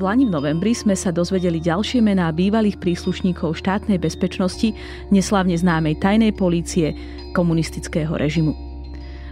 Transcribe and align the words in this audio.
V 0.00 0.08
Lani 0.08 0.24
v 0.24 0.32
novembri 0.32 0.72
sme 0.72 0.96
sa 0.96 1.12
dozvedeli 1.12 1.60
ďalšie 1.60 2.00
mená 2.00 2.32
bývalých 2.32 2.80
príslušníkov 2.80 3.52
štátnej 3.60 4.00
bezpečnosti, 4.00 4.72
neslavne 5.12 5.52
známej 5.52 6.00
tajnej 6.00 6.32
polície, 6.32 6.96
komunistického 7.36 8.08
režimu. 8.16 8.56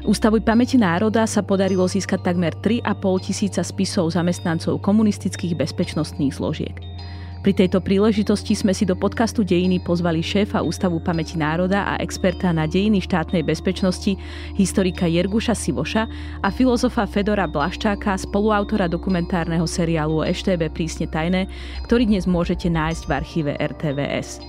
Ústavu 0.05 0.45
pamäti 0.45 0.77
národa 0.77 1.25
sa 1.25 1.41
podarilo 1.41 1.89
získať 1.89 2.21
takmer 2.21 2.53
3,5 2.61 2.85
tisíca 3.25 3.65
spisov 3.65 4.13
zamestnancov 4.13 4.85
komunistických 4.85 5.57
bezpečnostných 5.57 6.37
zložiek. 6.37 6.77
Pri 7.39 7.55
tejto 7.55 7.79
príležitosti 7.79 8.59
sme 8.59 8.75
si 8.75 8.83
do 8.83 8.99
podcastu 8.99 9.47
Dejiny 9.47 9.79
pozvali 9.79 10.19
šéfa 10.19 10.59
Ústavu 10.59 10.99
pamäti 10.99 11.39
národa 11.39 11.87
a 11.87 11.95
experta 12.03 12.51
na 12.51 12.67
dejiny 12.67 12.99
štátnej 12.99 13.47
bezpečnosti, 13.47 14.19
historika 14.59 15.07
Jerguša 15.07 15.55
Sivoša 15.55 16.11
a 16.43 16.49
filozofa 16.51 17.07
Fedora 17.07 17.47
Blaščáka, 17.47 18.19
spoluautora 18.19 18.91
dokumentárneho 18.91 19.71
seriálu 19.71 20.19
o 20.19 20.27
EŠTB 20.27 20.67
Prísne 20.75 21.07
tajné, 21.07 21.47
ktorý 21.87 22.11
dnes 22.11 22.27
môžete 22.27 22.67
nájsť 22.75 23.03
v 23.07 23.15
archíve 23.15 23.53
RTVS. 23.55 24.43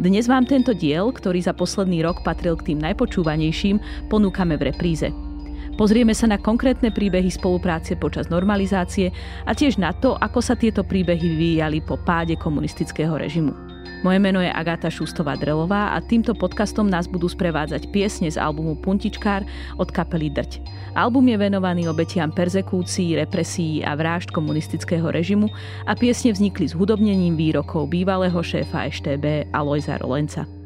Dnes 0.00 0.24
vám 0.24 0.48
tento 0.48 0.72
diel, 0.72 1.12
ktorý 1.12 1.44
za 1.44 1.52
posledný 1.52 2.00
rok 2.00 2.24
patril 2.24 2.56
k 2.56 2.72
tým 2.72 2.80
najpočúvanejším, 2.80 4.08
ponúkame 4.08 4.56
v 4.56 4.72
repríze. 4.72 5.29
Pozrieme 5.80 6.12
sa 6.12 6.28
na 6.28 6.36
konkrétne 6.36 6.92
príbehy 6.92 7.32
spolupráce 7.32 7.96
počas 7.96 8.28
normalizácie 8.28 9.16
a 9.48 9.56
tiež 9.56 9.80
na 9.80 9.96
to, 9.96 10.12
ako 10.20 10.44
sa 10.44 10.52
tieto 10.52 10.84
príbehy 10.84 11.24
vyvíjali 11.24 11.80
po 11.80 11.96
páde 11.96 12.36
komunistického 12.36 13.16
režimu. 13.16 13.56
Moje 14.04 14.20
meno 14.20 14.44
je 14.44 14.52
Agáta 14.52 14.92
Šustová 14.92 15.40
Drelová 15.40 15.96
a 15.96 16.04
týmto 16.04 16.36
podcastom 16.36 16.84
nás 16.84 17.08
budú 17.08 17.32
sprevádzať 17.32 17.88
piesne 17.96 18.28
z 18.28 18.36
albumu 18.36 18.76
Puntičkár 18.76 19.48
od 19.80 19.88
kapely 19.88 20.28
Drť. 20.28 20.60
Album 21.00 21.32
je 21.32 21.40
venovaný 21.40 21.88
obetiam 21.88 22.28
perzekúcií, 22.28 23.16
represí 23.16 23.80
a 23.80 23.96
vražd 23.96 24.36
komunistického 24.36 25.08
režimu 25.08 25.48
a 25.88 25.96
piesne 25.96 26.36
vznikli 26.36 26.68
s 26.68 26.76
hudobnením 26.76 27.40
výrokov 27.40 27.88
bývalého 27.88 28.36
šéfa 28.36 28.84
EŠTB 28.84 29.48
Alojza 29.56 29.96
Rolenca. 29.96 30.59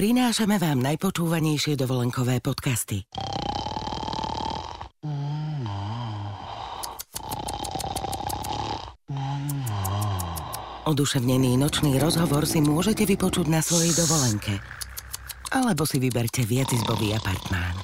Prinášame 0.00 0.56
vám 0.56 0.80
najpočúvanejšie 0.80 1.76
dovolenkové 1.76 2.40
podcasty. 2.40 3.04
Oduševnený 10.88 11.60
nočný 11.60 12.00
rozhovor 12.00 12.48
si 12.48 12.64
môžete 12.64 13.04
vypočuť 13.04 13.52
na 13.52 13.60
svojej 13.60 13.92
dovolenke. 13.92 14.56
Alebo 15.52 15.84
si 15.84 16.00
vyberte 16.00 16.48
viacizbový 16.48 17.20
apartmán. 17.20 17.76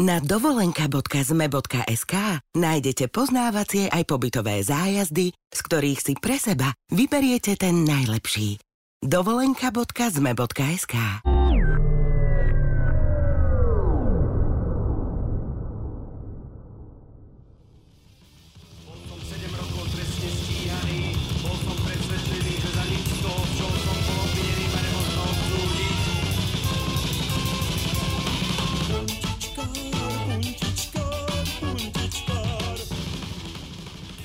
Na 0.00 0.16
dovolenka.zme.sk 0.16 2.14
nájdete 2.56 3.12
poznávacie 3.12 3.92
aj 3.92 4.08
pobytové 4.08 4.64
zájazdy, 4.64 5.28
z 5.28 5.60
ktorých 5.60 6.00
si 6.00 6.16
pre 6.16 6.40
seba 6.40 6.72
vyberiete 6.88 7.60
ten 7.60 7.84
najlepší. 7.84 8.71
dovolenka.zme.sk 9.02 10.94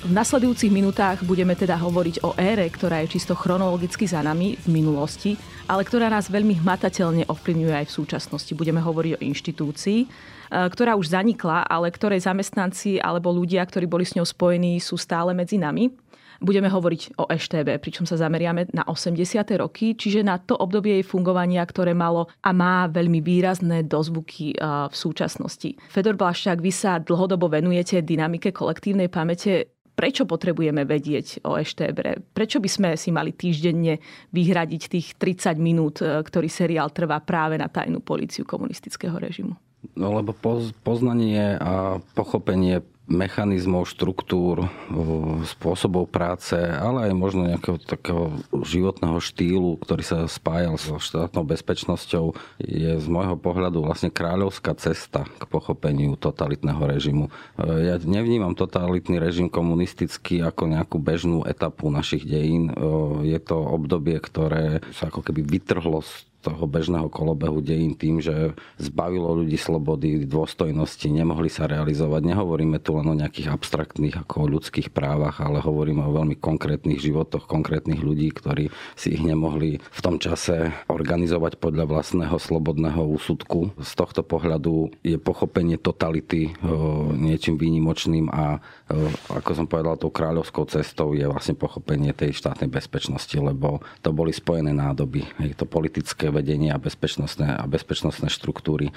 V 0.08 0.16
nasledujúcich 0.16 0.72
minútach 0.72 1.20
budeme 1.20 1.52
teda 1.52 1.76
hovoriť 1.76 2.24
o 2.24 2.32
ére, 2.40 2.64
ktorá 2.72 3.04
je 3.04 3.20
čisto 3.20 3.36
chronologicky 3.36 4.08
za 4.08 4.24
nami 4.24 4.56
v 4.56 4.66
minulosti, 4.72 5.36
ale 5.68 5.84
ktorá 5.84 6.08
nás 6.08 6.32
veľmi 6.32 6.64
hmatateľne 6.64 7.28
ovplyvňuje 7.28 7.74
aj 7.76 7.86
v 7.92 7.96
súčasnosti. 8.00 8.56
Budeme 8.56 8.80
hovoriť 8.80 9.20
o 9.20 9.24
inštitúcii, 9.28 9.98
e, 10.00 10.06
ktorá 10.48 10.96
už 10.96 11.12
zanikla, 11.12 11.60
ale 11.68 11.92
ktorej 11.92 12.24
zamestnanci 12.24 13.04
alebo 13.04 13.28
ľudia, 13.28 13.60
ktorí 13.68 13.84
boli 13.84 14.08
s 14.08 14.16
ňou 14.16 14.24
spojení, 14.24 14.80
sú 14.80 14.96
stále 14.96 15.36
medzi 15.36 15.60
nami. 15.60 15.92
Budeme 16.40 16.72
hovoriť 16.72 17.20
o 17.20 17.28
EŠTB, 17.28 17.76
pričom 17.76 18.08
sa 18.08 18.16
zameriame 18.16 18.70
na 18.72 18.88
80. 18.88 19.60
roky, 19.60 19.92
čiže 19.92 20.24
na 20.24 20.40
to 20.40 20.56
obdobie 20.56 21.02
jej 21.02 21.04
fungovania, 21.04 21.60
ktoré 21.68 21.92
malo 21.92 22.32
a 22.40 22.56
má 22.56 22.88
veľmi 22.88 23.20
výrazné 23.20 23.84
dozvuky 23.84 24.56
e, 24.56 24.88
v 24.88 24.94
súčasnosti. 24.96 25.76
Fedor 25.92 26.16
Blaščák, 26.16 26.64
vy 26.64 26.72
sa 26.72 26.96
dlhodobo 26.96 27.52
venujete 27.52 28.00
dynamike 28.00 28.56
kolektívnej 28.56 29.12
pamäte 29.12 29.76
prečo 29.98 30.22
potrebujeme 30.22 30.86
vedieť 30.86 31.42
o 31.42 31.58
EŠTB? 31.58 32.30
Prečo 32.30 32.62
by 32.62 32.70
sme 32.70 32.88
si 32.94 33.10
mali 33.10 33.34
týždenne 33.34 33.98
vyhradiť 34.30 34.82
tých 34.86 35.18
30 35.18 35.58
minút, 35.58 35.98
e, 35.98 36.22
ktorý 36.22 36.46
seriál 36.46 36.94
trvá 36.94 37.18
práve 37.18 37.58
na 37.58 37.66
tajnú 37.66 37.98
políciu 37.98 38.46
komunistického 38.46 39.18
režimu? 39.18 39.58
No 39.98 40.14
lebo 40.14 40.30
poznanie 40.86 41.58
a 41.58 41.98
pochopenie 42.14 42.82
mechanizmov, 43.08 43.88
štruktúr, 43.88 44.68
spôsobov 45.48 46.12
práce, 46.12 46.52
ale 46.60 47.08
aj 47.08 47.12
možno 47.16 47.48
nejakého 47.48 47.80
takého 47.80 48.36
životného 48.52 49.16
štýlu, 49.16 49.80
ktorý 49.80 50.04
sa 50.04 50.28
spájal 50.28 50.76
so 50.76 51.00
štátnou 51.00 51.48
bezpečnosťou, 51.48 52.36
je 52.60 53.00
z 53.00 53.06
môjho 53.08 53.40
pohľadu 53.40 53.80
vlastne 53.80 54.12
kráľovská 54.12 54.76
cesta 54.76 55.24
k 55.24 55.42
pochopeniu 55.48 56.20
totalitného 56.20 56.84
režimu. 56.84 57.32
Ja 57.56 57.96
nevnímam 57.96 58.52
totalitný 58.52 59.16
režim 59.16 59.48
komunistický 59.48 60.44
ako 60.44 60.68
nejakú 60.68 61.00
bežnú 61.00 61.48
etapu 61.48 61.88
našich 61.88 62.28
dejín. 62.28 62.68
Je 63.24 63.40
to 63.40 63.56
obdobie, 63.56 64.20
ktoré 64.20 64.84
sa 64.92 65.08
ako 65.08 65.24
keby 65.24 65.48
vytrhlo 65.48 66.04
z 66.04 66.27
toho 66.38 66.70
bežného 66.70 67.10
kolobehu 67.10 67.58
dejín 67.58 67.98
tým, 67.98 68.22
že 68.22 68.54
zbavilo 68.78 69.42
ľudí 69.42 69.58
slobody, 69.58 70.22
dôstojnosti, 70.22 71.10
nemohli 71.10 71.50
sa 71.50 71.66
realizovať. 71.66 72.22
Nehovoríme 72.30 72.78
tu 72.78 72.94
len 72.94 73.10
o 73.10 73.18
nejakých 73.18 73.50
abstraktných 73.52 74.22
ako 74.22 74.46
o 74.46 74.50
ľudských 74.58 74.94
právach, 74.94 75.42
ale 75.42 75.58
hovoríme 75.58 76.02
o 76.06 76.14
veľmi 76.14 76.38
konkrétnych 76.38 77.02
životoch 77.02 77.50
konkrétnych 77.50 77.98
ľudí, 77.98 78.30
ktorí 78.30 78.70
si 78.94 79.18
ich 79.18 79.22
nemohli 79.22 79.82
v 79.82 80.00
tom 80.00 80.22
čase 80.22 80.70
organizovať 80.86 81.58
podľa 81.58 81.90
vlastného 81.90 82.38
slobodného 82.38 83.02
úsudku. 83.02 83.74
Z 83.82 83.92
tohto 83.98 84.22
pohľadu 84.22 84.94
je 85.02 85.18
pochopenie 85.18 85.74
totality 85.74 86.54
niečím 87.18 87.58
výnimočným 87.58 88.30
a 88.30 88.62
ako 89.28 89.50
som 89.52 89.66
povedal, 89.68 90.00
tou 90.00 90.08
kráľovskou 90.08 90.64
cestou 90.72 91.12
je 91.12 91.28
vlastne 91.28 91.52
pochopenie 91.52 92.16
tej 92.16 92.32
štátnej 92.32 92.72
bezpečnosti, 92.72 93.36
lebo 93.36 93.84
to 94.00 94.16
boli 94.16 94.32
spojené 94.32 94.72
nádoby. 94.72 95.28
Je 95.44 95.52
to 95.52 95.68
politické 95.68 96.32
vedenie 96.32 96.72
a 96.72 96.80
bezpečnostné, 96.80 97.52
a 97.52 97.64
bezpečnostné 97.68 98.32
štruktúry 98.32 98.88
e, 98.88 98.92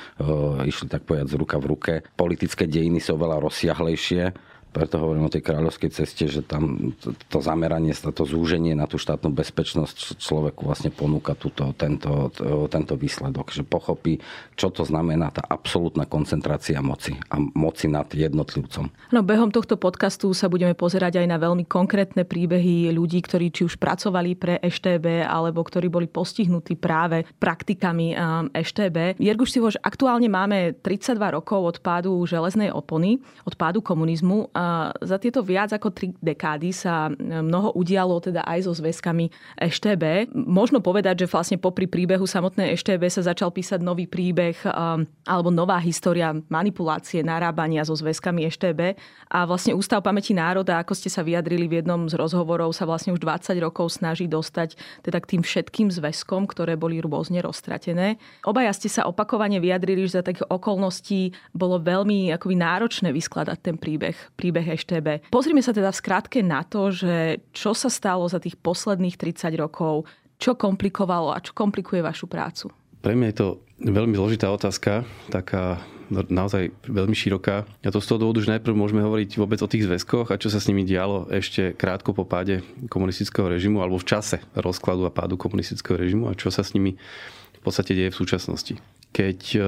išli 0.64 0.88
tak 0.88 1.04
povedať 1.04 1.36
z 1.36 1.36
ruka 1.36 1.60
v 1.60 1.70
ruke. 1.76 1.94
Politické 2.16 2.72
dejiny 2.72 3.04
sú 3.04 3.20
veľa 3.20 3.44
rozsiahlejšie 3.44 4.51
preto 4.72 5.04
hovorím 5.04 5.28
o 5.28 5.34
tej 5.34 5.44
kráľovskej 5.44 5.92
ceste, 5.92 6.32
že 6.32 6.42
tam 6.48 6.96
to, 6.96 7.12
to 7.28 7.40
zameranie, 7.44 7.92
to 7.92 8.24
zúženie 8.24 8.72
na 8.72 8.88
tú 8.88 8.96
štátnu 8.96 9.28
bezpečnosť 9.36 10.16
človeku 10.16 10.64
vlastne 10.64 10.90
ponúka 10.96 11.36
túto, 11.36 11.76
tento, 11.76 12.32
tento 12.72 12.96
výsledok, 12.96 13.52
že 13.52 13.68
pochopí, 13.68 14.24
čo 14.56 14.72
to 14.72 14.88
znamená 14.88 15.28
tá 15.36 15.44
absolútna 15.44 16.08
koncentrácia 16.08 16.80
moci 16.80 17.20
a 17.28 17.36
moci 17.38 17.92
nad 17.92 18.08
jednotlivcom. 18.08 19.12
No 19.12 19.20
behom 19.28 19.52
tohto 19.52 19.76
podcastu 19.76 20.32
sa 20.32 20.48
budeme 20.48 20.72
pozerať 20.72 21.20
aj 21.20 21.28
na 21.28 21.36
veľmi 21.36 21.68
konkrétne 21.68 22.24
príbehy 22.24 22.96
ľudí, 22.96 23.20
ktorí 23.28 23.52
či 23.52 23.68
už 23.68 23.76
pracovali 23.76 24.40
pre 24.40 24.56
EŠTB 24.64 25.28
alebo 25.28 25.68
ktorí 25.68 25.92
boli 25.92 26.08
postihnutí 26.08 26.80
práve 26.80 27.28
praktikami 27.44 28.16
EŠTB. 28.56 29.20
Jerguš 29.20 29.52
Sivoš, 29.52 29.76
aktuálne 29.84 30.32
máme 30.32 30.80
32 30.80 31.36
rokov 31.36 31.60
od 31.60 31.78
pádu 31.84 32.16
železnej 32.24 32.72
opony, 32.72 33.20
od 33.44 33.60
pádu 33.60 33.84
komunizmu 33.84 34.48
za 35.02 35.18
tieto 35.18 35.42
viac 35.42 35.74
ako 35.74 35.90
tri 35.90 36.14
dekády 36.22 36.70
sa 36.70 37.10
mnoho 37.18 37.74
udialo 37.74 38.22
teda 38.22 38.46
aj 38.46 38.70
so 38.70 38.74
zväzkami 38.78 39.34
EŠTB. 39.58 40.30
Možno 40.38 40.84
povedať, 40.84 41.26
že 41.26 41.32
vlastne 41.32 41.58
popri 41.58 41.90
príbehu 41.90 42.30
samotnej 42.30 42.78
EŠTB 42.78 43.10
sa 43.10 43.26
začal 43.26 43.50
písať 43.50 43.82
nový 43.82 44.06
príbeh 44.06 44.62
alebo 45.26 45.50
nová 45.50 45.82
história 45.82 46.36
manipulácie, 46.52 47.26
narábania 47.26 47.82
so 47.82 47.98
zväzkami 47.98 48.46
EŠTB 48.46 49.00
a 49.34 49.48
vlastne 49.50 49.74
Ústav 49.74 50.04
pamäti 50.06 50.36
národa, 50.36 50.78
ako 50.78 50.94
ste 50.94 51.10
sa 51.10 51.26
vyjadrili 51.26 51.66
v 51.66 51.82
jednom 51.82 52.06
z 52.06 52.14
rozhovorov, 52.20 52.76
sa 52.76 52.86
vlastne 52.86 53.16
už 53.16 53.24
20 53.24 53.58
rokov 53.64 53.98
snaží 53.98 54.30
dostať 54.30 54.78
teda 55.02 55.18
k 55.24 55.30
tým 55.36 55.42
všetkým 55.42 55.88
zväzkom, 55.90 56.46
ktoré 56.46 56.78
boli 56.78 57.02
rôzne 57.02 57.42
roztratené. 57.42 58.20
Obaja 58.46 58.76
ste 58.76 58.92
sa 58.92 59.08
opakovane 59.10 59.58
vyjadrili, 59.58 60.06
že 60.06 60.20
za 60.20 60.28
takých 60.28 60.46
okolností 60.52 61.34
bolo 61.56 61.80
veľmi 61.80 62.30
akoby 62.36 62.56
náročné 62.60 63.10
vyskladať 63.16 63.58
ten 63.64 63.80
príbeh. 63.80 64.14
príbeh 64.36 64.51
príbeh 64.52 64.76
EŠTB. 64.76 65.08
Pozrime 65.32 65.64
sa 65.64 65.72
teda 65.72 65.96
v 65.96 66.00
skratke 66.04 66.44
na 66.44 66.68
to, 66.68 66.92
že 66.92 67.40
čo 67.56 67.72
sa 67.72 67.88
stalo 67.88 68.28
za 68.28 68.44
tých 68.44 68.60
posledných 68.60 69.16
30 69.16 69.48
rokov, 69.56 70.04
čo 70.36 70.60
komplikovalo 70.60 71.32
a 71.32 71.40
čo 71.40 71.56
komplikuje 71.56 72.04
vašu 72.04 72.28
prácu. 72.28 72.68
Pre 73.00 73.16
mňa 73.16 73.28
je 73.32 73.38
to 73.40 73.48
veľmi 73.80 74.14
zložitá 74.20 74.52
otázka, 74.52 75.08
taká 75.32 75.80
naozaj 76.12 76.76
veľmi 76.84 77.16
široká. 77.16 77.64
A 77.64 77.90
to 77.90 78.04
z 78.04 78.08
toho 78.12 78.20
dôvodu, 78.20 78.44
že 78.44 78.52
najprv 78.52 78.76
môžeme 78.76 79.00
hovoriť 79.00 79.40
vôbec 79.40 79.64
o 79.64 79.72
tých 79.72 79.88
zväzkoch 79.88 80.36
a 80.36 80.36
čo 80.36 80.52
sa 80.52 80.60
s 80.60 80.68
nimi 80.68 80.84
dialo 80.84 81.32
ešte 81.32 81.72
krátko 81.72 82.12
po 82.12 82.28
páde 82.28 82.60
komunistického 82.92 83.48
režimu 83.48 83.80
alebo 83.80 83.96
v 83.96 84.12
čase 84.12 84.44
rozkladu 84.52 85.08
a 85.08 85.16
pádu 85.16 85.40
komunistického 85.40 85.96
režimu 85.96 86.28
a 86.28 86.36
čo 86.36 86.52
sa 86.52 86.68
s 86.68 86.76
nimi 86.76 87.00
v 87.56 87.62
podstate 87.64 87.96
deje 87.96 88.12
v 88.12 88.20
súčasnosti. 88.20 88.74
Keď 89.16 89.40
e, 89.56 89.60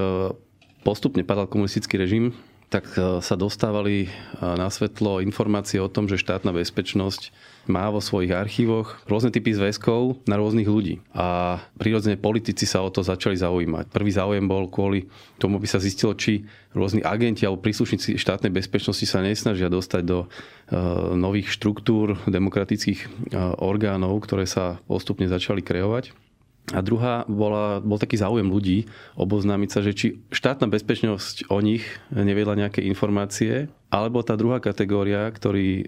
postupne 0.83 1.23
padal 1.23 1.47
komunistický 1.47 1.95
režim, 1.95 2.35
tak 2.73 2.89
e, 2.97 3.21
sa 3.21 3.35
dostávali 3.37 4.05
e, 4.05 4.07
na 4.41 4.65
svetlo 4.73 5.21
informácie 5.21 5.77
o 5.77 5.85
tom, 5.85 6.09
že 6.09 6.17
štátna 6.17 6.49
bezpečnosť 6.49 7.29
má 7.69 7.85
vo 7.93 8.01
svojich 8.01 8.33
archívoch 8.33 8.97
rôzne 9.05 9.29
typy 9.29 9.53
zväzkov 9.53 10.25
na 10.25 10.41
rôznych 10.41 10.65
ľudí. 10.65 10.97
A 11.13 11.61
prirodzene 11.77 12.17
politici 12.17 12.65
sa 12.65 12.81
o 12.81 12.89
to 12.89 13.05
začali 13.05 13.37
zaujímať. 13.37 13.93
Prvý 13.93 14.09
záujem 14.09 14.49
bol 14.49 14.65
kvôli 14.65 15.05
tomu, 15.37 15.61
aby 15.61 15.69
sa 15.69 15.77
zistilo, 15.77 16.17
či 16.17 16.49
rôzni 16.73 17.05
agenti 17.05 17.45
alebo 17.45 17.61
príslušníci 17.61 18.17
štátnej 18.17 18.49
bezpečnosti 18.49 19.05
sa 19.05 19.21
nesnažia 19.21 19.69
dostať 19.71 20.01
do 20.03 20.25
uh, 20.25 21.13
nových 21.15 21.55
štruktúr 21.55 22.19
demokratických 22.27 23.31
orgánov, 23.61 24.19
ktoré 24.27 24.43
sa 24.43 24.81
postupne 24.83 25.29
začali 25.29 25.63
kreovať. 25.63 26.22
A 26.71 26.79
druhá 26.79 27.27
bola, 27.27 27.83
bol 27.83 27.99
taký 27.99 28.15
záujem 28.15 28.47
ľudí 28.47 28.87
oboznámiť 29.19 29.69
sa, 29.69 29.83
že 29.83 29.91
či 29.91 30.07
štátna 30.31 30.71
bezpečnosť 30.71 31.51
o 31.51 31.59
nich 31.59 31.83
nevedla 32.07 32.55
nejaké 32.55 32.79
informácie, 32.87 33.67
alebo 33.91 34.23
tá 34.23 34.39
druhá 34.39 34.63
kategória, 34.63 35.27
ktorí 35.27 35.83
e, 35.83 35.85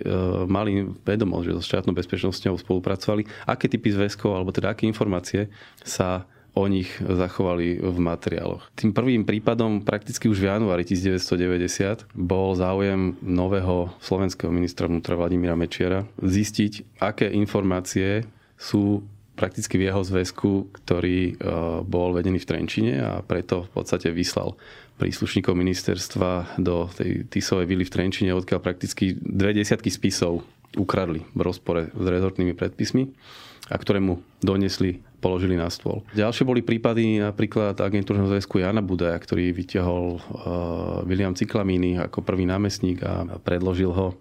mali 0.52 0.84
vedomosť, 1.08 1.46
že 1.48 1.56
so 1.56 1.64
štátnou 1.64 1.96
bezpečnosťou 1.96 2.60
spolupracovali, 2.60 3.24
aké 3.48 3.72
typy 3.72 3.96
zväzkov, 3.96 4.36
alebo 4.36 4.52
teda 4.52 4.76
aké 4.76 4.84
informácie 4.84 5.48
sa 5.80 6.28
o 6.56 6.68
nich 6.72 6.88
zachovali 7.04 7.84
v 7.84 7.98
materiáloch. 8.00 8.72
Tým 8.80 8.96
prvým 8.96 9.28
prípadom 9.28 9.84
prakticky 9.84 10.32
už 10.32 10.40
v 10.40 10.50
januári 10.56 10.88
1990 10.88 12.08
bol 12.16 12.56
záujem 12.56 13.20
nového 13.20 13.92
slovenského 14.00 14.52
ministra 14.56 14.88
vnútra 14.88 15.20
Vladimíra 15.20 15.60
Mečiara 15.60 16.08
zistiť, 16.24 17.00
aké 17.04 17.28
informácie 17.28 18.24
sú 18.56 19.04
prakticky 19.36 19.76
v 19.76 19.92
jeho 19.92 20.02
zväzku, 20.02 20.72
ktorý 20.72 21.20
e, 21.32 21.34
bol 21.84 22.16
vedený 22.16 22.42
v 22.42 22.50
Trenčine 22.50 22.94
a 23.04 23.12
preto 23.20 23.68
v 23.68 23.72
podstate 23.76 24.10
vyslal 24.10 24.56
príslušníkov 24.96 25.52
ministerstva 25.52 26.56
do 26.58 26.88
tej 26.96 27.28
Tisovej 27.28 27.68
vily 27.68 27.84
v 27.84 27.94
Trenčine, 27.94 28.32
odkiaľ 28.32 28.64
prakticky 28.64 29.12
dve 29.20 29.52
desiatky 29.52 29.92
spisov 29.92 30.48
ukradli 30.80 31.24
v 31.36 31.42
rozpore 31.44 31.92
s 31.92 32.06
rezortnými 32.06 32.56
predpismi 32.56 33.12
a 33.72 33.76
ktoré 33.76 34.00
mu 34.00 34.24
donesli, 34.40 35.02
položili 35.26 35.58
na 35.58 35.74
stôl. 35.74 36.06
Ďalšie 36.14 36.46
boli 36.46 36.62
prípady 36.62 37.18
napríklad 37.18 37.74
agentúrneho 37.82 38.30
zväzku 38.30 38.62
Jana 38.62 38.86
Budaja, 38.86 39.18
ktorý 39.18 39.50
vyťahol 39.58 40.06
uh, 40.14 40.22
William 41.10 41.34
Ciklamíny 41.34 41.98
ako 41.98 42.22
prvý 42.22 42.46
námestník 42.46 43.02
a 43.02 43.26
predložil 43.42 43.90
ho 43.90 44.14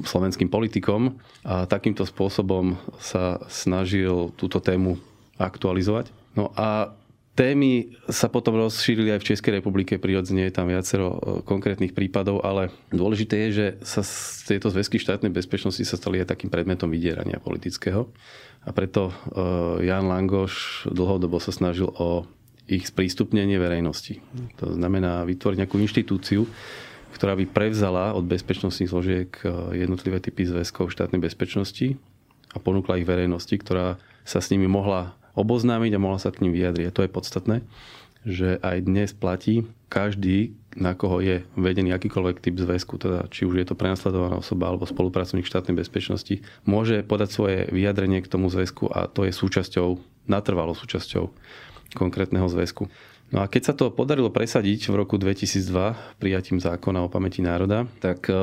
slovenským 0.00 0.48
politikom 0.48 1.20
a 1.44 1.68
takýmto 1.68 2.08
spôsobom 2.08 2.80
sa 2.96 3.36
snažil 3.52 4.32
túto 4.40 4.64
tému 4.64 4.96
aktualizovať. 5.36 6.08
No 6.32 6.48
a 6.56 6.96
Témy 7.38 7.94
sa 8.10 8.26
potom 8.26 8.58
rozšírili 8.58 9.14
aj 9.14 9.22
v 9.22 9.28
Českej 9.30 9.52
republike, 9.62 9.94
prirodzene 9.94 10.50
je 10.50 10.58
tam 10.58 10.66
viacero 10.66 11.06
e, 11.14 11.18
konkrétnych 11.46 11.94
prípadov, 11.94 12.42
ale 12.42 12.74
dôležité 12.90 13.46
je, 13.46 13.50
že 13.54 13.66
sa 13.86 14.02
z 14.02 14.42
tieto 14.50 14.74
zväzky 14.74 14.98
štátnej 14.98 15.30
bezpečnosti 15.30 15.86
sa 15.86 15.94
stali 15.94 16.18
aj 16.18 16.34
takým 16.34 16.50
predmetom 16.50 16.90
vydierania 16.90 17.38
politického. 17.38 18.10
A 18.66 18.74
preto 18.74 19.14
e, 19.14 19.86
Jan 19.86 20.10
Langoš 20.10 20.90
dlhodobo 20.90 21.38
sa 21.38 21.54
snažil 21.54 21.86
o 21.94 22.26
ich 22.66 22.90
sprístupnenie 22.90 23.54
verejnosti. 23.62 24.18
To 24.58 24.74
znamená 24.74 25.22
vytvoriť 25.22 25.62
nejakú 25.62 25.78
inštitúciu, 25.78 26.42
ktorá 27.14 27.38
by 27.38 27.54
prevzala 27.54 28.18
od 28.18 28.26
bezpečnostných 28.26 28.90
zložiek 28.90 29.30
e, 29.46 29.78
jednotlivé 29.86 30.18
typy 30.18 30.42
zväzkov 30.42 30.90
štátnej 30.90 31.22
bezpečnosti 31.22 31.94
a 32.50 32.58
ponúkla 32.58 32.98
ich 32.98 33.06
verejnosti, 33.06 33.54
ktorá 33.54 33.94
sa 34.26 34.42
s 34.42 34.50
nimi 34.50 34.66
mohla 34.66 35.14
oboznámiť 35.34 35.92
a 35.96 36.02
mohla 36.02 36.20
sa 36.20 36.32
k 36.32 36.46
ním 36.46 36.54
vyjadriť. 36.54 36.86
A 36.88 36.94
to 36.94 37.04
je 37.04 37.10
podstatné, 37.10 37.56
že 38.28 38.60
aj 38.60 38.76
dnes 38.84 39.10
platí 39.16 39.64
každý, 39.88 40.52
na 40.76 40.92
koho 40.92 41.24
je 41.24 41.42
vedený 41.56 41.96
akýkoľvek 41.96 42.44
typ 42.44 42.56
zväzku, 42.60 43.00
teda 43.00 43.26
či 43.32 43.48
už 43.48 43.56
je 43.56 43.66
to 43.66 43.74
prenasledovaná 43.74 44.36
osoba 44.36 44.68
alebo 44.68 44.84
spolupracovník 44.84 45.48
štátnej 45.48 45.80
bezpečnosti, 45.80 46.44
môže 46.68 47.00
podať 47.02 47.28
svoje 47.32 47.58
vyjadrenie 47.72 48.20
k 48.20 48.30
tomu 48.30 48.52
zväzku 48.52 48.92
a 48.92 49.08
to 49.08 49.24
je 49.24 49.32
súčasťou, 49.32 49.96
natrvalo 50.28 50.76
súčasťou 50.76 51.32
konkrétneho 51.96 52.46
zväzku. 52.52 52.92
No 53.28 53.44
a 53.44 53.46
keď 53.46 53.62
sa 53.62 53.74
to 53.76 53.92
podarilo 53.92 54.32
presadiť 54.32 54.88
v 54.88 55.04
roku 55.04 55.20
2002 55.20 56.16
prijatím 56.16 56.64
zákona 56.64 57.04
o 57.04 57.12
pamäti 57.12 57.44
národa, 57.44 57.84
tak 58.00 58.24
e, 58.32 58.34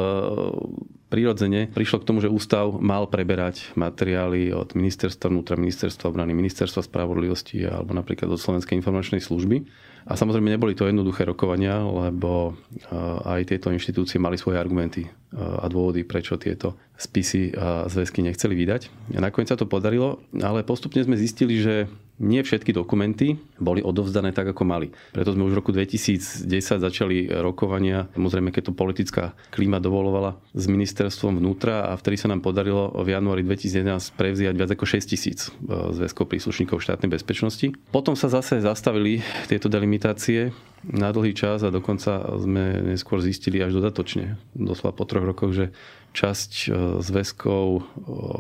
prirodzene 1.10 1.74
prišlo 1.74 2.06
k 2.06 2.08
tomu, 2.08 2.22
že 2.22 2.30
ústav 2.30 2.70
mal 2.78 3.10
preberať 3.10 3.74
materiály 3.74 4.54
od 4.54 4.78
ministerstva 4.78 5.34
vnútra, 5.34 5.58
ministerstva 5.58 6.14
obrany, 6.14 6.38
ministerstva 6.38 6.86
spravodlivosti 6.86 7.66
alebo 7.66 7.98
napríklad 7.98 8.30
od 8.30 8.38
Slovenskej 8.38 8.78
informačnej 8.78 9.26
služby. 9.26 9.66
A 10.06 10.14
samozrejme 10.14 10.54
neboli 10.54 10.78
to 10.78 10.86
jednoduché 10.86 11.26
rokovania, 11.26 11.82
lebo 11.82 12.54
e, 12.54 12.94
aj 13.26 13.50
tieto 13.50 13.74
inštitúcie 13.74 14.22
mali 14.22 14.38
svoje 14.38 14.62
argumenty 14.62 15.02
e, 15.02 15.10
a 15.34 15.66
dôvody, 15.66 16.06
prečo 16.06 16.38
tieto 16.38 16.78
spisy 16.94 17.58
a 17.58 17.90
zväzky 17.90 18.22
nechceli 18.22 18.54
vydať. 18.54 19.18
A 19.18 19.20
nakoniec 19.26 19.50
sa 19.50 19.58
to 19.58 19.66
podarilo, 19.66 20.22
ale 20.38 20.62
postupne 20.62 21.02
sme 21.02 21.18
zistili, 21.18 21.58
že 21.58 21.90
nie 22.22 22.40
všetky 22.40 22.72
dokumenty 22.72 23.36
boli 23.60 23.80
odovzdané 23.80 24.36
tak, 24.36 24.52
ako 24.52 24.63
mali. 24.68 24.88
Preto 25.16 25.31
sme 25.31 25.48
už 25.48 25.54
v 25.56 25.60
roku 25.60 25.72
2010 25.72 26.48
začali 26.60 27.31
rokovania, 27.31 28.12
samozrejme, 28.16 28.52
keď 28.52 28.72
to 28.72 28.74
politická 28.75 29.24
klíma 29.52 29.80
dovolovala 29.80 30.38
s 30.52 30.66
ministerstvom 30.68 31.40
vnútra 31.40 31.92
a 31.92 31.94
vtedy 31.96 32.19
sa 32.19 32.28
nám 32.31 32.44
podarilo 32.44 32.92
v 32.96 33.16
januári 33.16 33.44
2011 33.48 34.16
prevziať 34.16 34.56
viac 34.56 34.69
ako 34.72 34.86
6 34.88 35.12
tisíc 35.12 35.40
e, 35.48 35.50
zväzkov 35.96 36.28
príslušníkov 36.28 36.84
štátnej 36.84 37.12
bezpečnosti. 37.12 37.72
Potom 37.92 38.13
sa 38.19 38.28
zase 38.28 38.60
zastavili 38.60 39.24
tieto 39.48 39.72
delimitácie 39.72 40.51
na 40.86 41.10
dlhý 41.10 41.34
čas 41.34 41.66
a 41.66 41.74
dokonca 41.74 42.22
sme 42.38 42.94
neskôr 42.94 43.18
zistili 43.18 43.58
až 43.58 43.81
dodatočne, 43.81 44.38
doslova 44.54 44.94
po 44.94 45.10
troch 45.10 45.25
rokoch, 45.25 45.51
že 45.56 45.74
časť 46.16 46.51
e, 46.51 46.68
zväzkov 47.04 47.66
e, 47.75 47.81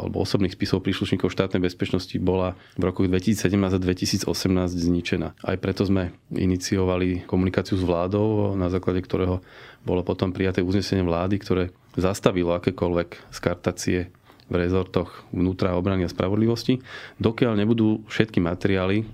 alebo 0.05 0.23
osobných 0.23 0.55
spisov 0.55 0.79
príslušníkov 0.85 1.27
štátnej 1.27 1.59
bezpečnosti 1.59 2.15
bola 2.21 2.55
v 2.79 2.83
rokoch 2.87 3.11
2017 3.11 3.51
a 3.51 3.79
2018 3.79 4.31
zničená. 4.71 5.04
Aj 5.45 5.57
preto 5.61 5.85
sme 5.85 6.09
iniciovali 6.33 7.29
komunikáciu 7.29 7.77
s 7.77 7.85
vládou, 7.85 8.57
na 8.57 8.73
základe 8.73 9.05
ktorého 9.05 9.45
bolo 9.85 10.01
potom 10.01 10.33
prijaté 10.33 10.65
uznesenie 10.65 11.05
vlády, 11.05 11.37
ktoré 11.37 11.63
zastavilo 11.93 12.57
akékoľvek 12.57 13.29
skartacie 13.29 14.09
v 14.45 14.53
rezortoch 14.57 15.25
vnútra 15.29 15.77
obrany 15.77 16.05
a 16.05 16.09
spravodlivosti, 16.09 16.81
dokiaľ 17.21 17.53
nebudú 17.57 18.05
všetky 18.09 18.41
materiály 18.41 19.05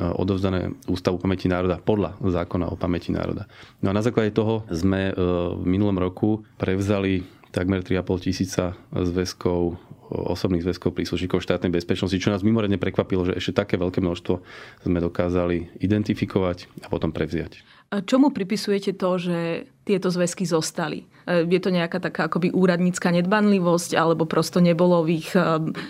odovzdané 0.00 0.72
Ústavu 0.88 1.20
pamäti 1.20 1.44
národa 1.44 1.76
podľa 1.76 2.16
zákona 2.24 2.72
o 2.72 2.76
pamäti 2.80 3.12
národa. 3.12 3.44
No 3.84 3.92
a 3.92 3.96
na 3.96 4.00
základe 4.00 4.32
toho 4.32 4.64
sme 4.72 5.12
e, 5.12 5.14
v 5.60 5.64
minulom 5.68 6.00
roku 6.00 6.40
prevzali 6.56 7.20
takmer 7.52 7.84
3,5 7.84 8.24
tisíca 8.24 8.78
zväzkov, 8.94 9.76
osobných 10.10 10.66
zväzkov 10.66 10.98
príslušníkov 10.98 11.40
štátnej 11.46 11.70
bezpečnosti, 11.70 12.18
čo 12.18 12.34
nás 12.34 12.42
mimoriadne 12.42 12.82
prekvapilo, 12.82 13.22
že 13.30 13.38
ešte 13.38 13.62
také 13.62 13.78
veľké 13.78 14.02
množstvo 14.02 14.34
sme 14.82 14.98
dokázali 14.98 15.70
identifikovať 15.78 16.66
a 16.82 16.90
potom 16.90 17.14
prevziať. 17.14 17.62
A 17.90 18.06
čomu 18.06 18.30
pripisujete 18.30 18.94
to, 18.94 19.18
že 19.18 19.66
tieto 19.82 20.14
zväzky 20.14 20.46
zostali? 20.46 21.10
E, 21.26 21.42
je 21.42 21.58
to 21.58 21.74
nejaká 21.74 21.98
taká 21.98 22.30
akoby 22.30 22.54
úradnícka 22.54 23.10
nedbanlivosť 23.10 23.98
alebo 23.98 24.30
prosto 24.30 24.62
nebolo 24.62 25.02
v 25.02 25.18
ich 25.18 25.34
e, 25.34 25.42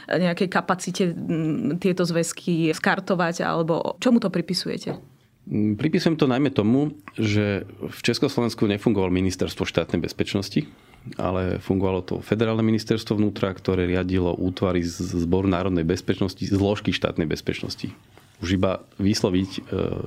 nejakej 0.08 0.48
kapacite 0.48 1.12
tieto 1.76 2.08
zväzky 2.08 2.72
skartovať 2.72 3.44
alebo 3.44 4.00
čomu 4.00 4.16
to 4.16 4.32
pripisujete? 4.32 4.96
Pripisujem 5.76 6.16
to 6.16 6.24
najmä 6.24 6.48
tomu, 6.54 6.96
že 7.20 7.68
v 7.68 8.00
Československu 8.00 8.64
nefungovalo 8.64 9.12
ministerstvo 9.12 9.68
štátnej 9.68 10.00
bezpečnosti, 10.00 10.64
ale 11.16 11.58
fungovalo 11.60 12.04
to 12.04 12.14
federálne 12.20 12.60
ministerstvo 12.60 13.16
vnútra, 13.16 13.50
ktoré 13.56 13.88
riadilo 13.88 14.36
útvary 14.36 14.84
z 14.84 15.00
zboru 15.24 15.48
národnej 15.48 15.84
bezpečnosti, 15.84 16.44
zložky 16.44 16.92
štátnej 16.92 17.24
bezpečnosti 17.24 17.92
už 18.40 18.56
iba 18.56 18.80
vysloviť 18.96 19.50
e, 19.52 19.60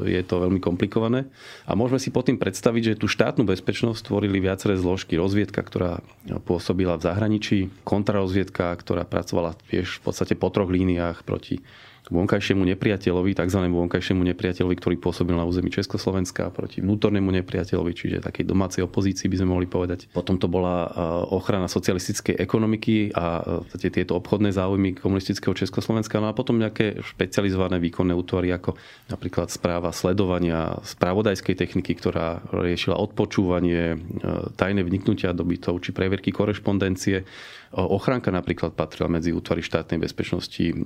je 0.10 0.22
to 0.26 0.42
veľmi 0.42 0.58
komplikované. 0.58 1.30
A 1.70 1.78
môžeme 1.78 2.02
si 2.02 2.10
potom 2.10 2.36
predstaviť, 2.36 2.94
že 2.94 3.00
tú 3.00 3.06
štátnu 3.06 3.46
bezpečnosť 3.46 4.10
tvorili 4.10 4.42
viaceré 4.42 4.74
zložky. 4.74 5.16
Rozviedka, 5.16 5.62
ktorá 5.62 6.02
pôsobila 6.50 6.98
v 6.98 7.06
zahraničí, 7.06 7.58
kontrarozviedka, 7.86 8.74
ktorá 8.74 9.06
pracovala 9.06 9.54
tiež 9.70 10.02
v 10.02 10.10
podstate 10.10 10.34
po 10.34 10.50
troch 10.50 10.74
líniách 10.74 11.22
proti 11.22 11.62
vonkajšiemu 12.12 12.68
nepriateľovi, 12.76 13.32
tzv. 13.32 13.60
vonkajšiemu 13.64 14.28
nepriateľovi, 14.34 14.76
ktorý 14.76 14.96
pôsobil 15.00 15.40
na 15.40 15.48
území 15.48 15.72
Československa 15.72 16.52
proti 16.52 16.84
vnútornému 16.84 17.32
nepriateľovi, 17.40 17.92
čiže 17.96 18.24
takej 18.24 18.44
domácej 18.44 18.84
opozícii 18.84 19.32
by 19.32 19.40
sme 19.40 19.48
mohli 19.56 19.68
povedať. 19.72 20.12
Potom 20.12 20.36
to 20.36 20.52
bola 20.52 20.92
ochrana 21.32 21.72
socialistickej 21.72 22.36
ekonomiky 22.36 23.16
a 23.16 23.44
tieto 23.80 24.20
obchodné 24.20 24.52
záujmy 24.52 25.00
komunistického 25.00 25.56
Československa, 25.56 26.20
no 26.20 26.28
a 26.28 26.36
potom 26.36 26.60
nejaké 26.60 27.00
špecializované 27.00 27.80
výkonné 27.80 28.12
útvary, 28.12 28.52
ako 28.52 28.76
napríklad 29.08 29.48
správa 29.48 29.96
sledovania 29.96 30.84
spravodajskej 30.84 31.56
techniky, 31.56 31.96
ktorá 31.96 32.44
riešila 32.52 33.00
odpočúvanie, 33.00 33.96
tajné 34.60 34.84
vniknutia 34.84 35.32
do 35.32 35.48
bytov 35.48 35.80
či 35.80 35.96
preverky 35.96 36.36
korešpondencie. 36.36 37.24
Ochránka 37.74 38.30
napríklad 38.30 38.78
patrila 38.78 39.10
medzi 39.10 39.34
útvary 39.34 39.66
štátnej 39.66 39.98
bezpečnosti, 39.98 40.78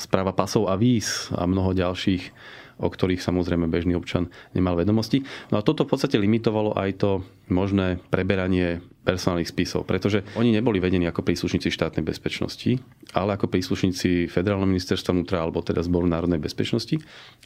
správa 0.00 0.32
pasov 0.44 0.68
a 0.68 0.76
víz 0.76 1.32
a 1.32 1.48
mnoho 1.48 1.72
ďalších, 1.72 2.22
o 2.84 2.92
ktorých 2.92 3.24
samozrejme 3.24 3.64
bežný 3.72 3.96
občan 3.96 4.28
nemal 4.52 4.76
vedomosti. 4.76 5.24
No 5.48 5.56
a 5.56 5.64
toto 5.64 5.88
v 5.88 5.96
podstate 5.96 6.20
limitovalo 6.20 6.76
aj 6.76 7.00
to 7.00 7.10
možné 7.48 7.96
preberanie 8.12 8.84
personálnych 9.04 9.52
spisov, 9.52 9.84
pretože 9.84 10.24
oni 10.34 10.50
neboli 10.50 10.80
vedení 10.80 11.04
ako 11.04 11.22
príslušníci 11.22 11.68
štátnej 11.68 12.02
bezpečnosti, 12.02 12.80
ale 13.12 13.36
ako 13.36 13.52
príslušníci 13.52 14.32
federálneho 14.32 14.72
ministerstva 14.72 15.12
vnútra 15.12 15.44
alebo 15.44 15.60
teda 15.60 15.84
zboru 15.84 16.08
národnej 16.08 16.40
bezpečnosti. 16.40 16.98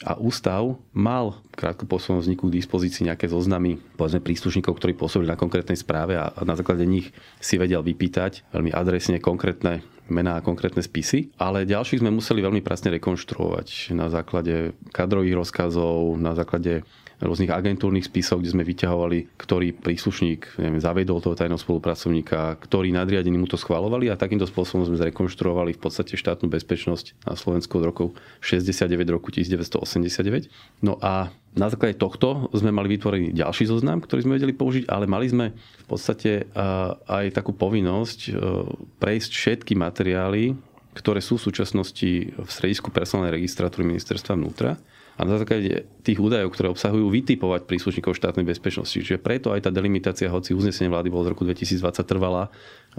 A 0.07 0.15
ústav 0.15 0.79
mal 0.95 1.37
krátko 1.53 1.83
po 1.83 1.99
svojom 1.99 2.23
vzniku 2.23 2.47
k 2.47 2.57
dispozícii 2.63 3.11
nejaké 3.11 3.27
zoznamy 3.27 3.77
povedzme 3.99 4.23
príslušníkov, 4.23 4.79
ktorí 4.79 4.95
pôsobili 4.95 5.29
na 5.29 5.37
konkrétnej 5.37 5.75
správe 5.75 6.15
a 6.15 6.31
na 6.47 6.55
základe 6.55 6.87
nich 6.87 7.11
si 7.43 7.59
vedel 7.59 7.83
vypýtať 7.83 8.49
veľmi 8.55 8.71
adresne 8.71 9.19
konkrétne 9.19 9.83
mená 10.09 10.41
a 10.41 10.45
konkrétne 10.45 10.81
spisy, 10.81 11.29
ale 11.37 11.69
ďalších 11.69 12.01
sme 12.01 12.09
museli 12.09 12.41
veľmi 12.41 12.65
prasne 12.65 12.89
rekonštruovať 12.97 13.93
na 13.93 14.09
základe 14.09 14.73
kadrových 14.89 15.37
rozkazov, 15.37 16.17
na 16.17 16.33
základe 16.33 16.81
rôznych 17.19 17.51
agentúrnych 17.51 18.07
spisov, 18.07 18.39
kde 18.39 18.55
sme 18.55 18.63
vyťahovali, 18.63 19.35
ktorý 19.35 19.75
príslušník 19.75 20.55
neviem, 20.63 20.79
zaviedol 20.79 21.19
toho 21.19 21.35
tajného 21.35 21.59
spolupracovníka, 21.59 22.55
ktorý 22.63 22.95
nadriadení 22.95 23.35
mu 23.35 23.45
to 23.45 23.59
schvalovali 23.59 24.07
a 24.07 24.15
takýmto 24.15 24.47
spôsobom 24.47 24.87
sme 24.87 24.95
zrekonštruovali 24.95 25.75
v 25.75 25.81
podstate 25.83 26.15
štátnu 26.15 26.47
bezpečnosť 26.47 27.27
na 27.27 27.35
Slovensku 27.35 27.75
od 27.75 27.85
rokov 27.91 28.07
69 28.39 29.03
roku 29.11 29.35
1989. 29.35 30.47
No 30.79 30.95
a 31.03 31.27
na 31.59 31.67
základe 31.67 31.99
tohto 31.99 32.47
sme 32.55 32.71
mali 32.71 32.95
vytvorený 32.95 33.35
ďalší 33.35 33.67
zoznam, 33.67 33.99
ktorý 33.99 34.23
sme 34.23 34.37
vedeli 34.39 34.55
použiť, 34.55 34.87
ale 34.87 35.09
mali 35.09 35.27
sme 35.27 35.51
v 35.55 35.85
podstate 35.89 36.47
aj 37.09 37.35
takú 37.35 37.51
povinnosť 37.51 38.19
e, 38.29 38.31
prejsť 39.01 39.31
všetky 39.33 39.73
materiály, 39.73 40.53
ktoré 40.93 41.19
sú 41.19 41.41
v 41.41 41.45
súčasnosti 41.49 42.11
v 42.31 42.49
stredisku 42.49 42.93
personálnej 42.93 43.33
registratúry 43.33 43.83
ministerstva 43.83 44.37
vnútra 44.37 44.77
a 45.19 45.27
na 45.27 45.35
základe 45.35 45.83
tých 45.99 46.15
údajov, 46.15 46.55
ktoré 46.55 46.71
obsahujú, 46.71 47.11
vytipovať 47.11 47.67
príslušníkov 47.67 48.15
štátnej 48.15 48.47
bezpečnosti. 48.47 48.95
Čiže 48.95 49.19
preto 49.19 49.51
aj 49.51 49.67
tá 49.67 49.69
delimitácia, 49.69 50.31
hoci 50.31 50.55
uznesenie 50.55 50.87
vlády 50.87 51.11
bolo 51.11 51.27
z 51.27 51.31
roku 51.35 51.43
2020 51.43 52.07
trvala, 52.07 52.47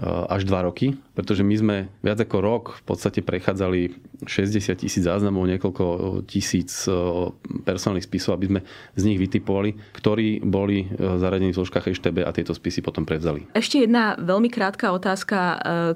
až 0.01 0.47
dva 0.47 0.65
roky, 0.65 0.97
pretože 1.13 1.43
my 1.43 1.55
sme 1.55 1.77
viac 2.01 2.17
ako 2.23 2.37
rok 2.39 2.63
v 2.79 2.83
podstate 2.87 3.19
prechádzali 3.21 3.91
60 4.25 4.77
tisíc 4.77 5.03
záznamov, 5.03 5.49
niekoľko 5.49 5.85
tisíc 6.29 6.85
eh, 6.85 6.93
personálnych 7.65 8.05
spisov, 8.05 8.37
aby 8.37 8.45
sme 8.47 8.59
z 8.93 9.03
nich 9.05 9.19
vytipovali, 9.19 9.73
ktorí 9.97 10.45
boli 10.45 10.85
eh, 10.85 11.17
zaradení 11.17 11.51
v 11.51 11.57
zložkách 11.57 11.89
EŠTB 11.91 12.23
a 12.23 12.31
tieto 12.31 12.53
spisy 12.53 12.85
potom 12.85 13.03
prevzali. 13.03 13.49
Ešte 13.57 13.83
jedna 13.83 14.15
veľmi 14.17 14.49
krátka 14.49 14.93
otázka 14.93 15.39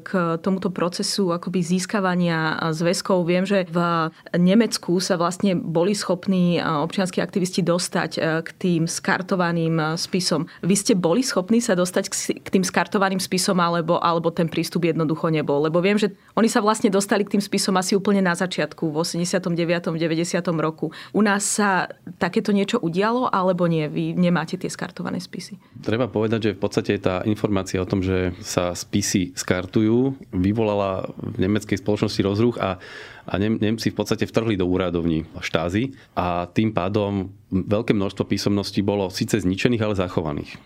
k 0.01 0.09
tomuto 0.41 0.73
procesu 0.73 1.29
akoby 1.31 1.61
získavania 1.61 2.57
zväzkov. 2.73 3.25
Viem, 3.25 3.45
že 3.45 3.67
v 3.69 4.09
Nemecku 4.35 4.97
sa 4.97 5.15
vlastne 5.19 5.53
boli 5.55 5.93
schopní 5.93 6.57
občianskí 6.59 7.21
aktivisti 7.21 7.61
dostať 7.61 8.11
k 8.41 8.49
tým 8.57 8.83
skartovaným 8.89 9.97
spisom. 9.99 10.49
Vy 10.65 10.75
ste 10.75 10.93
boli 10.97 11.21
schopní 11.21 11.61
sa 11.61 11.77
dostať 11.77 12.03
k 12.41 12.47
tým 12.49 12.65
skartovaným 12.65 13.21
spisom, 13.21 13.57
ale 13.61 13.84
alebo, 13.85 14.01
alebo 14.01 14.33
ten 14.33 14.49
prístup 14.49 14.89
jednoducho 14.89 15.29
nebol. 15.29 15.61
Lebo 15.61 15.77
viem, 15.77 16.01
že 16.01 16.17
oni 16.33 16.49
sa 16.49 16.65
vlastne 16.65 16.89
dostali 16.89 17.21
k 17.21 17.37
tým 17.37 17.43
spisom 17.45 17.77
asi 17.77 17.93
úplne 17.93 18.25
na 18.25 18.33
začiatku, 18.33 18.89
v 18.89 19.05
89. 19.05 19.53
90. 19.93 20.41
roku. 20.57 20.89
U 21.13 21.21
nás 21.21 21.45
sa 21.45 21.93
takéto 22.17 22.49
niečo 22.49 22.81
udialo, 22.81 23.29
alebo 23.29 23.69
nie? 23.69 23.85
Vy 23.85 24.17
nemáte 24.17 24.57
tie 24.57 24.73
skartované 24.73 25.21
spisy? 25.21 25.61
Treba 25.85 26.09
povedať, 26.09 26.49
že 26.49 26.55
v 26.57 26.61
podstate 26.65 26.97
tá 26.97 27.21
informácia 27.29 27.77
o 27.77 27.85
tom, 27.85 28.01
že 28.01 28.33
sa 28.41 28.73
spisy 28.73 29.37
skartujú, 29.37 30.17
vyvolala 30.33 31.13
v 31.21 31.45
nemeckej 31.45 31.77
spoločnosti 31.77 32.21
rozruch 32.25 32.57
a 32.57 32.81
a 33.25 33.33
Nemci 33.41 33.89
v 33.89 33.97
podstate 33.97 34.29
vtrhli 34.29 34.53
do 34.53 34.69
úradovní 34.69 35.25
štázy 35.41 35.97
a 36.13 36.45
tým 36.45 36.69
pádom 36.69 37.33
veľké 37.49 37.97
množstvo 37.97 38.23
písomností 38.29 38.85
bolo 38.85 39.09
síce 39.09 39.41
zničených, 39.41 39.81
ale 39.81 39.97
zachovaných. 39.97 40.57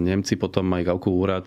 Nemci 0.00 0.40
potom 0.40 0.72
aj 0.72 0.88
Gaukov 0.88 1.12
úrad 1.12 1.46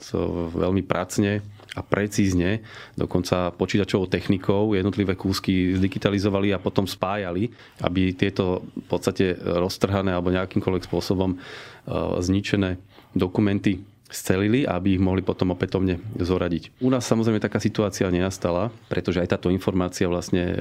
veľmi 0.54 0.86
pracne 0.86 1.42
a 1.74 1.82
precízne, 1.82 2.62
dokonca 2.94 3.50
počítačovou 3.58 4.06
technikou 4.06 4.78
jednotlivé 4.78 5.18
kúsky 5.18 5.74
zdigitalizovali 5.74 6.54
a 6.54 6.62
potom 6.62 6.86
spájali, 6.86 7.50
aby 7.82 8.14
tieto 8.14 8.62
v 8.78 8.86
podstate 8.86 9.34
roztrhané 9.42 10.14
alebo 10.14 10.30
nejakýmkoľvek 10.30 10.86
spôsobom 10.86 11.42
zničené 12.22 12.78
dokumenty 13.18 13.82
scelili, 14.14 14.62
aby 14.70 14.96
ich 14.96 15.02
mohli 15.02 15.26
potom 15.26 15.58
opätovne 15.58 15.98
zoradiť. 16.22 16.78
U 16.86 16.94
nás 16.94 17.02
samozrejme 17.04 17.42
taká 17.42 17.58
situácia 17.58 18.06
nenastala, 18.14 18.70
pretože 18.86 19.18
aj 19.18 19.34
táto 19.34 19.50
informácia 19.50 20.06
vlastne 20.06 20.54
e, 20.54 20.56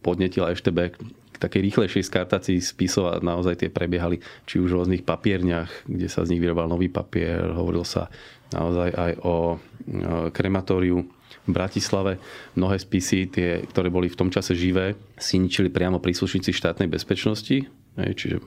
podnetila 0.00 0.54
EŠTB 0.54 0.78
k 0.94 1.36
takej 1.42 1.62
rýchlejšej 1.70 2.06
skartácii 2.06 2.62
spisov 2.62 3.10
a 3.10 3.18
naozaj 3.18 3.66
tie 3.66 3.68
prebiehali 3.70 4.22
či 4.46 4.62
už 4.62 4.70
v 4.70 4.76
rôznych 4.78 5.02
papierniach, 5.02 5.90
kde 5.90 6.06
sa 6.06 6.22
z 6.22 6.38
nich 6.38 6.42
vyrobal 6.42 6.70
nový 6.70 6.86
papier, 6.86 7.50
hovorilo 7.50 7.82
sa 7.82 8.06
naozaj 8.54 8.94
aj 8.94 9.12
o 9.26 9.34
e, 9.50 9.56
krematóriu 10.30 11.02
v 11.48 11.50
Bratislave. 11.50 12.22
Mnohé 12.54 12.78
spisy, 12.78 13.26
tie, 13.26 13.66
ktoré 13.66 13.90
boli 13.90 14.06
v 14.06 14.18
tom 14.22 14.30
čase 14.30 14.54
živé, 14.54 14.94
si 15.18 15.42
ničili 15.42 15.66
priamo 15.66 15.98
príslušníci 15.98 16.54
štátnej 16.54 16.86
bezpečnosti, 16.86 17.66
čiže 17.98 18.38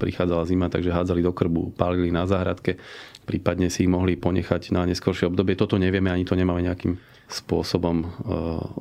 prichádzala 0.00 0.48
zima, 0.48 0.66
takže 0.66 0.90
hádzali 0.90 1.22
do 1.22 1.30
krbu, 1.30 1.76
pálili 1.78 2.10
na 2.10 2.26
záhradke 2.26 2.80
prípadne 3.26 3.66
si 3.68 3.84
ich 3.84 3.90
mohli 3.90 4.14
ponechať 4.14 4.70
na 4.70 4.86
neskôršie 4.86 5.26
obdobie. 5.26 5.58
Toto 5.58 5.76
nevieme, 5.76 6.14
ani 6.14 6.22
to 6.22 6.38
nemáme 6.38 6.62
nejakým 6.62 6.94
spôsobom 7.26 8.06
e, 8.06 8.06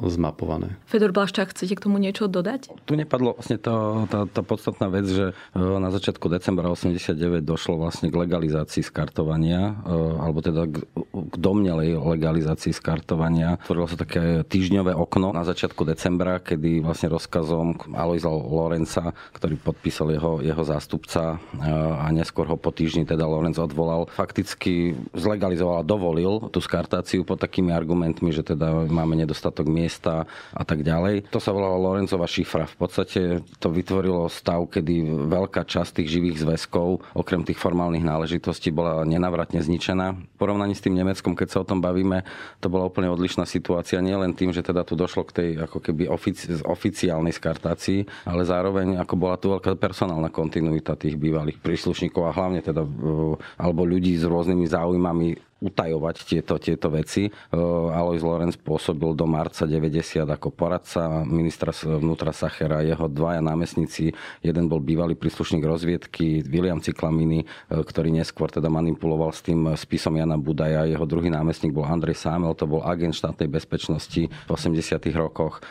zmapované. 0.05 0.77
Fedor 0.85 1.09
Blaščák, 1.09 1.49
chcete 1.49 1.73
k 1.73 1.83
tomu 1.89 1.97
niečo 1.97 2.29
dodať? 2.29 2.69
Tu 2.85 2.93
nepadlo 2.93 3.33
vlastne 3.33 3.57
to, 3.57 4.05
tá, 4.05 4.29
tá 4.29 4.41
podstatná 4.45 4.85
vec, 4.93 5.09
že 5.09 5.25
e, 5.33 5.57
na 5.57 5.89
začiatku 5.89 6.29
decembra 6.29 6.69
89 6.69 7.41
došlo 7.41 7.81
vlastne 7.81 8.13
k 8.13 8.15
legalizácii 8.15 8.85
skartovania, 8.85 9.81
e, 9.81 9.95
alebo 10.21 10.45
teda 10.45 10.69
k, 10.69 10.85
k 11.09 11.35
domnelej 11.41 11.97
legalizácii 11.97 12.69
skartovania. 12.69 13.57
Tvorilo 13.65 13.89
sa 13.89 13.97
také 13.97 14.45
týždňové 14.45 14.93
okno 14.93 15.33
na 15.33 15.41
začiatku 15.41 15.81
decembra, 15.81 16.37
kedy 16.37 16.85
vlastne 16.85 17.09
rozkazom 17.09 17.97
Aloisa 17.97 18.29
Lorenza, 18.29 19.17
ktorý 19.33 19.57
podpísal 19.57 20.13
jeho, 20.13 20.45
jeho 20.45 20.61
zástupca 20.61 21.41
a 21.65 22.07
neskôr 22.13 22.45
ho 22.45 22.57
po 22.59 22.69
týždni 22.69 23.07
teda 23.07 23.25
Lorenz 23.25 23.57
odvolal, 23.57 24.05
fakticky 24.11 24.93
zlegalizoval 25.15 25.81
a 25.81 25.87
dovolil 25.87 26.51
tú 26.51 26.59
skartáciu 26.59 27.23
pod 27.23 27.41
takými 27.41 27.71
argumentmi, 27.71 28.34
že 28.35 28.43
teda 28.43 28.91
máme 28.91 29.15
nedostatok 29.15 29.71
miesta 29.71 30.27
a 30.51 30.63
tak 30.67 30.83
ďalej. 30.83 31.31
To 31.31 31.39
sa 31.39 31.55
volalo 31.55 31.79
Lorenzova 31.79 32.27
šifra. 32.27 32.67
V 32.67 32.77
podstate 32.77 33.39
to 33.63 33.71
vytvorilo 33.71 34.27
stav, 34.27 34.67
kedy 34.67 35.25
veľká 35.31 35.63
časť 35.63 36.03
tých 36.03 36.19
živých 36.19 36.43
zväzkov, 36.43 37.15
okrem 37.15 37.47
tých 37.47 37.57
formálnych 37.57 38.03
náležitostí, 38.03 38.75
bola 38.75 39.07
nenavratne 39.07 39.63
zničená. 39.63 40.35
V 40.35 40.37
porovnaní 40.37 40.75
s 40.75 40.83
tým 40.83 40.99
Nemeckom, 40.99 41.33
keď 41.33 41.47
sa 41.55 41.61
o 41.63 41.67
tom 41.67 41.79
bavíme, 41.79 42.27
to 42.59 42.67
bola 42.67 42.91
úplne 42.91 43.07
odlišná 43.07 43.47
situácia. 43.47 44.03
Nie 44.03 44.19
len 44.19 44.35
tým, 44.35 44.51
že 44.51 44.65
teda 44.65 44.83
tu 44.83 44.99
došlo 44.99 45.23
k 45.23 45.31
tej 45.31 45.49
ako 45.63 45.79
keby 45.79 46.11
ofici- 46.11 46.59
oficiálnej 46.61 47.31
skartácii, 47.31 48.27
ale 48.27 48.43
zároveň 48.43 48.99
ako 48.99 49.15
bola 49.15 49.39
tu 49.39 49.53
veľká 49.55 49.77
personálna 49.79 50.27
kontinuita 50.33 50.99
tých 50.99 51.15
bývalých 51.15 51.61
príslušníkov 51.61 52.27
a 52.27 52.35
hlavne 52.35 52.59
teda 52.59 52.83
alebo 53.55 53.81
ľudí 53.85 54.17
s 54.17 54.25
rôznymi 54.25 54.65
záujmami 54.67 55.27
utajovať 55.63 56.15
tieto, 56.27 56.59
tieto 56.59 56.91
veci. 56.91 57.31
Alois 57.95 58.19
Lorenz 58.19 58.59
pôsobil 58.59 59.15
do 59.15 59.23
marca 59.23 59.63
90 59.63 60.27
ako 60.27 60.51
poradca 60.51 61.23
ministra 61.23 61.71
vnútra 61.71 62.35
Sachera, 62.35 62.83
jeho 62.83 63.07
dvaja 63.07 63.39
námestníci, 63.39 64.11
jeden 64.43 64.65
bol 64.67 64.83
bývalý 64.83 65.15
príslušník 65.15 65.63
rozviedky 65.63 66.43
William 66.43 66.83
Ciklaminy, 66.83 67.47
ktorý 67.71 68.11
neskôr 68.11 68.51
teda 68.51 68.67
manipuloval 68.67 69.31
s 69.31 69.47
tým 69.47 69.73
spisom 69.79 70.19
Jana 70.19 70.35
Budaja, 70.35 70.91
jeho 70.91 71.07
druhý 71.07 71.31
námestník 71.31 71.71
bol 71.71 71.87
Andrej 71.87 72.19
Sámel, 72.19 72.51
to 72.53 72.67
bol 72.67 72.83
agent 72.83 73.15
štátnej 73.15 73.47
bezpečnosti 73.47 74.27
v 74.27 74.49
80 74.51 74.75
rokoch. 75.15 75.63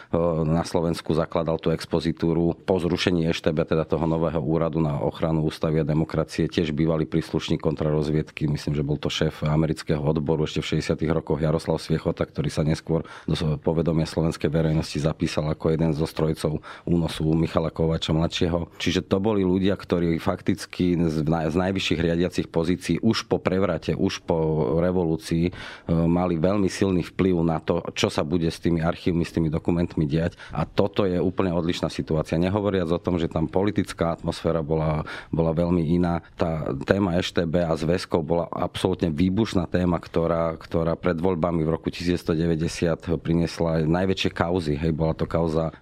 Na 0.48 0.64
Slovensku 0.64 1.12
zakladal 1.12 1.60
tú 1.60 1.68
expozitúru 1.70 2.56
po 2.56 2.80
zrušení 2.80 3.28
EŠTB, 3.28 3.76
teda 3.76 3.84
toho 3.84 4.08
nového 4.08 4.40
úradu 4.40 4.80
na 4.80 4.96
ochranu 5.04 5.44
ústavy 5.44 5.84
a 5.84 5.86
demokracie, 5.86 6.48
tiež 6.48 6.72
bývalý 6.72 7.04
príslušník 7.04 7.60
kontrarozviedky, 7.60 8.48
myslím, 8.48 8.72
že 8.72 8.82
bol 8.82 8.96
to 8.96 9.12
šéf 9.12 9.44
amerického 9.44 9.72
historického 9.74 10.06
odboru 10.06 10.46
ešte 10.46 10.62
v 10.62 10.78
60. 10.78 11.02
rokoch 11.10 11.42
Jaroslav 11.42 11.82
Sviechota, 11.82 12.22
ktorý 12.22 12.46
sa 12.46 12.62
neskôr 12.62 13.02
do 13.26 13.34
povedomia 13.58 14.06
slovenskej 14.06 14.46
verejnosti 14.46 15.02
zapísal 15.02 15.50
ako 15.50 15.74
jeden 15.74 15.90
zo 15.90 16.06
strojcov 16.06 16.62
únosu 16.86 17.26
Michala 17.34 17.74
Kovača 17.74 18.14
mladšieho. 18.14 18.70
Čiže 18.78 19.02
to 19.02 19.18
boli 19.18 19.42
ľudia, 19.42 19.74
ktorí 19.74 20.22
fakticky 20.22 20.94
z, 21.10 21.26
najvyšších 21.26 21.98
riadiacich 21.98 22.46
pozícií 22.46 23.02
už 23.02 23.26
po 23.26 23.42
prevrate, 23.42 23.98
už 23.98 24.22
po 24.22 24.38
revolúcii 24.78 25.50
e, 25.50 25.52
mali 25.90 26.38
veľmi 26.38 26.70
silný 26.70 27.02
vplyv 27.10 27.42
na 27.42 27.58
to, 27.58 27.82
čo 27.98 28.06
sa 28.06 28.22
bude 28.22 28.46
s 28.46 28.62
tými 28.62 28.78
archívmi, 28.78 29.26
s 29.26 29.34
tými 29.34 29.50
dokumentmi 29.50 30.06
diať. 30.06 30.38
A 30.54 30.62
toto 30.62 31.02
je 31.02 31.18
úplne 31.18 31.50
odlišná 31.50 31.90
situácia. 31.90 32.38
Nehovoriac 32.38 32.86
o 32.94 33.02
tom, 33.02 33.18
že 33.18 33.26
tam 33.26 33.50
politická 33.50 34.14
atmosféra 34.14 34.62
bola, 34.62 35.02
bola 35.34 35.50
veľmi 35.50 35.82
iná. 35.98 36.22
Tá 36.38 36.70
téma 36.86 37.18
EŠTB 37.18 37.66
a 37.66 37.74
zväzkov 37.74 38.22
bola 38.22 38.46
absolútne 38.54 39.10
výbušná 39.10 39.63
téma, 39.66 39.98
ktorá, 39.98 40.56
ktorá 40.56 40.94
pred 40.94 41.18
voľbami 41.18 41.64
v 41.64 41.72
roku 41.74 41.88
1990 41.92 43.20
priniesla 43.20 43.84
najväčšie 43.84 44.30
kauzy. 44.30 44.74
Hej, 44.78 44.92
bola 44.94 45.14
to 45.16 45.24
kauza 45.28 45.70
e, 45.70 45.72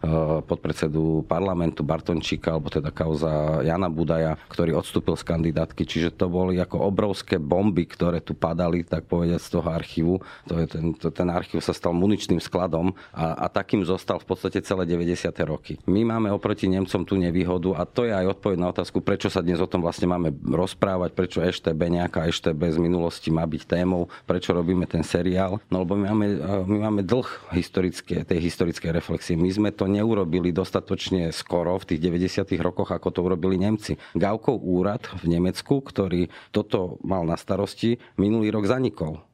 podpredsedu 0.44 1.26
parlamentu 1.26 1.84
Bartončíka, 1.86 2.54
alebo 2.54 2.70
teda 2.70 2.90
kauza 2.94 3.62
Jana 3.66 3.92
Budaja, 3.92 4.38
ktorý 4.48 4.78
odstúpil 4.78 5.14
z 5.18 5.24
kandidátky. 5.26 5.82
Čiže 5.84 6.14
to 6.14 6.30
boli 6.30 6.58
ako 6.58 6.82
obrovské 6.82 7.36
bomby, 7.36 7.86
ktoré 7.88 8.22
tu 8.22 8.32
padali, 8.32 8.86
tak 8.86 9.06
povedať, 9.06 9.40
z 9.42 9.48
toho 9.58 9.68
archívu. 9.68 10.14
To 10.48 10.54
je 10.58 10.66
ten, 10.66 10.84
to, 10.96 11.08
ten 11.12 11.28
archív 11.28 11.60
sa 11.60 11.74
stal 11.74 11.94
muničným 11.94 12.40
skladom 12.40 12.94
a, 13.12 13.44
a 13.44 13.46
takým 13.52 13.82
zostal 13.82 14.18
v 14.18 14.26
podstate 14.26 14.62
celé 14.64 14.86
90. 14.88 15.30
roky. 15.46 15.78
My 15.86 16.06
máme 16.06 16.30
oproti 16.30 16.66
Nemcom 16.70 17.02
tú 17.04 17.14
nevýhodu 17.18 17.76
a 17.78 17.82
to 17.84 18.06
je 18.08 18.12
aj 18.12 18.38
odpoveď 18.38 18.58
na 18.58 18.68
otázku, 18.70 19.04
prečo 19.04 19.28
sa 19.28 19.44
dnes 19.44 19.58
o 19.58 19.68
tom 19.68 19.82
vlastne 19.84 20.08
máme 20.08 20.32
rozprávať, 20.42 21.10
prečo 21.12 21.38
EŠTB, 21.42 21.80
nejaká 22.02 22.28
EŠTB 22.30 22.60
z 22.72 22.78
minulosti 22.78 23.28
má 23.28 23.44
byť 23.44 23.62
témou, 23.72 24.12
prečo 24.28 24.52
robíme 24.52 24.84
ten 24.84 25.00
seriál. 25.00 25.56
No 25.72 25.88
lebo 25.88 25.96
my 25.96 26.12
máme, 26.12 26.26
my 26.68 26.78
máme 26.92 27.00
dlh 27.00 27.56
historické, 27.56 28.28
tej 28.28 28.38
historickej 28.44 28.92
reflexie. 28.92 29.32
My 29.32 29.48
sme 29.48 29.72
to 29.72 29.88
neurobili 29.88 30.52
dostatočne 30.52 31.32
skoro 31.32 31.80
v 31.80 31.96
tých 31.96 32.00
90. 32.04 32.52
rokoch, 32.60 32.92
ako 32.92 33.08
to 33.08 33.24
urobili 33.24 33.56
Nemci. 33.56 33.96
Gaukov 34.12 34.60
úrad 34.60 35.08
v 35.24 35.32
Nemecku, 35.32 35.80
ktorý 35.80 36.28
toto 36.52 37.00
mal 37.00 37.24
na 37.24 37.40
starosti, 37.40 37.96
minulý 38.20 38.52
rok 38.52 38.68
zanikol 38.68 39.24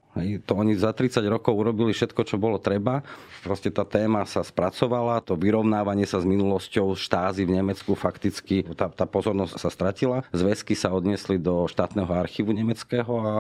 To 0.47 0.53
oni 0.59 0.75
za 0.75 0.91
30 0.91 1.23
rokov 1.29 1.55
urobili 1.55 1.95
všetko, 1.95 2.21
čo 2.27 2.37
bolo 2.41 2.59
treba. 2.59 3.03
Proste 3.43 3.71
tá 3.71 3.87
téma 3.87 4.27
sa 4.27 4.43
spracovala, 4.43 5.23
to 5.23 5.39
vyrovnávanie 5.39 6.05
sa 6.05 6.19
s 6.19 6.27
minulosťou 6.27 6.99
štázy 6.99 7.47
v 7.47 7.63
Nemecku 7.63 7.95
fakticky, 7.95 8.67
tá, 8.75 8.91
tá 8.91 9.07
pozornosť 9.07 9.55
sa 9.57 9.71
stratila. 9.71 10.27
Zväzky 10.35 10.75
sa 10.75 10.91
odniesli 10.91 11.39
do 11.39 11.67
štátneho 11.71 12.11
archívu 12.11 12.51
nemeckého 12.51 13.13
a 13.23 13.33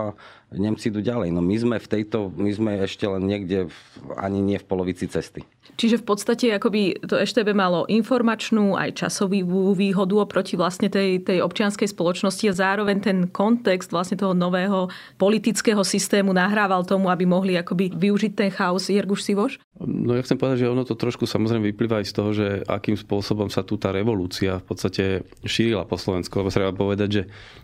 Nemci 0.48 0.88
idú 0.88 1.04
ďalej. 1.04 1.28
No 1.28 1.44
my 1.44 1.56
sme 1.60 1.76
v 1.76 1.88
tejto, 1.88 2.32
my 2.32 2.48
sme 2.48 2.72
ešte 2.80 3.04
len 3.04 3.20
niekde 3.28 3.68
v, 3.68 3.76
ani 4.16 4.40
nie 4.40 4.56
v 4.56 4.64
polovici 4.64 5.04
cesty. 5.04 5.44
Čiže 5.76 6.00
v 6.00 6.04
podstate 6.08 6.46
akoby 6.56 7.04
to 7.04 7.20
EŠTB 7.20 7.52
malo 7.52 7.84
informačnú 7.84 8.72
aj 8.72 9.04
časovú 9.04 9.76
výhodu 9.76 10.16
oproti 10.16 10.56
vlastne 10.56 10.88
tej, 10.88 11.20
tej 11.20 11.44
občianskej 11.44 11.92
spoločnosti 11.92 12.44
a 12.48 12.56
zároveň 12.56 12.96
ten 13.04 13.18
kontext 13.28 13.92
vlastne 13.92 14.16
toho 14.16 14.32
nového 14.32 14.88
politického 15.20 15.84
systému 15.84 16.32
nahrával 16.68 16.84
tomu, 16.84 17.08
aby 17.08 17.24
mohli 17.24 17.56
akoby 17.56 17.96
využiť 17.96 18.32
ten 18.36 18.52
chaos. 18.52 18.92
Jerguš 18.92 19.24
Sivoš? 19.24 19.56
No 19.80 20.12
ja 20.12 20.20
chcem 20.20 20.36
povedať, 20.36 20.68
že 20.68 20.68
ono 20.68 20.84
to 20.84 20.92
trošku 20.92 21.24
samozrejme 21.24 21.64
vyplýva 21.72 22.04
aj 22.04 22.12
z 22.12 22.12
toho, 22.12 22.30
že 22.36 22.60
akým 22.68 22.92
spôsobom 22.92 23.48
sa 23.48 23.64
tu 23.64 23.80
tá 23.80 23.88
revolúcia 23.88 24.60
v 24.60 24.64
podstate 24.68 25.24
šírila 25.48 25.88
po 25.88 25.96
Slovensku. 25.96 26.36
Lebo 26.36 26.52
treba 26.52 26.76
povedať, 26.76 27.08
že 27.08 27.22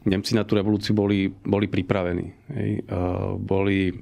Nemci 0.08 0.32
na 0.32 0.49
tú 0.49 0.56
revolúciu 0.56 0.96
boli, 0.96 1.28
boli 1.28 1.68
pripravení. 1.68 2.32
Hej. 2.56 2.88
Boli 3.44 3.92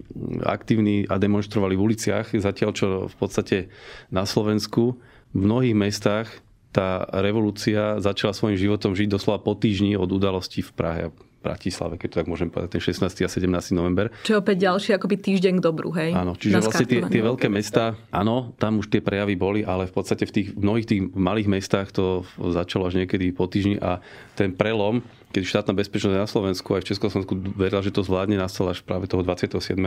aktívni 0.47 1.03
a 1.11 1.19
demonstrovali 1.19 1.75
v 1.75 1.83
uliciach, 1.91 2.31
zatiaľ 2.39 2.71
čo 2.71 2.87
v 3.11 3.17
podstate 3.19 3.75
na 4.15 4.23
Slovensku 4.23 5.03
v 5.35 5.39
mnohých 5.43 5.75
mestách 5.75 6.31
tá 6.71 7.05
revolúcia 7.11 7.99
začala 7.99 8.33
svojim 8.33 8.57
životom 8.57 8.95
žiť 8.95 9.11
doslova 9.11 9.43
po 9.43 9.59
týždni 9.59 9.99
od 9.99 10.09
udalostí 10.09 10.63
v 10.63 10.73
Prahe. 10.73 11.05
Bratislave, 11.43 11.99
keď 11.99 12.09
to 12.09 12.17
tak 12.23 12.29
môžem 12.31 12.49
povedať, 12.49 12.79
ten 12.79 12.83
16. 12.83 13.03
a 13.03 13.29
17. 13.29 13.75
november. 13.75 14.15
Čo 14.23 14.39
opäť 14.39 14.63
ďalší 14.63 14.95
akoby 14.95 15.17
týždeň 15.19 15.59
k 15.59 15.63
dobru, 15.63 15.91
hej? 15.99 16.15
Áno, 16.15 16.39
čiže 16.39 16.63
vlastne 16.63 16.87
tie, 16.87 17.03
tie 17.03 17.23
veľké 17.23 17.51
mesta, 17.51 17.99
áno, 18.15 18.55
tam 18.57 18.79
už 18.79 18.89
tie 18.89 19.03
prejavy 19.03 19.35
boli, 19.35 19.61
ale 19.67 19.91
v 19.91 19.95
podstate 19.99 20.25
v 20.25 20.33
tých 20.33 20.49
mnohých 20.55 20.87
tých 20.87 21.03
malých 21.11 21.49
mestách 21.51 21.91
to 21.91 22.23
začalo 22.39 22.87
až 22.87 23.03
niekedy 23.03 23.35
po 23.35 23.51
týždni 23.51 23.83
a 23.83 23.99
ten 24.39 24.55
prelom, 24.55 25.03
keď 25.33 25.43
štátna 25.49 25.73
bezpečnosť 25.73 26.13
na 26.13 26.29
Slovensku 26.29 26.77
aj 26.77 26.85
v 26.85 26.89
Československu 26.93 27.35
verila, 27.57 27.81
že 27.81 27.91
to 27.91 28.05
zvládne, 28.05 28.37
nastal 28.37 28.69
až 28.69 28.85
práve 28.85 29.09
toho 29.09 29.25
27. 29.25 29.81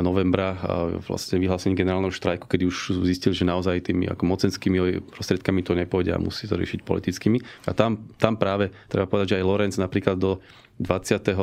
novembra 0.00 0.56
vlastne 1.04 1.36
vyhlásenie 1.36 1.76
generálneho 1.76 2.10
štrajku, 2.10 2.48
keď 2.48 2.72
už 2.72 3.04
zistil, 3.04 3.36
že 3.36 3.44
naozaj 3.44 3.92
tými 3.92 4.08
ako 4.08 4.24
mocenskými 4.24 5.04
prostriedkami 5.12 5.60
to 5.60 5.76
nepôjde 5.76 6.16
a 6.16 6.18
musí 6.18 6.48
to 6.48 6.56
riešiť 6.56 6.88
politickými. 6.88 7.68
A 7.68 7.76
tam, 7.76 8.00
tam 8.16 8.40
práve 8.40 8.72
treba 8.88 9.04
povedať, 9.04 9.36
že 9.36 9.38
aj 9.38 9.44
Lorenz 9.44 9.76
napríklad 9.76 10.16
do 10.16 10.40
27. 10.80 11.36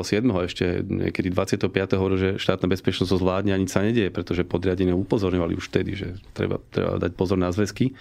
ešte 0.50 0.82
niekedy 0.84 1.30
25. 1.30 1.70
hovoril, 1.96 2.18
že 2.18 2.30
štátna 2.42 2.66
bezpečnosť 2.66 3.14
to 3.14 3.22
zvládne 3.22 3.54
a 3.54 3.62
nič 3.62 3.70
sa 3.72 3.86
nedieje, 3.86 4.10
pretože 4.10 4.42
podriadenie 4.42 4.92
upozorňovali 4.92 5.54
už 5.54 5.70
vtedy, 5.70 5.94
že 5.94 6.18
treba, 6.34 6.58
treba 6.74 6.98
dať 6.98 7.14
pozor 7.14 7.38
na 7.38 7.54
zväzky, 7.54 7.94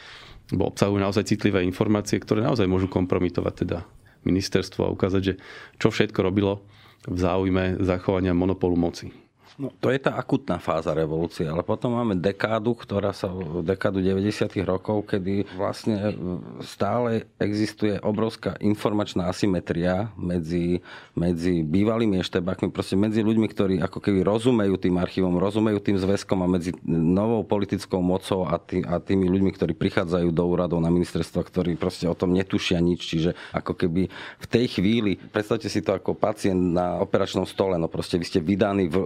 bo 0.48 0.72
obsahujú 0.72 0.96
naozaj 0.96 1.28
citlivé 1.28 1.60
informácie, 1.68 2.16
ktoré 2.16 2.40
naozaj 2.40 2.64
môžu 2.64 2.88
kompromitovať 2.88 3.54
teda 3.68 3.78
ministerstvo 4.26 4.88
a 4.88 4.92
ukázať, 4.94 5.22
že 5.22 5.34
čo 5.78 5.92
všetko 5.92 6.18
robilo 6.24 6.64
v 7.06 7.18
záujme 7.18 7.78
zachovania 7.82 8.34
monopolu 8.34 8.74
moci. 8.74 9.27
No, 9.58 9.74
to 9.82 9.90
je 9.90 9.98
tá 9.98 10.14
akutná 10.14 10.62
fáza 10.62 10.94
revolúcie, 10.94 11.42
ale 11.42 11.66
potom 11.66 11.98
máme 11.98 12.14
dekádu, 12.14 12.78
ktorá 12.78 13.10
sa, 13.10 13.26
dekádu 13.66 13.98
90. 13.98 14.54
rokov, 14.62 15.10
kedy 15.10 15.50
vlastne 15.58 16.14
stále 16.62 17.26
existuje 17.42 17.98
obrovská 17.98 18.54
informačná 18.62 19.26
asymetria 19.26 20.14
medzi, 20.14 20.78
medzi 21.18 21.66
bývalými 21.66 22.22
eštebákmi, 22.22 22.70
proste 22.70 22.94
medzi 22.94 23.18
ľuďmi, 23.26 23.50
ktorí 23.50 23.74
ako 23.82 23.98
keby 23.98 24.22
rozumejú 24.22 24.78
tým 24.78 24.94
archívom, 24.94 25.34
rozumejú 25.34 25.82
tým 25.82 25.98
zväzkom 25.98 26.38
a 26.38 26.46
medzi 26.46 26.70
novou 26.86 27.42
politickou 27.42 27.98
mocou 27.98 28.46
a, 28.46 28.62
tý, 28.62 28.86
a 28.86 29.02
tými 29.02 29.26
ľuďmi, 29.26 29.50
ktorí 29.58 29.74
prichádzajú 29.74 30.30
do 30.30 30.44
úradov 30.46 30.78
na 30.78 30.94
ministerstva, 30.94 31.42
ktorí 31.42 31.74
proste 31.74 32.06
o 32.06 32.14
tom 32.14 32.30
netušia 32.30 32.78
nič. 32.78 33.10
Čiže 33.10 33.34
ako 33.50 33.74
keby 33.74 34.06
v 34.38 34.46
tej 34.46 34.78
chvíli, 34.78 35.18
predstavte 35.18 35.66
si 35.66 35.82
to 35.82 35.98
ako 35.98 36.14
pacient 36.14 36.78
na 36.78 37.02
operačnom 37.02 37.42
stole, 37.42 37.74
no 37.74 37.90
proste 37.90 38.22
vy 38.22 38.26
ste 38.30 38.38
vydaní 38.38 38.86
v, 38.86 38.96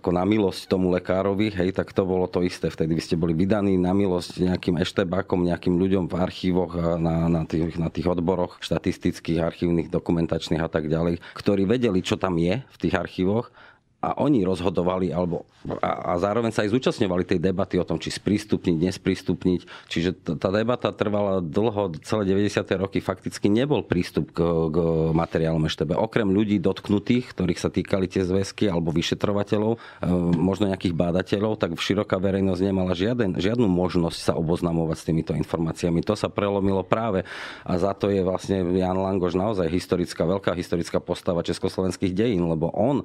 ako 0.00 0.16
na 0.16 0.24
milosť 0.24 0.64
tomu 0.64 0.88
lekárovi, 0.88 1.52
hej, 1.52 1.76
tak 1.76 1.92
to 1.92 2.08
bolo 2.08 2.24
to 2.24 2.40
isté. 2.40 2.72
Vtedy 2.72 2.96
vy 2.96 3.02
ste 3.04 3.20
boli 3.20 3.36
vydaní 3.36 3.76
na 3.76 3.92
milosť 3.92 4.40
nejakým 4.40 4.80
eštebákom, 4.80 5.44
nejakým 5.44 5.76
ľuďom 5.76 6.08
v 6.08 6.14
archívoch 6.16 6.72
na, 6.96 7.28
na, 7.28 7.44
tých, 7.44 7.76
na 7.76 7.92
tých 7.92 8.08
odboroch 8.08 8.56
štatistických, 8.64 9.44
archívnych, 9.44 9.92
dokumentačných 9.92 10.64
a 10.64 10.72
tak 10.72 10.88
ďalej, 10.88 11.20
ktorí 11.36 11.68
vedeli, 11.68 12.00
čo 12.00 12.16
tam 12.16 12.40
je 12.40 12.64
v 12.64 12.76
tých 12.80 12.96
archívoch 12.96 13.52
a 14.00 14.16
oni 14.16 14.40
rozhodovali 14.48 15.12
alebo, 15.12 15.44
a, 15.84 16.16
a 16.16 16.16
zároveň 16.16 16.56
sa 16.56 16.64
aj 16.64 16.72
zúčastňovali 16.72 17.28
tej 17.28 17.36
debaty 17.36 17.76
o 17.76 17.84
tom, 17.84 18.00
či 18.00 18.08
sprístupniť, 18.08 18.76
nesprístupniť. 18.80 19.60
Čiže 19.92 20.40
tá 20.40 20.48
debata 20.48 20.88
trvala 20.88 21.44
dlho, 21.44 21.92
celé 22.00 22.32
90. 22.32 22.64
roky 22.80 23.04
fakticky 23.04 23.52
nebol 23.52 23.84
prístup 23.84 24.32
k, 24.32 24.40
k 24.72 24.76
materiálom 25.12 25.60
EŠTB. 25.68 26.00
Okrem 26.00 26.32
ľudí 26.32 26.56
dotknutých, 26.64 27.36
ktorých 27.36 27.60
sa 27.60 27.68
týkali 27.68 28.08
tie 28.08 28.24
zväzky, 28.24 28.72
alebo 28.72 28.88
vyšetrovateľov, 28.88 29.76
e, 29.76 30.08
možno 30.32 30.72
nejakých 30.72 30.96
bádateľov, 30.96 31.60
tak 31.60 31.76
široká 31.76 32.16
verejnosť 32.16 32.62
nemala 32.64 32.96
žiaden, 32.96 33.36
žiadnu 33.36 33.68
možnosť 33.68 34.16
sa 34.16 34.32
oboznamovať 34.32 34.96
s 34.96 35.04
týmito 35.04 35.32
informáciami. 35.36 36.00
To 36.08 36.16
sa 36.16 36.32
prelomilo 36.32 36.80
práve 36.88 37.28
a 37.68 37.76
za 37.76 37.92
to 37.92 38.08
je 38.08 38.24
vlastne 38.24 38.64
Jan 38.80 38.96
Langoš 38.96 39.36
naozaj 39.36 39.68
historická, 39.68 40.24
veľká 40.24 40.56
historická 40.56 41.04
postava 41.04 41.44
československých 41.44 42.16
dejín, 42.16 42.48
lebo 42.48 42.72
on 42.72 43.04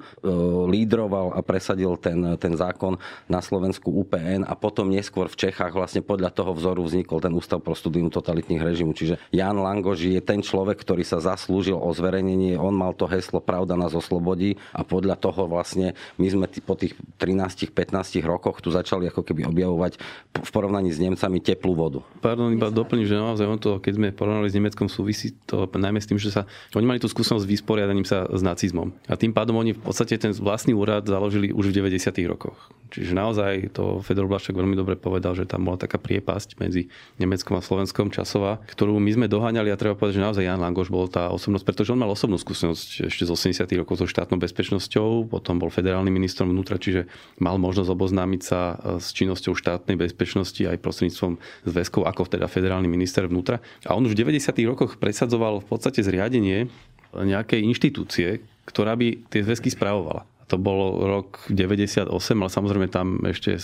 lídroval 0.86 1.34
a 1.34 1.42
presadil 1.42 1.98
ten, 1.98 2.38
ten 2.38 2.54
zákon 2.54 2.94
na 3.26 3.42
Slovensku 3.42 3.90
UPN 3.90 4.46
a 4.46 4.54
potom 4.54 4.86
neskôr 4.86 5.26
v 5.26 5.50
Čechách 5.50 5.74
vlastne 5.74 6.06
podľa 6.06 6.30
toho 6.30 6.54
vzoru 6.54 6.86
vznikol 6.86 7.18
ten 7.18 7.34
Ústav 7.34 7.58
pro 7.58 7.74
studium 7.74 8.06
totalitných 8.06 8.62
režimu. 8.62 8.94
Čiže 8.94 9.18
Jan 9.34 9.58
Langož 9.58 10.06
je 10.06 10.22
ten 10.22 10.38
človek, 10.38 10.78
ktorý 10.78 11.02
sa 11.02 11.18
zaslúžil 11.18 11.74
o 11.74 11.90
zverejnenie. 11.90 12.54
On 12.54 12.70
mal 12.70 12.94
to 12.94 13.10
heslo 13.10 13.42
Pravda 13.42 13.74
nás 13.74 13.90
oslobodí 13.98 14.54
a 14.70 14.86
podľa 14.86 15.18
toho 15.18 15.50
vlastne 15.50 15.98
my 16.22 16.26
sme 16.30 16.46
po 16.62 16.78
tých 16.78 16.94
13-15 17.18 18.22
rokoch 18.22 18.62
tu 18.62 18.70
začali 18.70 19.10
ako 19.10 19.26
keby 19.26 19.42
objavovať 19.50 19.98
v 20.38 20.50
porovnaní 20.54 20.94
s 20.94 21.02
Nemcami 21.02 21.42
teplú 21.42 21.74
vodu. 21.74 22.00
Pardon, 22.22 22.54
iba 22.54 22.70
doplním, 22.70 23.10
že 23.10 23.18
naozaj 23.18 23.46
on 23.50 23.58
to, 23.58 23.82
keď 23.82 23.92
sme 23.98 24.08
porovnali 24.14 24.46
s 24.46 24.54
Nemeckom, 24.54 24.86
súvisí 24.86 25.34
to 25.48 25.66
najmä 25.66 25.98
s 25.98 26.06
tým, 26.06 26.20
že 26.20 26.30
sa, 26.30 26.46
oni 26.76 26.86
mali 26.86 27.02
tú 27.02 27.10
skúsenosť 27.10 27.42
s 27.42 27.52
vysporiadaním 27.58 28.06
sa 28.06 28.28
s 28.30 28.44
nacizmom. 28.44 28.92
A 29.08 29.16
tým 29.16 29.32
pádom 29.32 29.56
oni 29.56 29.72
v 29.72 29.80
podstate 29.80 30.20
ten 30.20 30.36
vlastný 30.36 30.75
úrad 30.76 31.08
založili 31.08 31.50
už 31.50 31.72
v 31.72 31.82
90. 31.82 32.12
rokoch. 32.28 32.76
Čiže 32.86 33.12
naozaj 33.18 33.74
to 33.74 33.98
Fedor 34.00 34.30
Blašek 34.30 34.54
veľmi 34.54 34.78
dobre 34.78 34.94
povedal, 34.94 35.34
že 35.34 35.48
tam 35.48 35.66
bola 35.66 35.74
taká 35.78 35.98
priepasť 35.98 36.58
medzi 36.62 36.86
Nemeckom 37.18 37.58
a 37.58 37.62
Slovenskom 37.64 38.14
časová, 38.14 38.62
ktorú 38.70 38.96
my 39.02 39.10
sme 39.10 39.26
doháňali 39.26 39.74
a 39.74 39.80
treba 39.80 39.98
povedať, 39.98 40.22
že 40.22 40.26
naozaj 40.26 40.46
Jan 40.46 40.62
Langoš 40.62 40.88
bol 40.88 41.10
tá 41.10 41.28
osobnosť, 41.34 41.64
pretože 41.66 41.90
on 41.90 42.00
mal 42.00 42.10
osobnú 42.10 42.38
skúsenosť 42.38 43.10
ešte 43.10 43.26
z 43.26 43.30
80. 43.58 43.82
rokov 43.82 43.98
so 43.98 44.06
štátnou 44.06 44.38
bezpečnosťou, 44.38 45.26
potom 45.26 45.58
bol 45.58 45.68
federálnym 45.68 46.14
ministrom 46.14 46.46
vnútra, 46.48 46.78
čiže 46.78 47.10
mal 47.42 47.58
možnosť 47.58 47.90
oboznámiť 47.90 48.40
sa 48.40 48.60
e, 48.60 49.02
s 49.02 49.10
činnosťou 49.10 49.58
štátnej 49.58 49.98
bezpečnosti 49.98 50.62
aj 50.62 50.78
prostredníctvom 50.78 51.42
zväzkov 51.66 52.06
ako 52.06 52.22
teda 52.30 52.46
federálny 52.46 52.86
minister 52.86 53.26
vnútra. 53.26 53.58
A 53.82 53.98
on 53.98 54.06
už 54.06 54.14
v 54.14 54.30
90. 54.30 54.54
rokoch 54.70 54.96
presadzoval 55.02 55.58
v 55.58 55.66
podstate 55.66 56.06
zriadenie 56.06 56.70
nejakej 57.16 57.64
inštitúcie, 57.66 58.44
ktorá 58.68 58.94
by 58.94 59.26
tie 59.30 59.40
zväzky 59.42 59.72
spravovala 59.72 60.35
to 60.46 60.56
bol 60.56 61.02
rok 61.02 61.42
98, 61.50 62.06
ale 62.06 62.50
samozrejme 62.50 62.86
tam 62.86 63.18
ešte 63.26 63.58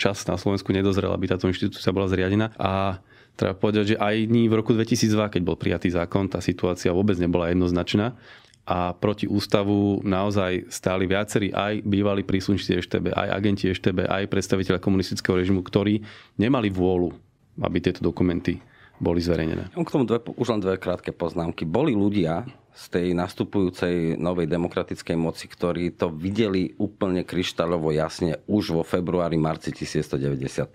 čas 0.00 0.24
na 0.24 0.40
Slovensku 0.40 0.72
nedozrel, 0.72 1.12
aby 1.12 1.28
táto 1.28 1.48
inštitúcia 1.52 1.92
bola 1.92 2.08
zriadená. 2.08 2.56
A 2.56 3.00
treba 3.36 3.52
povedať, 3.52 3.94
že 3.94 3.96
aj 4.00 4.24
v 4.24 4.52
roku 4.56 4.72
2002, 4.72 5.36
keď 5.36 5.42
bol 5.44 5.60
prijatý 5.60 5.92
zákon, 5.92 6.32
tá 6.32 6.40
situácia 6.40 6.96
vôbec 6.96 7.20
nebola 7.20 7.52
jednoznačná 7.52 8.16
a 8.62 8.94
proti 8.94 9.26
ústavu 9.26 10.00
naozaj 10.06 10.70
stáli 10.70 11.10
viacerí 11.10 11.50
aj 11.50 11.82
bývalí 11.82 12.22
príslušníci 12.22 12.78
EŠTB, 12.78 13.10
aj 13.10 13.28
agenti 13.34 13.66
EŠTB, 13.66 14.06
aj 14.06 14.30
predstaviteľa 14.30 14.78
komunistického 14.78 15.34
režimu, 15.34 15.66
ktorí 15.66 15.98
nemali 16.38 16.70
vôľu, 16.70 17.10
aby 17.58 17.78
tieto 17.82 18.00
dokumenty 18.06 18.62
boli 19.02 19.18
zverejnené. 19.18 19.74
K 19.74 19.90
tomu 19.90 20.06
dve, 20.06 20.22
už 20.22 20.46
len 20.54 20.62
dve 20.62 20.78
krátke 20.78 21.10
poznámky. 21.10 21.66
Boli 21.66 21.92
ľudia, 21.98 22.46
z 22.72 22.84
tej 22.88 23.08
nastupujúcej 23.12 24.16
novej 24.16 24.48
demokratickej 24.48 25.16
moci, 25.20 25.44
ktorí 25.44 25.92
to 25.92 26.08
videli 26.08 26.72
úplne 26.80 27.20
kryštáľovo 27.20 27.92
jasne 27.92 28.40
už 28.48 28.72
vo 28.72 28.82
februári, 28.82 29.36
marci 29.36 29.76
1990. 29.76 30.72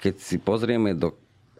Keď 0.00 0.14
si 0.16 0.40
pozrieme 0.40 0.96
do 0.96 1.12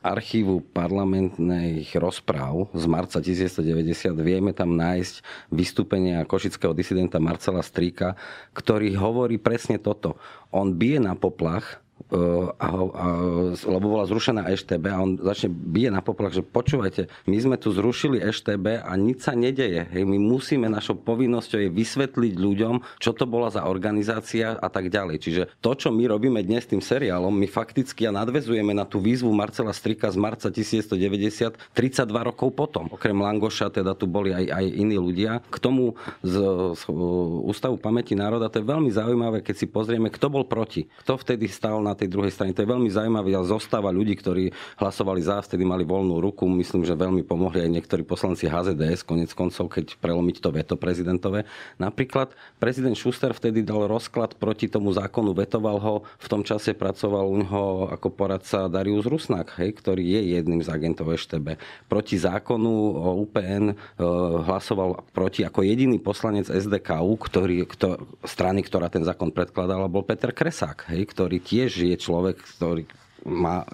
archívu 0.05 0.61
parlamentných 0.73 1.89
rozpráv 1.97 2.69
z 2.77 2.85
marca 2.85 3.25
1990 3.25 4.13
vieme 4.21 4.53
tam 4.53 4.77
nájsť 4.77 5.25
vystúpenia 5.49 6.29
košického 6.29 6.77
disidenta 6.77 7.17
Marcela 7.17 7.65
Stríka, 7.65 8.13
ktorý 8.53 8.93
hovorí 9.01 9.41
presne 9.41 9.81
toto. 9.81 10.21
On 10.53 10.69
bije 10.77 11.01
na 11.01 11.17
poplach 11.17 11.84
a, 12.15 12.69
a, 12.71 13.07
lebo 13.67 13.87
bola 13.99 14.07
zrušená 14.07 14.47
EŠTB 14.51 14.85
a 14.91 15.03
on 15.03 15.11
začne 15.19 15.51
bije 15.51 15.91
na 15.91 16.01
poplach, 16.01 16.35
že 16.35 16.47
počúvajte, 16.47 17.11
my 17.27 17.37
sme 17.37 17.57
tu 17.59 17.75
zrušili 17.75 18.23
EŠTB 18.23 18.83
a 18.87 18.93
nič 18.99 19.27
sa 19.27 19.33
nedeje. 19.37 19.87
Hej, 19.91 20.05
my 20.07 20.19
musíme, 20.19 20.67
našou 20.71 20.99
povinnosťou 20.99 21.69
je 21.69 21.71
vysvetliť 21.71 22.35
ľuďom, 22.37 22.75
čo 22.99 23.11
to 23.15 23.25
bola 23.25 23.51
za 23.51 23.67
organizácia 23.67 24.55
a 24.59 24.69
tak 24.71 24.91
ďalej. 24.91 25.17
Čiže 25.21 25.43
to, 25.61 25.75
čo 25.75 25.89
my 25.91 26.05
robíme 26.09 26.41
dnes 26.43 26.67
tým 26.67 26.81
seriálom, 26.81 27.33
my 27.33 27.47
fakticky 27.47 28.07
a 28.09 28.15
nadvezujeme 28.15 28.75
na 28.75 28.85
tú 28.85 28.99
výzvu 29.01 29.31
Marcela 29.33 29.73
Strika 29.75 30.11
z 30.11 30.17
marca 30.19 30.49
1990, 30.49 31.57
32 31.75 32.29
rokov 32.31 32.49
potom. 32.55 32.91
Okrem 32.91 33.17
Langoša 33.17 33.71
teda 33.71 33.97
tu 33.97 34.07
boli 34.07 34.31
aj, 34.35 34.51
aj 34.51 34.65
iní 34.67 34.97
ľudia. 34.99 35.43
K 35.49 35.57
tomu 35.59 35.97
z, 36.23 36.35
z 36.75 36.83
Ústavu 37.45 37.79
pamäti 37.79 38.17
národa 38.17 38.51
to 38.51 38.61
je 38.61 38.67
veľmi 38.67 38.91
zaujímavé, 38.93 39.41
keď 39.45 39.55
si 39.65 39.67
pozrieme, 39.69 40.09
kto 40.09 40.27
bol 40.31 40.45
proti. 40.47 40.87
Kto 41.05 41.19
vtedy 41.21 41.47
stal 41.51 41.81
na 41.81 41.97
tej 41.97 42.04
druhej 42.11 42.33
strane. 42.33 42.55
To 42.55 42.63
je 42.63 42.73
veľmi 42.73 42.91
zaujímavé, 42.91 43.35
ale 43.35 43.47
zostáva 43.47 43.91
ľudí, 43.95 44.15
ktorí 44.19 44.51
hlasovali 44.79 45.21
za, 45.25 45.43
vtedy 45.43 45.67
mali 45.67 45.83
voľnú 45.83 46.21
ruku. 46.21 46.47
Myslím, 46.49 46.87
že 46.87 46.97
veľmi 46.97 47.27
pomohli 47.27 47.65
aj 47.65 47.71
niektorí 47.71 48.03
poslanci 48.07 48.47
HZDS, 48.47 49.05
konec 49.07 49.31
koncov, 49.33 49.71
keď 49.71 49.97
prelomiť 49.99 50.37
to 50.41 50.49
veto 50.53 50.75
prezidentové. 50.79 51.45
Napríklad 51.81 52.33
prezident 52.59 52.97
Schuster 52.97 53.35
vtedy 53.35 53.65
dal 53.65 53.87
rozklad 53.91 54.37
proti 54.39 54.71
tomu 54.71 54.95
zákonu, 54.95 55.35
vetoval 55.37 55.77
ho, 55.81 55.95
v 56.19 56.27
tom 56.31 56.43
čase 56.47 56.73
pracoval 56.73 57.25
u 57.27 57.37
neho 57.41 57.65
ako 57.93 58.09
poradca 58.13 58.67
Darius 58.71 59.05
Rusnak, 59.05 59.57
hej, 59.61 59.77
ktorý 59.77 60.05
je 60.05 60.21
jedným 60.39 60.61
z 60.65 60.69
agentov 60.71 61.13
EŠTB. 61.13 61.61
Proti 61.87 62.17
zákonu 62.17 62.73
o 62.97 63.11
UPN 63.25 63.73
e, 63.73 63.75
hlasoval 64.45 65.05
proti 65.13 65.45
ako 65.45 65.63
jediný 65.63 66.01
poslanec 66.01 66.49
SDKU, 66.49 67.13
ktorý, 67.21 67.69
kto, 67.69 68.03
strany, 68.25 68.65
ktorá 68.65 68.89
ten 68.89 69.05
zákon 69.05 69.31
predkladala, 69.31 69.91
bol 69.91 70.03
Peter 70.07 70.33
Kresák, 70.33 70.91
hej, 70.93 71.03
ktorý 71.09 71.39
tiež 71.41 71.84
je 71.93 71.97
človek, 72.01 72.37
ktorý 72.57 72.89
má, 73.25 73.65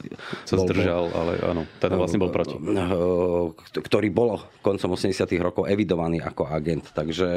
sa 0.47 0.55
bol, 0.55 0.67
zdržal, 0.71 1.11
ale 1.11 1.33
áno, 1.43 1.63
teda 1.83 1.99
vlastne 1.99 2.23
bol 2.23 2.31
proti. 2.31 2.55
Ktorý 3.83 4.09
bol 4.15 4.39
koncom 4.63 4.95
80 4.95 5.27
rokov 5.43 5.67
evidovaný 5.67 6.23
ako 6.23 6.47
agent. 6.47 6.87
Takže 6.95 7.29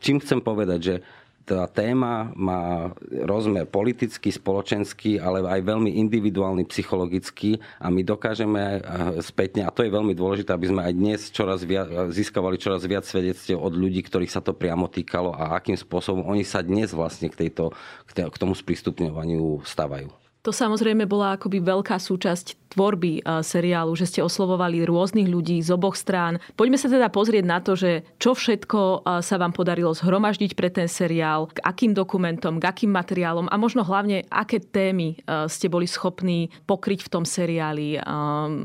čím 0.00 0.16
chcem 0.24 0.40
povedať, 0.40 0.80
že 0.80 0.94
tá 1.44 1.66
téma 1.66 2.30
má 2.38 2.94
rozmer 3.10 3.66
politický, 3.66 4.30
spoločenský, 4.30 5.18
ale 5.18 5.42
aj 5.42 5.66
veľmi 5.66 5.98
individuálny, 5.98 6.62
psychologický 6.70 7.58
a 7.82 7.90
my 7.90 8.06
dokážeme 8.06 8.78
spätne, 9.18 9.66
a 9.66 9.74
to 9.74 9.82
je 9.82 9.90
veľmi 9.90 10.14
dôležité, 10.14 10.54
aby 10.54 10.70
sme 10.70 10.86
aj 10.86 10.94
dnes 10.94 11.20
čoraz 11.34 11.66
viac, 11.66 11.90
získavali 12.14 12.54
čoraz 12.54 12.86
viac 12.86 13.02
svedectiev 13.02 13.58
od 13.58 13.74
ľudí, 13.74 14.06
ktorých 14.06 14.30
sa 14.30 14.44
to 14.44 14.54
priamo 14.54 14.86
týkalo 14.86 15.34
a 15.34 15.58
akým 15.58 15.74
spôsobom 15.74 16.22
oni 16.30 16.46
sa 16.46 16.62
dnes 16.62 16.94
vlastne 16.94 17.26
k, 17.26 17.48
tejto, 17.48 17.74
k 18.06 18.36
tomu 18.38 18.54
sprístupňovaniu 18.54 19.66
stavajú. 19.66 20.29
To 20.40 20.50
samozrejme 20.56 21.04
bola 21.04 21.36
akoby 21.36 21.60
veľká 21.60 22.00
súčasť 22.00 22.56
tvorby 22.70 23.26
seriálu, 23.42 23.90
že 23.98 24.06
ste 24.06 24.22
oslovovali 24.22 24.86
rôznych 24.86 25.26
ľudí 25.26 25.58
z 25.58 25.74
oboch 25.74 25.98
strán. 25.98 26.38
Poďme 26.54 26.78
sa 26.78 26.86
teda 26.86 27.10
pozrieť 27.10 27.42
na 27.42 27.58
to, 27.58 27.74
že 27.74 28.06
čo 28.22 28.38
všetko 28.38 29.02
sa 29.20 29.36
vám 29.42 29.50
podarilo 29.50 29.90
zhromaždiť 29.90 30.54
pre 30.54 30.70
ten 30.70 30.86
seriál, 30.86 31.50
k 31.50 31.58
akým 31.66 31.98
dokumentom, 31.98 32.62
k 32.62 32.64
akým 32.70 32.94
materiálom 32.94 33.50
a 33.50 33.58
možno 33.58 33.82
hlavne, 33.82 34.22
aké 34.30 34.62
témy 34.62 35.18
ste 35.50 35.66
boli 35.66 35.90
schopní 35.90 36.54
pokryť 36.70 37.02
v 37.02 37.10
tom 37.10 37.26
seriáli 37.26 37.98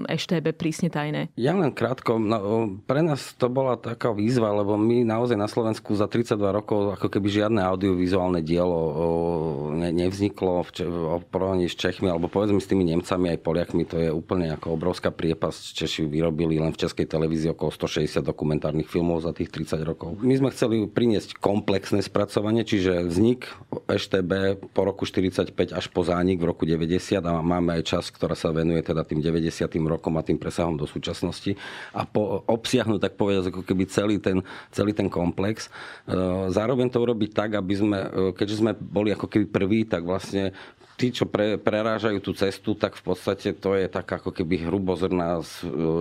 EŠTB 0.05 0.53
prísne 0.53 0.93
tajné. 0.93 1.33
Ja 1.33 1.57
len 1.57 1.73
krátko, 1.73 2.21
no, 2.21 2.77
pre 2.85 3.01
nás 3.01 3.33
to 3.41 3.49
bola 3.49 3.73
taká 3.73 4.13
výzva, 4.13 4.53
lebo 4.53 4.77
my 4.77 5.01
naozaj 5.01 5.33
na 5.33 5.49
Slovensku 5.49 5.97
za 5.97 6.05
32 6.05 6.37
rokov 6.53 6.93
ako 7.01 7.09
keby 7.09 7.41
žiadne 7.41 7.65
audiovizuálne 7.65 8.45
dielo 8.45 8.79
nevzniklo 9.73 10.61
v, 10.61 10.69
v, 10.85 10.95
porovnaní 11.65 11.69
s 11.69 11.75
Čechmi, 11.75 12.07
alebo 12.09 12.29
povedzme 12.29 12.61
s 12.61 12.69
tými 12.69 12.85
Nemcami 12.85 13.33
aj 13.33 13.39
Poliakmi, 13.41 13.83
to 13.89 13.97
je 13.97 14.09
úplne 14.13 14.53
ako 14.53 14.77
obrovská 14.77 15.09
priepasť. 15.09 15.73
Češi 15.73 16.05
vyrobili 16.05 16.61
len 16.61 16.71
v 16.71 16.81
Českej 16.85 17.09
televízii 17.09 17.53
okolo 17.57 17.73
160 17.73 18.21
dokumentárnych 18.21 18.87
filmov 18.87 19.25
za 19.25 19.33
tých 19.33 19.49
30 19.49 19.81
rokov. 19.81 20.21
My 20.21 20.37
sme 20.37 20.53
chceli 20.53 20.85
priniesť 20.85 21.41
komplexné 21.41 22.05
spracovanie, 22.05 22.61
čiže 22.61 23.09
vznik 23.09 23.49
EŠTB 23.89 24.61
po 24.73 24.81
roku 24.85 25.09
45 25.09 25.73
až 25.73 25.85
po 25.89 26.05
zánik 26.05 26.37
v 26.37 26.53
roku 26.53 26.63
90 26.69 27.25
a 27.25 27.41
máme 27.41 27.81
aj 27.81 27.83
čas, 27.97 28.03
ktorá 28.13 28.37
sa 28.37 28.53
venuje 28.53 28.81
teda 28.85 29.01
tým 29.01 29.21
90. 29.21 29.65
rokom 29.89 30.13
a 30.19 30.25
tým 30.25 30.37
presahom 30.37 30.77
do 30.77 30.85
súčasnosti 30.85 31.57
a 31.95 32.05
po, 32.05 32.45
obsiahnuť 32.45 32.99
tak 33.01 33.13
povedať 33.17 33.49
ako 33.49 33.61
keby 33.65 33.83
celý 33.89 34.17
ten, 34.21 34.45
celý 34.69 34.93
ten 34.93 35.09
komplex. 35.09 35.67
E, 36.05 36.19
zároveň 36.51 36.91
to 36.91 37.01
urobiť 37.01 37.31
tak, 37.33 37.57
aby 37.57 37.73
sme, 37.73 37.99
e, 37.99 38.09
keďže 38.35 38.59
sme 38.61 38.71
boli 38.75 39.15
ako 39.15 39.27
keby 39.31 39.45
prví, 39.49 39.79
tak 39.87 40.03
vlastne 40.03 40.51
tí, 40.95 41.11
čo 41.11 41.27
pre, 41.27 41.59
prerážajú 41.59 42.19
tú 42.23 42.31
cestu, 42.31 42.73
tak 42.75 42.95
v 42.95 43.03
podstate 43.03 43.51
to 43.51 43.75
je 43.75 43.91
tak 43.91 44.07
ako 44.07 44.31
keby 44.31 44.63
hrubozrná 44.63 45.39
e, 45.39 45.45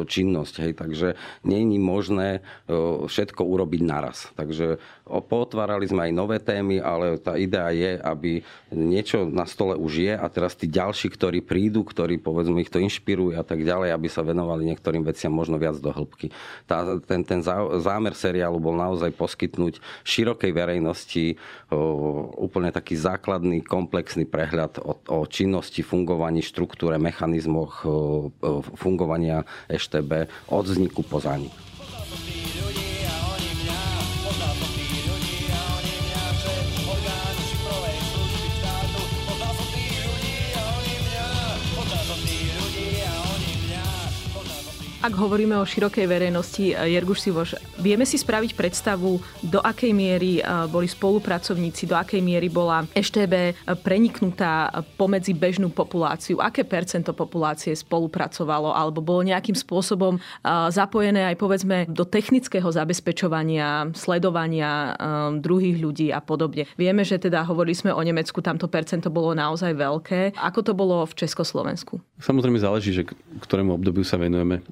činnosť. 0.06 0.54
Hej. 0.62 0.72
Takže 0.78 1.08
není 1.42 1.82
možné 1.82 2.40
e, 2.40 2.72
všetko 3.06 3.42
urobiť 3.42 3.82
naraz. 3.82 4.30
Takže 4.38 4.78
potvárali 5.04 5.84
sme 5.84 6.08
aj 6.08 6.12
nové 6.14 6.38
témy, 6.40 6.80
ale 6.80 7.20
tá 7.20 7.36
idea 7.36 7.68
je, 7.74 7.92
aby 8.00 8.32
niečo 8.72 9.28
na 9.28 9.44
stole 9.44 9.76
už 9.76 9.92
je 10.00 10.14
a 10.14 10.26
teraz 10.30 10.56
tí 10.56 10.70
ďalší, 10.70 11.12
ktorí 11.12 11.44
prídu, 11.44 11.84
ktorí 11.84 12.16
povedzme 12.22 12.62
ich 12.62 12.72
to 12.72 12.80
inšpirujú 12.80 13.36
a 13.36 13.44
tak 13.44 13.60
ďalej, 13.60 13.92
aby 13.92 14.08
sa 14.08 14.24
venovali 14.24 14.64
niektorým 14.70 15.04
veciam 15.04 15.34
možno 15.34 15.60
viac 15.60 15.76
do 15.76 15.92
hĺbky. 15.92 16.32
Tá, 16.64 16.96
ten, 17.04 17.20
ten 17.26 17.44
zámer 17.82 18.14
seriálu 18.16 18.56
bol 18.56 18.78
naozaj 18.78 19.12
poskytnúť 19.12 19.82
širokej 20.06 20.52
verejnosti 20.54 21.36
úplne 22.38 22.70
taký 22.70 22.96
základný, 22.96 23.60
komplexný 23.60 24.24
prehľad 24.24 24.83
o, 24.84 24.92
o 24.92 25.24
činnosti, 25.24 25.80
fungovaní, 25.80 26.44
štruktúre, 26.44 27.00
mechanizmoch 27.00 27.82
fungovania 28.76 29.42
EŠTB 29.72 30.28
od 30.52 30.64
vzniku 30.68 31.00
po 31.02 31.18
zánik. 31.18 31.52
Ak 45.04 45.20
hovoríme 45.20 45.52
o 45.60 45.68
širokej 45.68 46.08
verejnosti, 46.08 46.72
Jerguš 46.72 47.28
Sivoš, 47.28 47.60
vieme 47.76 48.08
si 48.08 48.16
spraviť 48.16 48.56
predstavu, 48.56 49.20
do 49.44 49.60
akej 49.60 49.92
miery 49.92 50.40
boli 50.72 50.88
spolupracovníci, 50.88 51.84
do 51.84 51.92
akej 51.92 52.24
miery 52.24 52.48
bola 52.48 52.88
EŠTB 52.96 53.52
preniknutá 53.84 54.72
pomedzi 54.96 55.36
bežnú 55.36 55.68
populáciu, 55.68 56.40
aké 56.40 56.64
percento 56.64 57.12
populácie 57.12 57.76
spolupracovalo 57.76 58.72
alebo 58.72 59.04
bolo 59.04 59.28
nejakým 59.28 59.52
spôsobom 59.52 60.16
zapojené 60.72 61.28
aj 61.28 61.36
povedzme 61.36 61.84
do 61.84 62.08
technického 62.08 62.72
zabezpečovania, 62.72 63.92
sledovania 63.92 64.96
druhých 65.36 65.84
ľudí 65.84 66.16
a 66.16 66.24
podobne. 66.24 66.64
Vieme, 66.80 67.04
že 67.04 67.20
teda 67.20 67.44
hovorili 67.44 67.76
sme 67.76 67.92
o 67.92 68.00
Nemecku, 68.00 68.40
tamto 68.40 68.72
percento 68.72 69.12
bolo 69.12 69.36
naozaj 69.36 69.68
veľké. 69.76 70.40
Ako 70.40 70.64
to 70.64 70.72
bolo 70.72 71.04
v 71.04 71.12
Československu? 71.12 72.00
Samozrejme 72.24 72.56
záleží, 72.56 72.96
že 72.96 73.04
ktorému 73.44 73.76
obdobiu 73.76 74.00
sa 74.00 74.16
venujeme. 74.16 74.64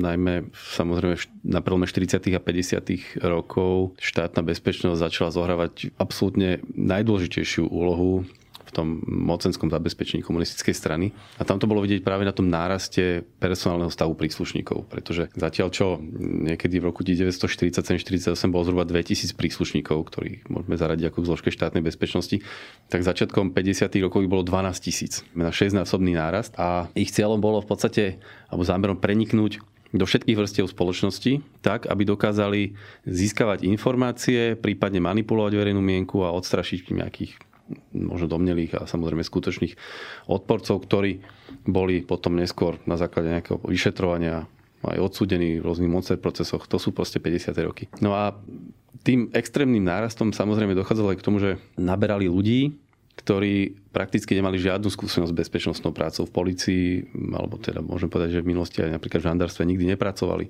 Najmä 0.00 0.48
samozrejme 0.52 1.16
na 1.44 1.60
prelome 1.64 1.88
40. 1.88 2.20
a 2.36 2.40
50. 2.40 3.24
rokov 3.24 3.96
štátna 4.00 4.44
bezpečnosť 4.44 5.00
začala 5.00 5.30
zohrávať 5.34 5.92
absolútne 5.96 6.60
najdôležitejšiu 6.74 7.68
úlohu 7.68 8.24
v 8.70 8.72
tom 8.72 8.86
mocenskom 9.02 9.66
zabezpečení 9.66 10.22
komunistickej 10.22 10.70
strany. 10.70 11.10
A 11.36 11.42
tam 11.42 11.58
to 11.58 11.66
bolo 11.66 11.82
vidieť 11.82 12.06
práve 12.06 12.22
na 12.22 12.30
tom 12.30 12.46
náraste 12.46 13.26
personálneho 13.42 13.90
stavu 13.90 14.14
príslušníkov, 14.14 14.86
pretože 14.86 15.26
zatiaľ 15.34 15.74
čo 15.74 15.98
niekedy 16.46 16.78
v 16.78 16.94
roku 16.94 17.02
1947-48 17.02 18.30
bolo 18.46 18.62
zhruba 18.62 18.86
2000 18.86 19.34
príslušníkov, 19.34 19.98
ktorých 20.06 20.46
môžeme 20.46 20.78
zaradiť 20.78 21.10
ako 21.10 21.18
v 21.18 21.28
zložke 21.34 21.50
štátnej 21.50 21.82
bezpečnosti, 21.82 22.38
tak 22.86 23.02
začiatkom 23.02 23.50
50. 23.50 23.90
rokov 24.06 24.22
bolo 24.30 24.46
12 24.46 24.78
tisíc. 24.78 25.26
Na 25.34 25.50
6-násobný 25.50 26.14
nárast 26.14 26.54
a 26.54 26.86
ich 26.94 27.10
cieľom 27.10 27.42
bolo 27.42 27.58
v 27.58 27.68
podstate, 27.74 28.22
alebo 28.46 28.62
zámerom 28.62 29.02
preniknúť 29.02 29.58
do 29.90 30.06
všetkých 30.06 30.38
vrstiev 30.38 30.66
spoločnosti, 30.70 31.42
tak, 31.66 31.90
aby 31.90 32.06
dokázali 32.06 32.78
získavať 33.10 33.66
informácie, 33.66 34.54
prípadne 34.54 35.02
manipulovať 35.02 35.58
verejnú 35.58 35.82
mienku 35.82 36.22
a 36.22 36.30
odstrašiť 36.30 36.94
nejakých 36.94 37.49
možno 37.94 38.26
domnelých 38.26 38.78
a 38.78 38.80
samozrejme 38.86 39.22
skutočných 39.22 39.74
odporcov, 40.28 40.82
ktorí 40.84 41.20
boli 41.66 42.02
potom 42.02 42.36
neskôr 42.36 42.78
na 42.88 42.96
základe 42.96 43.30
nejakého 43.30 43.60
vyšetrovania 43.62 44.46
aj 44.80 44.96
odsúdení 44.96 45.60
v 45.60 45.66
rôznych 45.66 45.92
monster 45.92 46.16
procesoch. 46.16 46.64
To 46.64 46.80
sú 46.80 46.96
proste 46.96 47.20
50. 47.20 47.52
roky. 47.68 47.84
No 48.00 48.16
a 48.16 48.32
tým 49.04 49.28
extrémnym 49.36 49.84
nárastom 49.84 50.32
samozrejme 50.32 50.72
dochádzalo 50.72 51.12
aj 51.12 51.18
k 51.20 51.26
tomu, 51.26 51.36
že 51.40 51.60
naberali 51.76 52.28
ľudí, 52.28 52.72
ktorí 53.20 53.76
prakticky 53.92 54.32
nemali 54.32 54.56
žiadnu 54.56 54.88
skúsenosť 54.88 55.28
s 55.28 55.40
bezpečnostnou 55.44 55.92
prácou 55.92 56.24
v 56.24 56.32
policii, 56.32 56.86
alebo 57.36 57.60
teda 57.60 57.84
môžem 57.84 58.08
povedať, 58.08 58.40
že 58.40 58.42
v 58.44 58.56
minulosti 58.56 58.80
aj 58.80 58.96
napríklad 58.96 59.20
v 59.20 59.28
žandarstve 59.28 59.68
nikdy 59.68 59.84
nepracovali. 59.92 60.48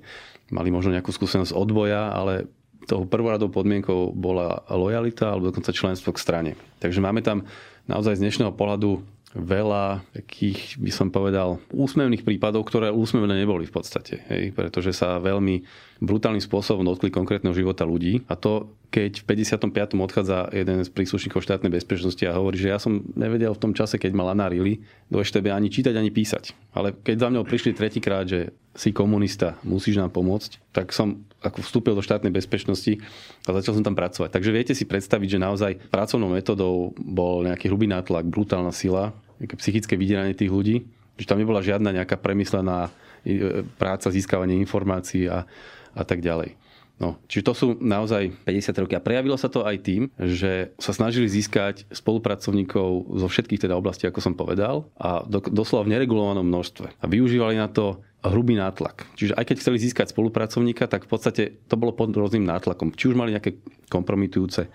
Mali 0.55 0.69
možno 0.71 0.95
nejakú 0.95 1.11
skúsenosť 1.11 1.51
odboja, 1.51 2.15
ale 2.15 2.47
tou 2.87 3.05
prvoradou 3.05 3.49
podmienkou 3.49 4.13
bola 4.13 4.65
lojalita 4.69 5.33
alebo 5.33 5.49
dokonca 5.53 5.75
členstvo 5.75 6.13
k 6.13 6.21
strane. 6.21 6.51
Takže 6.81 7.01
máme 7.01 7.21
tam 7.21 7.45
naozaj 7.85 8.17
z 8.17 8.23
dnešného 8.25 8.53
pohľadu 8.53 9.01
veľa 9.31 10.03
takých, 10.11 10.75
by 10.75 10.91
som 10.91 11.07
povedal, 11.07 11.63
úsmevných 11.71 12.27
prípadov, 12.27 12.67
ktoré 12.67 12.91
úsmevné 12.91 13.39
neboli 13.39 13.63
v 13.63 13.73
podstate. 13.73 14.27
Hej, 14.27 14.51
pretože 14.51 14.91
sa 14.91 15.23
veľmi 15.23 15.63
brutálnym 16.03 16.43
spôsobom 16.43 16.83
dotkli 16.83 17.07
konkrétneho 17.07 17.55
života 17.55 17.87
ľudí. 17.87 18.27
A 18.27 18.35
to, 18.35 18.75
keď 18.91 19.23
v 19.23 19.47
55. 19.47 19.95
odchádza 19.95 20.51
jeden 20.51 20.83
z 20.83 20.89
príslušníkov 20.91 21.47
štátnej 21.47 21.71
bezpečnosti 21.71 22.23
a 22.27 22.35
hovorí, 22.35 22.59
že 22.59 22.75
ja 22.75 22.79
som 22.81 23.07
nevedel 23.15 23.55
v 23.55 23.61
tom 23.63 23.71
čase, 23.71 23.95
keď 23.95 24.11
mal 24.11 24.35
Anarili 24.35 24.83
do 25.07 25.23
EŠTB 25.23 25.55
ani 25.55 25.71
čítať, 25.71 25.95
ani 25.95 26.11
písať. 26.11 26.75
Ale 26.75 26.91
keď 26.99 27.15
za 27.23 27.27
mňou 27.31 27.47
prišli 27.47 27.71
tretíkrát, 27.71 28.27
že 28.27 28.51
si 28.75 28.91
komunista, 28.91 29.55
musíš 29.63 29.99
nám 29.99 30.11
pomôcť, 30.11 30.75
tak 30.75 30.91
som 30.91 31.23
ako 31.41 31.65
vstúpil 31.65 31.97
do 31.97 32.05
štátnej 32.05 32.29
bezpečnosti 32.29 33.01
a 33.45 33.49
začal 33.57 33.81
som 33.81 33.85
tam 33.85 33.97
pracovať. 33.97 34.29
Takže 34.29 34.53
viete 34.53 34.73
si 34.77 34.85
predstaviť, 34.85 35.37
že 35.37 35.43
naozaj 35.43 35.71
pracovnou 35.89 36.29
metodou 36.29 36.93
bol 36.97 37.41
nejaký 37.43 37.67
hrubý 37.67 37.89
nátlak, 37.89 38.29
brutálna 38.29 38.71
sila, 38.71 39.11
psychické 39.57 39.97
vydieranie 39.97 40.37
tých 40.37 40.53
ľudí, 40.53 40.85
že 41.17 41.25
tam 41.25 41.41
nebola 41.41 41.65
žiadna 41.65 41.91
nejaká 42.01 42.21
premyslená 42.21 42.93
e, 43.25 43.65
práca, 43.81 44.13
získavanie 44.13 44.57
informácií 44.61 45.25
a, 45.25 45.49
a 45.97 46.03
tak 46.05 46.21
ďalej. 46.21 46.61
No, 47.01 47.17
čiže 47.25 47.45
to 47.49 47.53
sú 47.57 47.67
naozaj 47.81 48.29
50 48.45 48.81
roky. 48.85 48.93
A 48.93 49.01
prejavilo 49.01 49.33
sa 49.33 49.49
to 49.49 49.65
aj 49.65 49.81
tým, 49.81 50.13
že 50.21 50.69
sa 50.77 50.93
snažili 50.93 51.25
získať 51.25 51.89
spolupracovníkov 51.89 53.17
zo 53.17 53.25
všetkých 53.25 53.65
teda 53.65 53.73
oblastí, 53.73 54.05
ako 54.05 54.21
som 54.21 54.37
povedal, 54.37 54.85
a 55.01 55.25
do, 55.25 55.41
doslova 55.41 55.89
v 55.89 55.97
neregulovanom 55.97 56.45
množstve. 56.45 57.01
A 57.01 57.05
využívali 57.09 57.57
na 57.57 57.65
to 57.73 58.05
hrubý 58.21 58.53
nátlak. 58.53 59.09
Čiže 59.17 59.33
aj 59.33 59.45
keď 59.49 59.55
chceli 59.57 59.77
získať 59.81 60.13
spolupracovníka, 60.13 60.85
tak 60.85 61.09
v 61.09 61.09
podstate 61.09 61.43
to 61.65 61.75
bolo 61.77 61.97
pod 61.97 62.13
rôznym 62.13 62.45
nátlakom. 62.45 62.93
Či 62.93 63.13
už 63.13 63.17
mali 63.17 63.33
nejaké 63.33 63.57
kompromitujúce 63.89 64.69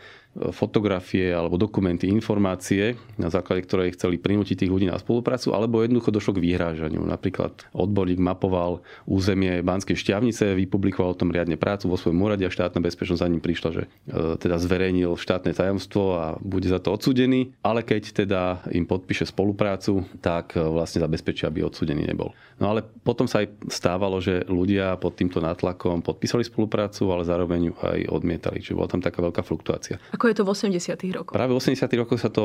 fotografie 0.52 1.32
alebo 1.32 1.56
dokumenty, 1.56 2.08
informácie, 2.12 2.96
na 3.16 3.32
základe 3.32 3.64
ktorej 3.64 3.96
chceli 3.96 4.20
prinútiť 4.20 4.64
tých 4.64 4.72
ľudí 4.72 4.86
na 4.88 5.00
spoluprácu, 5.00 5.56
alebo 5.56 5.80
jednoducho 5.80 6.12
došlo 6.12 6.36
k 6.36 6.44
vyhrážaniu. 6.44 7.00
Napríklad 7.04 7.64
odborník 7.72 8.20
mapoval 8.20 8.84
územie 9.08 9.64
Banskej 9.64 9.96
šťavnice, 9.96 10.52
vypublikoval 10.56 11.16
o 11.16 11.18
tom 11.18 11.32
riadne 11.32 11.56
prácu 11.56 11.88
vo 11.88 11.96
svojom 11.96 12.20
úrade 12.20 12.44
a 12.44 12.52
štátna 12.52 12.84
bezpečnosť 12.84 13.20
za 13.20 13.30
ním 13.30 13.40
prišla, 13.40 13.70
že 13.72 13.82
e, 13.84 13.88
teda 14.36 14.60
zverejnil 14.60 15.16
štátne 15.16 15.56
tajomstvo 15.56 16.02
a 16.16 16.24
bude 16.40 16.68
za 16.68 16.78
to 16.78 16.92
odsudený, 16.92 17.56
ale 17.64 17.80
keď 17.80 18.26
teda 18.26 18.42
im 18.76 18.84
podpíše 18.84 19.24
spoluprácu, 19.28 20.04
tak 20.20 20.54
e, 20.54 20.60
vlastne 20.60 21.00
zabezpečia, 21.00 21.48
aby 21.48 21.64
odsudený 21.64 22.04
nebol. 22.04 22.36
No 22.56 22.72
ale 22.72 22.84
potom 22.84 23.28
sa 23.28 23.44
aj 23.44 23.68
stávalo, 23.68 24.16
že 24.20 24.44
ľudia 24.48 24.96
pod 24.96 25.16
týmto 25.16 25.44
nátlakom 25.44 26.00
podpísali 26.00 26.40
spoluprácu, 26.40 27.12
ale 27.12 27.28
zároveň 27.28 27.60
ju 27.68 27.74
aj 27.84 27.98
odmietali. 28.08 28.64
Čiže 28.64 28.76
bola 28.76 28.88
tam 28.88 29.04
taká 29.04 29.20
veľká 29.20 29.44
fluktuácia. 29.44 30.00
Ako 30.16 30.25
ako 30.26 30.34
je 30.34 30.42
to 30.42 30.48
v 30.50 30.82
80. 30.82 31.22
rokoch? 31.22 31.34
Práve 31.38 31.54
v 31.54 31.62
80. 31.62 31.86
rokoch 32.02 32.18
sa 32.18 32.34
to 32.34 32.42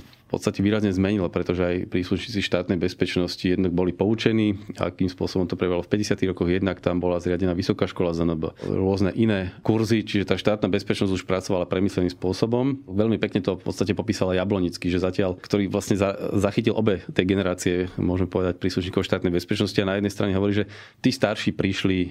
v 0.00 0.28
podstate 0.32 0.64
výrazne 0.64 0.88
zmenilo, 0.96 1.28
pretože 1.28 1.60
aj 1.60 1.76
príslušníci 1.92 2.40
štátnej 2.40 2.80
bezpečnosti 2.80 3.44
jednak 3.44 3.68
boli 3.68 3.92
poučení, 3.92 4.56
akým 4.80 5.12
spôsobom 5.12 5.44
to 5.44 5.60
prebalo 5.60 5.84
v 5.84 5.92
50. 5.92 6.16
rokoch. 6.32 6.48
Jednak 6.48 6.80
tam 6.80 7.04
bola 7.04 7.20
zriadená 7.20 7.52
vysoká 7.52 7.84
škola 7.84 8.16
ZNB, 8.16 8.56
rôzne 8.64 9.12
iné 9.12 9.52
kurzy, 9.60 10.08
čiže 10.08 10.24
tá 10.24 10.40
štátna 10.40 10.72
bezpečnosť 10.72 11.12
už 11.12 11.28
pracovala 11.28 11.68
premysleným 11.68 12.16
spôsobom. 12.16 12.80
Veľmi 12.88 13.20
pekne 13.20 13.44
to 13.44 13.60
v 13.60 13.64
podstate 13.68 13.92
popísala 13.92 14.32
Jablonický, 14.32 14.88
že 14.88 15.04
zatiaľ, 15.04 15.36
ktorý 15.36 15.68
vlastne 15.68 16.00
zachytil 16.40 16.72
obe 16.72 17.04
tej 17.12 17.28
generácie, 17.28 17.74
môžeme 18.00 18.32
povedať, 18.32 18.56
príslušníkov 18.56 19.04
štátnej 19.04 19.36
bezpečnosti 19.36 19.76
a 19.84 19.84
na 19.84 20.00
jednej 20.00 20.16
strane 20.16 20.32
hovorí, 20.32 20.56
že 20.56 20.68
tí 21.04 21.12
starší 21.12 21.52
prišli, 21.52 21.98
e, 22.08 22.10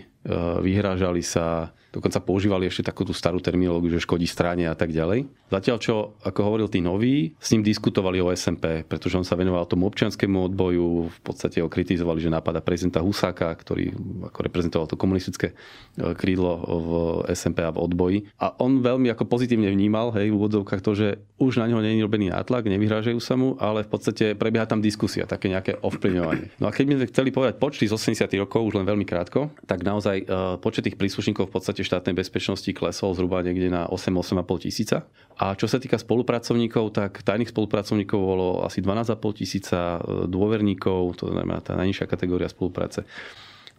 vyhrážali 0.61 1.25
sa, 1.25 1.73
dokonca 1.91 2.23
používali 2.23 2.71
ešte 2.71 2.88
takú 2.88 3.04
tú 3.04 3.12
starú 3.12 3.43
terminológiu, 3.43 3.91
že 3.99 4.08
škodí 4.08 4.23
strane 4.23 4.65
a 4.65 4.75
tak 4.75 4.95
ďalej. 4.95 5.27
Zatiaľ, 5.51 5.77
čo, 5.84 5.95
ako 6.23 6.39
hovoril 6.47 6.67
tí 6.71 6.80
noví, 6.80 7.36
s 7.36 7.51
ním 7.51 7.67
diskutovali 7.67 8.23
o 8.23 8.32
SMP, 8.32 8.88
pretože 8.88 9.19
on 9.19 9.27
sa 9.27 9.36
venoval 9.36 9.67
tomu 9.67 9.91
občianskému 9.91 10.47
odboju, 10.47 11.12
v 11.12 11.19
podstate 11.21 11.60
ho 11.60 11.67
kritizovali, 11.67 12.23
že 12.23 12.32
napada 12.32 12.63
prezidenta 12.63 13.04
Husáka, 13.04 13.51
ktorý 13.51 13.91
ako 14.32 14.39
reprezentoval 14.47 14.88
to 14.88 14.95
komunistické 14.95 15.51
e, 15.99 16.15
krídlo 16.15 16.51
v 16.63 16.89
SMP 17.36 17.67
a 17.67 17.75
v 17.75 17.84
odboji. 17.84 18.17
A 18.39 18.56
on 18.63 18.80
veľmi 18.80 19.12
ako 19.12 19.27
pozitívne 19.27 19.67
vnímal, 19.67 20.15
hej, 20.15 20.32
v 20.32 20.38
úvodzovkách 20.39 20.80
to, 20.80 20.95
že 20.95 21.08
už 21.36 21.60
na 21.60 21.67
neho 21.67 21.84
nie 21.84 21.99
je 21.99 22.08
robený 22.08 22.32
nátlak, 22.32 22.71
nevyhrážajú 22.71 23.19
sa 23.19 23.36
mu, 23.36 23.60
ale 23.60 23.84
v 23.84 23.91
podstate 23.91 24.39
prebieha 24.39 24.63
tam 24.63 24.80
diskusia, 24.80 25.27
také 25.27 25.51
nejaké 25.51 25.84
ovplyvňovanie. 25.84 26.56
No 26.63 26.69
a 26.69 26.71
keď 26.71 26.86
by 26.88 26.93
sme 26.95 27.10
chceli 27.12 27.30
povedať 27.36 27.56
počty 27.60 27.84
z 27.91 27.99
80 27.99 28.32
rokov, 28.39 28.63
už 28.63 28.80
len 28.80 28.88
veľmi 28.88 29.04
krátko, 29.04 29.51
tak 29.67 29.84
naozaj 29.84 30.23
e, 30.23 30.25
počet 30.63 30.88
tých 30.88 30.95
príslušníkov 30.95 31.51
v 31.51 31.54
podstate 31.60 31.81
podstate 31.82 31.98
štátnej 31.98 32.13
bezpečnosti 32.13 32.72
klesol 32.78 33.17
zhruba 33.17 33.41
niekde 33.41 33.74
na 33.74 33.89
8-8,5 33.89 34.70
tisíca. 34.70 35.10
A 35.41 35.58
čo 35.58 35.65
sa 35.65 35.82
týka 35.82 35.98
spolupracovníkov, 35.98 36.94
tak 36.94 37.26
tajných 37.26 37.50
spolupracovníkov 37.50 38.20
bolo 38.22 38.48
asi 38.62 38.86
12,5 38.86 39.41
tisíca, 39.41 39.98
e, 39.98 40.30
dôverníkov, 40.30 41.17
to 41.17 41.34
znamená 41.34 41.58
tá 41.65 41.74
najnižšia 41.74 42.06
kategória 42.06 42.46
spolupráce, 42.46 43.02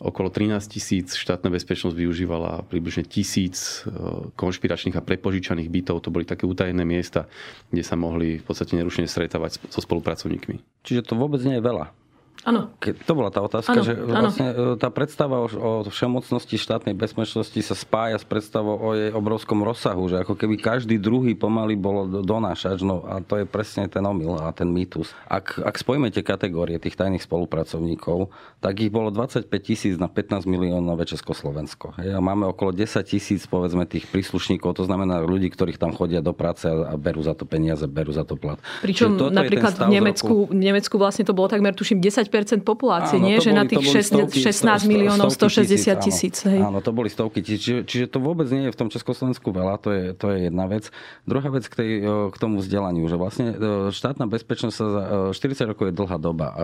okolo 0.03 0.35
13 0.35 0.67
tisíc 0.67 1.15
štátna 1.15 1.47
bezpečnosť 1.55 1.95
využívala 1.95 2.67
približne 2.67 3.07
tisíc 3.07 3.87
e, 3.87 3.95
konšpiračných 4.35 4.99
a 4.99 5.07
prepožičaných 5.07 5.71
bytov. 5.71 6.03
To 6.03 6.11
boli 6.11 6.27
také 6.27 6.43
utajené 6.43 6.83
miesta, 6.83 7.31
kde 7.71 7.87
sa 7.87 7.95
mohli 7.95 8.43
v 8.43 8.45
podstate 8.45 8.75
nerušene 8.75 9.07
stretávať 9.07 9.63
so 9.71 9.79
spolupracovníkmi. 9.79 10.83
Čiže 10.83 11.07
to 11.07 11.15
vôbec 11.15 11.39
nie 11.47 11.63
je 11.63 11.63
veľa. 11.63 12.02
Áno. 12.43 12.75
To 12.83 13.13
bola 13.15 13.31
tá 13.31 13.39
otázka, 13.39 13.79
ano, 13.79 13.87
že 13.87 13.95
vlastne 13.95 14.51
ano. 14.51 14.75
tá 14.75 14.91
predstava 14.91 15.47
o, 15.47 15.47
o 15.47 15.71
všemocnosti 15.87 16.59
štátnej 16.59 16.91
bezpečnosti 16.91 17.55
sa 17.63 17.79
spája 17.79 18.19
s 18.19 18.27
predstavou 18.27 18.83
o 18.83 18.99
jej 18.99 19.15
obrovskom 19.15 19.63
rozsahu, 19.63 20.11
že 20.11 20.27
ako 20.27 20.35
keby 20.35 20.59
každý 20.59 20.99
druhý 20.99 21.39
pomaly 21.39 21.79
bol 21.79 22.11
donášač, 22.27 22.83
no 22.83 23.07
a 23.07 23.23
to 23.23 23.39
je 23.39 23.47
presne 23.47 23.87
ten 23.87 24.03
omyl 24.03 24.43
a 24.43 24.51
ten 24.51 24.67
mýtus. 24.67 25.15
Ak, 25.31 25.55
ak 25.63 25.79
spojíme 25.79 26.11
tie 26.11 26.27
kategórie 26.27 26.83
tých 26.83 26.99
tajných 26.99 27.23
spolupracovníkov, 27.23 28.35
tak 28.59 28.75
ich 28.83 28.91
bolo 28.91 29.15
25 29.15 29.47
tisíc 29.63 29.95
na 29.95 30.11
15 30.11 30.43
miliónové 30.43 31.07
Československo. 31.07 31.95
A 31.95 32.19
máme 32.19 32.51
okolo 32.51 32.75
10 32.75 33.07
tisíc, 33.07 33.47
povedzme, 33.47 33.87
tých 33.87 34.11
príslušníkov, 34.11 34.83
to 34.83 34.83
znamená 34.83 35.23
ľudí, 35.23 35.47
ktorých 35.47 35.79
tam 35.79 35.95
chodia 35.95 36.19
do 36.19 36.35
práce 36.35 36.67
a 36.67 36.99
berú 36.99 37.23
za 37.23 37.39
to 37.39 37.47
peniaze, 37.47 37.87
berú 37.87 38.11
za 38.11 38.27
to 38.27 38.35
plat. 38.35 38.59
Pričom 38.83 39.31
napríklad 39.31 39.79
v 39.79 39.95
Nemecku, 39.95 40.27
roku... 40.27 40.51
v 40.51 40.59
Nemecku 40.59 40.95
vlastne 40.99 41.23
to 41.23 41.31
bolo 41.39 41.47
takmer, 41.47 41.71
tuším, 41.71 42.03
10 42.03 42.32
10% 42.32 42.32
populácie, 42.65 43.21
áno, 43.21 43.29
nie? 43.29 43.37
Že 43.37 43.53
boli, 43.53 43.61
na 43.61 43.65
tých 43.69 43.85
16, 43.85 44.09
stovky, 44.09 44.39
16 44.41 44.89
miliónov 44.89 45.29
160 45.29 46.01
tisíc. 46.01 46.37
Áno, 46.49 46.73
áno, 46.73 46.79
to 46.81 46.91
boli 46.97 47.13
stovky 47.13 47.45
tisíc. 47.45 47.61
Čiže, 47.69 47.81
čiže 47.85 48.05
to 48.09 48.19
vôbec 48.25 48.49
nie 48.49 48.67
je 48.69 48.73
v 48.73 48.79
tom 48.79 48.89
Československu 48.89 49.53
veľa, 49.53 49.75
to 49.79 49.89
je, 49.93 50.05
to 50.17 50.33
je 50.33 50.49
jedna 50.49 50.65
vec. 50.67 50.89
Druhá 51.29 51.49
vec 51.53 51.69
k, 51.69 51.75
tej, 51.77 51.91
k 52.33 52.37
tomu 52.41 52.65
vzdelaniu, 52.65 53.05
že 53.07 53.17
vlastne 53.21 53.47
štátna 53.93 54.25
bezpečnosť 54.27 54.75
sa 54.75 54.87
za 54.89 55.03
40 55.37 55.71
rokov 55.77 55.93
je 55.93 55.95
dlhá 55.95 56.17
doba, 56.17 56.57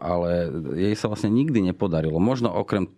ale 0.00 0.48
jej 0.74 0.94
sa 0.96 1.12
vlastne 1.12 1.28
nikdy 1.28 1.60
nepodarilo. 1.60 2.16
Možno 2.16 2.48
okrem 2.50 2.88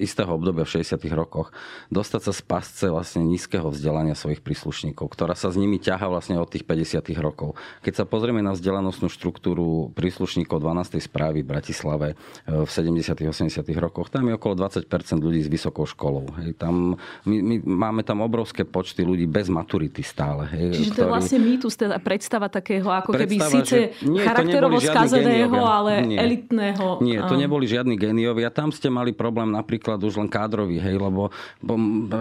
istého 0.00 0.30
obdobia 0.32 0.64
v 0.64 0.82
60. 0.82 0.98
rokoch 1.12 1.52
dostať 1.92 2.20
sa 2.28 2.32
z 2.32 2.42
pasce 2.44 2.86
vlastne 2.88 3.22
nízkeho 3.26 3.68
vzdelania 3.68 4.16
svojich 4.16 4.40
príslušníkov, 4.40 5.12
ktorá 5.12 5.36
sa 5.36 5.52
s 5.52 5.56
nimi 5.56 5.78
ťaha 5.78 6.08
vlastne 6.08 6.36
od 6.40 6.48
tých 6.48 6.64
50. 6.68 7.00
rokov. 7.20 7.54
Keď 7.80 8.02
sa 8.02 8.04
pozrieme 8.04 8.40
na 8.40 8.52
vzdelanostnú 8.52 9.12
štruktúru 9.12 9.92
príslušníkov 9.92 10.60
12. 10.60 11.00
správy 11.02 11.44
v 11.44 11.48
Bratislave 11.48 12.08
e, 12.12 12.64
v 12.64 12.70
70. 12.70 13.32
80. 13.32 13.62
rokoch, 13.78 14.08
tam 14.08 14.28
je 14.28 14.34
okolo 14.36 14.66
20% 14.66 14.88
ľudí 15.20 15.40
s 15.44 15.48
vysokou 15.48 15.84
školou. 15.84 16.26
Hej, 16.42 16.56
tam, 16.56 16.96
my, 17.28 17.36
my, 17.42 17.56
máme 17.64 18.02
tam 18.06 18.24
obrovské 18.24 18.64
počty 18.64 19.04
ľudí 19.04 19.28
bez 19.28 19.52
maturity 19.52 20.00
stále. 20.00 20.48
Hej, 20.50 20.80
Čiže 20.80 20.90
ktorý... 20.92 20.96
to 20.96 21.02
je 21.02 21.12
vlastne 21.12 21.38
mýtus, 21.42 21.74
teda 21.76 21.96
predstava 21.98 22.46
takého 22.48 22.88
ako 22.88 23.10
predstava, 23.12 23.50
keby 23.50 23.56
síce 23.62 23.76
nie, 24.06 24.22
charakterovo 24.22 24.78
skazeného, 24.78 25.58
ale 25.60 25.92
nie, 26.06 26.18
elitného. 26.18 27.02
Nie, 27.02 27.20
to 27.26 27.34
neboli 27.34 27.66
žiadni 27.66 27.98
geniovia. 27.98 28.48
Tam 28.54 28.70
ste 28.70 28.88
mali 28.88 29.10
problém 29.10 29.50
napríklad 29.50 29.81
napríklad 29.82 30.06
už 30.06 30.14
len 30.22 30.30
kádrový, 30.30 30.78
hej, 30.78 30.94
lebo 30.94 31.34
bo, 31.58 31.74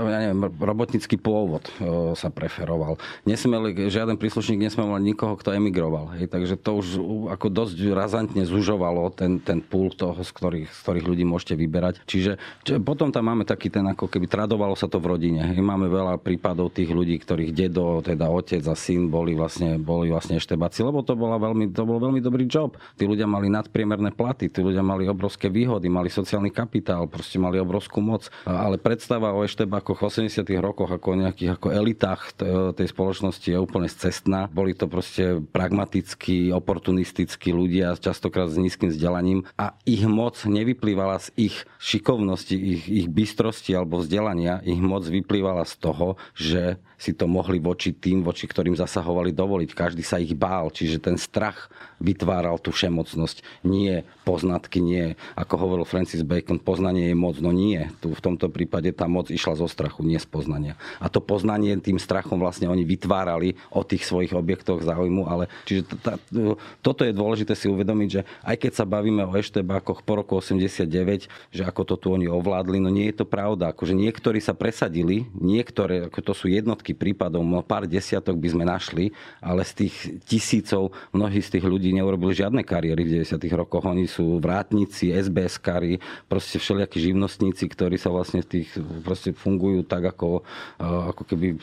ja 0.09 0.19
neviem, 0.25 0.49
robotnický 0.57 1.21
pôvod 1.21 1.69
o, 1.77 2.17
sa 2.17 2.33
preferoval. 2.33 2.97
Nesmeli, 3.29 3.77
žiaden 3.85 4.17
príslušník 4.17 4.65
nesmel 4.65 4.89
mať 4.89 5.03
nikoho, 5.05 5.37
kto 5.37 5.53
emigroval. 5.53 6.17
Hej, 6.17 6.33
takže 6.33 6.57
to 6.57 6.81
už 6.81 6.87
ako 7.29 7.53
dosť 7.53 7.77
razantne 7.93 8.49
zužovalo 8.49 9.13
ten, 9.13 9.37
ten 9.37 9.61
púl 9.61 9.93
toho, 9.93 10.17
z 10.25 10.31
ktorých, 10.33 10.67
z 10.73 10.79
ktorých 10.81 11.05
ľudí 11.05 11.21
môžete 11.21 11.53
vyberať. 11.53 12.01
Čiže 12.09 12.41
čiže 12.65 12.81
potom 12.81 13.13
tam 13.13 13.29
máme 13.29 13.45
taký 13.45 13.69
ten, 13.69 13.85
ako 13.85 14.09
keby 14.09 14.25
tradovalo 14.25 14.73
sa 14.73 14.89
to 14.89 14.97
v 14.97 15.13
rodine. 15.13 15.45
Hej, 15.53 15.61
máme 15.61 15.85
veľa 15.85 16.17
prípadov 16.17 16.73
tých 16.73 16.89
ľudí, 16.89 17.21
ktorých 17.21 17.53
dedo, 17.53 18.01
teda 18.01 18.25
otec 18.25 18.65
a 18.65 18.73
syn 18.73 19.13
boli 19.13 19.37
vlastne, 19.37 19.77
boli 19.77 20.09
vlastne 20.09 20.41
eštebáci, 20.41 20.81
lebo 20.81 21.05
to, 21.05 21.13
bola 21.13 21.37
veľmi, 21.37 21.69
to 21.69 21.85
bol 21.85 22.01
veľmi 22.01 22.25
dobrý 22.25 22.49
job. 22.49 22.73
Tí 22.97 23.05
ľudia 23.05 23.29
mali 23.29 23.53
nadpriemerné 23.53 24.17
platy, 24.17 24.49
tí 24.49 24.65
ľudia 24.65 24.81
mali 24.81 25.05
obrovské 25.05 25.45
výhody, 25.45 25.85
mali 25.93 26.09
sociálny 26.09 26.49
kapitál, 26.49 27.05
proste 27.05 27.37
mali 27.37 27.50
mali 27.51 27.59
obrovskú 27.59 27.99
moc. 27.99 28.31
Ale 28.47 28.79
predstava 28.79 29.35
o 29.35 29.43
eštebákoch 29.43 29.99
v 29.99 30.07
80 30.07 30.47
rokoch 30.63 30.87
ako 30.87 31.07
o 31.11 31.19
nejakých 31.27 31.59
ako 31.59 31.67
elitách 31.75 32.31
tej 32.79 32.87
spoločnosti 32.87 33.43
je 33.43 33.59
úplne 33.59 33.91
cestná. 33.91 34.47
Boli 34.47 34.71
to 34.71 34.87
proste 34.87 35.43
pragmatickí, 35.51 36.55
oportunistickí 36.55 37.51
ľudia, 37.51 37.99
častokrát 37.99 38.47
s 38.47 38.55
nízkym 38.55 38.95
vzdelaním 38.95 39.43
a 39.59 39.75
ich 39.83 40.07
moc 40.07 40.39
nevyplývala 40.47 41.19
z 41.19 41.51
ich 41.51 41.55
šikovnosti, 41.83 42.55
ich, 42.55 42.87
ich 42.87 43.07
bystrosti 43.11 43.75
alebo 43.75 43.99
vzdelania. 43.99 44.63
Ich 44.63 44.79
moc 44.79 45.03
vyplývala 45.03 45.67
z 45.67 45.75
toho, 45.83 46.15
že 46.31 46.79
si 47.01 47.17
to 47.17 47.25
mohli 47.25 47.57
voči 47.57 47.97
tým, 47.97 48.21
voči 48.21 48.45
ktorým 48.45 48.77
zasahovali 48.77 49.33
dovoliť. 49.33 49.73
Každý 49.73 50.05
sa 50.05 50.21
ich 50.21 50.37
bál, 50.37 50.69
čiže 50.69 51.01
ten 51.01 51.17
strach 51.17 51.73
vytváral 51.97 52.61
tú 52.61 52.69
všemocnosť. 52.69 53.65
Nie 53.65 54.05
poznatky, 54.21 54.77
nie, 54.77 55.17
ako 55.33 55.53
hovoril 55.57 55.85
Francis 55.89 56.21
Bacon, 56.21 56.61
poznanie 56.61 57.09
je 57.09 57.17
moc. 57.17 57.30
No 57.39 57.55
nie, 57.55 57.87
tu 58.03 58.11
v 58.11 58.19
tomto 58.19 58.51
prípade 58.51 58.91
tá 58.91 59.07
moc 59.07 59.31
išla 59.31 59.55
zo 59.55 59.69
strachu, 59.69 60.03
nie 60.03 60.19
z 60.19 60.27
poznania. 60.27 60.75
A 60.99 61.07
to 61.07 61.23
poznanie 61.23 61.79
tým 61.79 62.01
strachom 62.01 62.41
vlastne 62.41 62.67
oni 62.67 62.83
vytvárali 62.83 63.55
o 63.71 63.85
tých 63.87 64.03
svojich 64.03 64.35
objektoch 64.35 64.83
záujmu, 64.83 65.29
ale 65.29 65.47
čiže 65.63 65.87
tá, 66.03 66.19
toto 66.81 67.05
je 67.05 67.13
dôležité 67.15 67.55
si 67.55 67.71
uvedomiť, 67.71 68.09
že 68.09 68.21
aj 68.43 68.55
keď 68.57 68.71
sa 68.75 68.85
bavíme 68.89 69.23
o 69.23 69.35
eštebákoch 69.37 70.03
po 70.03 70.13
roku 70.19 70.41
89, 70.41 71.29
že 71.53 71.63
ako 71.63 71.81
to 71.87 71.95
tu 71.95 72.07
oni 72.11 72.27
ovládli, 72.27 72.81
no 72.81 72.89
nie 72.91 73.07
je 73.13 73.23
to 73.23 73.25
pravda. 73.29 73.71
Akože 73.71 73.93
niektorí 73.93 74.41
sa 74.41 74.57
presadili, 74.57 75.29
niektoré, 75.37 76.09
ako 76.09 76.19
to 76.19 76.33
sú 76.33 76.49
jednotky 76.49 76.97
prípadov, 76.97 77.45
no 77.45 77.61
pár 77.61 77.85
desiatok 77.85 78.35
by 78.41 78.49
sme 78.49 78.63
našli, 78.65 79.13
ale 79.37 79.61
z 79.61 79.85
tých 79.85 79.95
tisícov 80.25 80.91
mnohí 81.13 81.39
z 81.43 81.59
tých 81.59 81.65
ľudí 81.67 81.93
neurobili 81.93 82.33
žiadne 82.33 82.65
kariéry 82.65 83.05
v 83.05 83.21
90. 83.21 83.37
rokoch. 83.53 83.85
Oni 83.85 84.09
sú 84.09 84.41
vrátnici, 84.41 85.13
SBS-kari, 85.13 86.01
proste 86.25 86.57
všelijakí 86.57 86.97
živnostníci, 87.21 87.69
ktorí 87.69 88.01
sa 88.01 88.09
vlastne 88.09 88.41
v 88.41 88.47
tých, 88.57 88.73
proste 89.05 89.29
fungujú 89.37 89.85
tak 89.85 90.01
ako, 90.09 90.41
eh, 90.81 91.09
ako 91.13 91.23
keby 91.29 91.47
eh, 91.53 91.59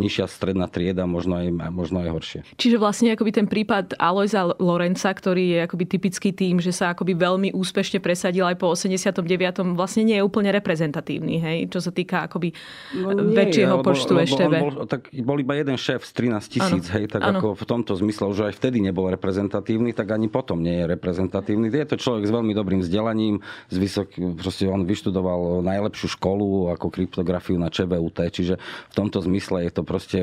nižšia 0.00 0.24
stredná 0.24 0.72
trieda, 0.72 1.04
možno 1.04 1.36
aj, 1.36 1.52
možno 1.68 2.00
aj 2.00 2.08
horšie. 2.16 2.40
Čiže 2.56 2.80
vlastne 2.80 3.12
akoby 3.12 3.44
ten 3.44 3.46
prípad 3.46 4.00
Aloisa 4.00 4.56
Lorenca, 4.56 5.12
ktorý 5.12 5.44
je 5.52 5.58
akoby 5.68 5.84
typický 5.84 6.32
tým, 6.32 6.64
že 6.64 6.72
sa 6.72 6.96
akoby 6.96 7.12
veľmi 7.12 7.48
úspešne 7.52 8.00
presadil 8.00 8.48
aj 8.48 8.56
po 8.56 8.72
89. 8.72 9.76
vlastne 9.76 10.08
nie 10.08 10.16
je 10.16 10.24
úplne 10.24 10.48
reprezentatívny, 10.48 11.36
hej? 11.44 11.58
čo 11.68 11.84
sa 11.84 11.92
týka 11.92 12.24
akoby 12.24 12.56
no 12.96 13.12
nie, 13.12 13.36
väčšieho 13.36 13.76
lebo, 13.76 13.84
počtu 13.84 14.16
lebo 14.16 14.24
EŠTB. 14.24 14.54
Bol, 14.64 14.74
tak 14.88 15.12
bol 15.12 15.36
iba 15.36 15.52
jeden 15.60 15.76
šéf 15.76 16.08
z 16.08 16.12
13 16.24 16.56
tisíc, 16.56 16.84
hej, 16.96 17.04
tak 17.12 17.20
ano. 17.20 17.44
ako 17.44 17.48
v 17.52 17.64
tomto 17.68 17.92
zmysle, 18.00 18.32
že 18.32 18.48
aj 18.48 18.54
vtedy 18.56 18.80
nebol 18.80 19.12
reprezentatívny, 19.12 19.92
tak 19.92 20.16
ani 20.16 20.32
potom 20.32 20.64
nie 20.64 20.80
je 20.80 20.84
reprezentatívny. 20.88 21.68
Je 21.68 21.84
to 21.84 22.00
človek 22.00 22.24
s 22.24 22.32
veľmi 22.32 22.56
dobrým 22.56 22.80
vzdelaním, 22.80 23.44
z 23.68 23.76
vysok, 23.76 24.08
proste 24.38 24.70
on 24.70 24.85
vyštudoval 24.86 25.66
najlepšiu 25.66 26.14
školu 26.14 26.70
ako 26.72 26.88
kryptografiu 26.94 27.58
na 27.58 27.66
ČVUT, 27.66 28.30
čiže 28.30 28.54
v 28.62 28.94
tomto 28.94 29.18
zmysle 29.26 29.66
je 29.66 29.72
to 29.74 29.82
proste 29.82 30.18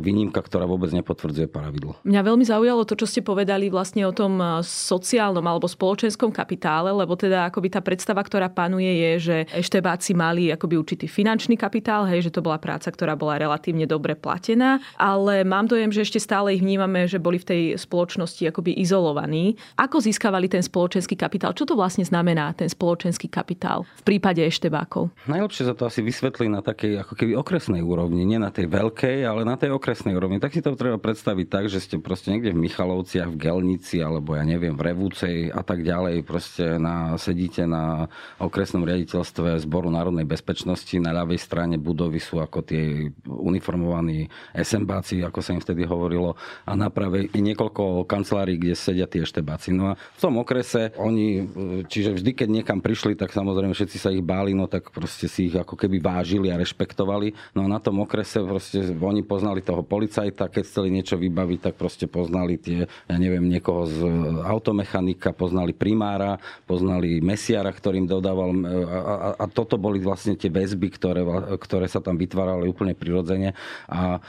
výnimka, 0.00 0.40
ktorá 0.40 0.64
vôbec 0.64 0.88
nepotvrdzuje 0.96 1.46
pravidlo. 1.52 2.00
Mňa 2.08 2.20
veľmi 2.24 2.44
zaujalo 2.48 2.88
to, 2.88 2.96
čo 2.96 3.04
ste 3.04 3.20
povedali 3.20 3.68
vlastne 3.68 4.08
o 4.08 4.16
tom 4.16 4.40
sociálnom 4.64 5.44
alebo 5.44 5.68
spoločenskom 5.68 6.32
kapitále, 6.32 6.88
lebo 6.88 7.12
teda 7.20 7.52
akoby 7.52 7.68
tá 7.68 7.84
predstava, 7.84 8.24
ktorá 8.24 8.48
panuje 8.48 8.88
je, 8.88 9.12
že 9.20 9.36
eštebáci 9.52 10.16
mali 10.16 10.48
akoby 10.48 10.80
určitý 10.80 11.04
finančný 11.04 11.60
kapitál, 11.60 12.08
hej, 12.08 12.24
že 12.24 12.32
to 12.32 12.40
bola 12.40 12.56
práca, 12.56 12.88
ktorá 12.88 13.12
bola 13.12 13.36
relatívne 13.36 13.84
dobre 13.84 14.16
platená, 14.16 14.80
ale 14.96 15.44
mám 15.44 15.68
dojem, 15.68 15.92
že 15.92 16.08
ešte 16.08 16.16
stále 16.16 16.56
ich 16.56 16.64
vnímame, 16.64 17.04
že 17.04 17.20
boli 17.20 17.36
v 17.36 17.44
tej 17.44 17.62
spoločnosti 17.76 18.48
akoby 18.48 18.80
izolovaní. 18.80 19.60
Ako 19.76 20.00
získavali 20.00 20.48
ten 20.48 20.64
spoločenský 20.64 21.18
kapitál? 21.18 21.52
Čo 21.52 21.68
to 21.68 21.74
vlastne 21.76 22.06
znamená, 22.08 22.56
ten 22.56 22.72
spoločenský 22.72 23.28
kapitál 23.28 23.49
v 23.58 24.02
prípade 24.04 24.44
eštebákov? 24.44 25.10
Najlepšie 25.26 25.66
sa 25.66 25.74
to 25.74 25.88
asi 25.88 26.04
vysvetlí 26.04 26.46
na 26.46 26.60
takej 26.60 27.02
ako 27.02 27.14
keby 27.16 27.32
okresnej 27.34 27.82
úrovni, 27.82 28.22
nie 28.22 28.36
na 28.36 28.52
tej 28.52 28.70
veľkej, 28.70 29.24
ale 29.24 29.42
na 29.42 29.56
tej 29.56 29.74
okresnej 29.74 30.14
úrovni. 30.14 30.38
Tak 30.38 30.54
si 30.54 30.62
to 30.62 30.76
treba 30.76 31.00
predstaviť 31.00 31.46
tak, 31.48 31.64
že 31.66 31.80
ste 31.80 31.96
proste 31.98 32.34
niekde 32.34 32.52
v 32.52 32.62
Michalovciach, 32.66 33.32
v 33.32 33.40
Gelnici, 33.40 33.98
alebo 34.02 34.36
ja 34.36 34.44
neviem, 34.44 34.74
v 34.74 34.84
Revúcej 34.86 35.50
a 35.50 35.64
tak 35.64 35.82
ďalej, 35.82 36.22
proste 36.22 36.76
na, 36.76 37.16
sedíte 37.16 37.64
na 37.64 38.06
okresnom 38.38 38.84
riaditeľstve 38.84 39.58
Zboru 39.62 39.88
národnej 39.88 40.28
bezpečnosti, 40.28 40.92
na 41.00 41.14
ľavej 41.14 41.40
strane 41.40 41.76
budovy 41.80 42.20
sú 42.20 42.42
ako 42.42 42.62
tie 42.66 43.08
uniformovaní 43.24 44.28
SMBáci, 44.54 45.24
ako 45.24 45.40
sa 45.40 45.54
im 45.56 45.62
vtedy 45.62 45.86
hovorilo, 45.86 46.36
a 46.66 46.76
na 46.76 46.92
pravej 46.92 47.32
je 47.32 47.40
niekoľko 47.42 48.04
kancelárií, 48.04 48.60
kde 48.60 48.74
sedia 48.76 49.06
tie 49.06 49.24
eštebáci. 49.24 49.72
No 49.72 49.94
a 49.94 49.98
v 49.98 50.20
tom 50.20 50.36
okrese 50.38 50.92
oni, 50.98 51.46
čiže 51.86 52.16
vždy, 52.16 52.30
keď 52.36 52.48
niekam 52.50 52.78
prišli, 52.82 53.16
tak 53.16 53.32
samozrejme 53.40 53.72
všetci 53.72 53.96
sa 53.96 54.12
ich 54.12 54.20
báli, 54.20 54.52
no 54.52 54.68
tak 54.68 54.92
proste 54.92 55.24
si 55.24 55.48
ich 55.48 55.56
ako 55.56 55.72
keby 55.74 55.96
vážili 55.96 56.52
a 56.52 56.60
rešpektovali. 56.60 57.56
No 57.56 57.64
a 57.64 57.68
na 57.72 57.80
tom 57.80 58.04
okrese 58.04 58.44
proste 58.44 58.92
oni 58.92 59.24
poznali 59.24 59.64
toho 59.64 59.80
policajta, 59.80 60.52
keď 60.52 60.62
chceli 60.68 60.92
niečo 60.92 61.16
vybaviť, 61.16 61.72
tak 61.72 61.74
proste 61.80 62.04
poznali 62.04 62.60
tie, 62.60 62.84
ja 62.84 63.16
neviem, 63.16 63.48
niekoho 63.48 63.88
z 63.88 63.96
automechanika, 64.44 65.32
poznali 65.32 65.72
primára, 65.72 66.36
poznali 66.68 67.24
mesiara, 67.24 67.72
ktorým 67.72 68.04
dodával 68.04 68.52
a, 68.52 69.00
a, 69.00 69.28
a 69.40 69.44
toto 69.48 69.80
boli 69.80 69.96
vlastne 70.04 70.36
tie 70.36 70.52
väzby, 70.52 70.92
ktoré, 70.92 71.24
ktoré 71.56 71.88
sa 71.88 72.04
tam 72.04 72.20
vytvárali 72.20 72.68
úplne 72.68 72.92
prirodzene 72.92 73.56
a 73.88 74.20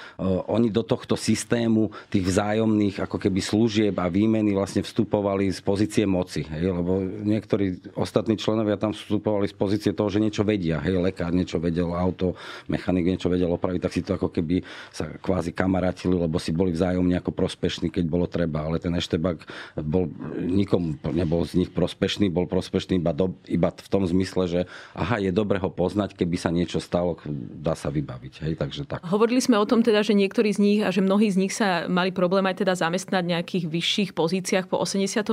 oni 0.47 0.71
do 0.71 0.85
tohto 0.85 1.19
systému 1.19 1.91
tých 2.07 2.23
vzájomných 2.31 3.03
ako 3.03 3.17
keby 3.19 3.41
služieb 3.43 3.95
a 3.99 4.07
výmeny 4.07 4.55
vlastne 4.55 4.85
vstupovali 4.85 5.51
z 5.51 5.59
pozície 5.59 6.05
moci. 6.07 6.47
Hej? 6.47 6.71
Lebo 6.71 7.01
niektorí 7.03 7.91
ostatní 7.97 8.37
členovia 8.37 8.77
tam 8.77 8.93
vstupovali 9.07 9.47
z 9.49 9.55
pozície 9.55 9.91
toho, 9.91 10.09
že 10.11 10.21
niečo 10.21 10.45
vedia. 10.45 10.81
Hej, 10.81 11.01
lekár 11.01 11.33
niečo 11.33 11.57
vedel, 11.57 11.91
auto, 11.93 12.37
mechanik 12.69 13.05
niečo 13.05 13.27
vedel 13.27 13.49
opraviť, 13.53 13.81
tak 13.81 13.93
si 13.93 14.01
to 14.05 14.17
ako 14.17 14.29
keby 14.29 14.61
sa 14.93 15.09
kvázi 15.19 15.51
kamarátili, 15.55 16.15
lebo 16.15 16.37
si 16.37 16.53
boli 16.53 16.73
vzájomne 16.73 17.17
ako 17.17 17.31
prospešní, 17.33 17.89
keď 17.89 18.05
bolo 18.07 18.25
treba. 18.29 18.65
Ale 18.65 18.77
ten 18.77 18.93
eštebak 18.93 19.43
bol, 19.81 20.09
nikomu 20.39 20.97
nebol 21.11 21.43
z 21.45 21.65
nich 21.65 21.71
prospešný, 21.73 22.29
bol 22.29 22.45
prospešný 22.45 23.01
iba, 23.01 23.11
do, 23.11 23.33
iba 23.49 23.73
v 23.73 23.89
tom 23.89 24.05
zmysle, 24.05 24.43
že 24.47 24.61
aha, 24.93 25.17
je 25.17 25.31
dobre 25.33 25.57
ho 25.57 25.69
poznať, 25.71 26.13
keby 26.15 26.35
sa 26.37 26.53
niečo 26.53 26.77
stalo, 26.77 27.17
dá 27.57 27.73
sa 27.73 27.89
vybaviť. 27.89 28.33
Hej, 28.45 28.53
takže 28.59 28.81
tak. 28.85 28.99
Hovorili 29.07 29.41
sme 29.41 29.57
o 29.57 29.65
tom 29.65 29.81
teda, 29.81 30.05
že 30.05 30.13
niektorí 30.17 30.53
z 30.53 30.59
nich 30.59 30.79
a 30.81 30.89
že 30.93 31.01
mnohí 31.01 31.27
z 31.31 31.37
nich 31.39 31.53
sa 31.53 31.89
mali 31.89 32.13
problém 32.13 32.45
aj 32.45 32.61
teda 32.61 32.73
zamestnať 32.77 33.23
v 33.23 33.31
nejakých 33.37 33.65
vyšších 33.71 34.09
pozíciách 34.13 34.65
po 34.67 34.81
89., 34.81 35.31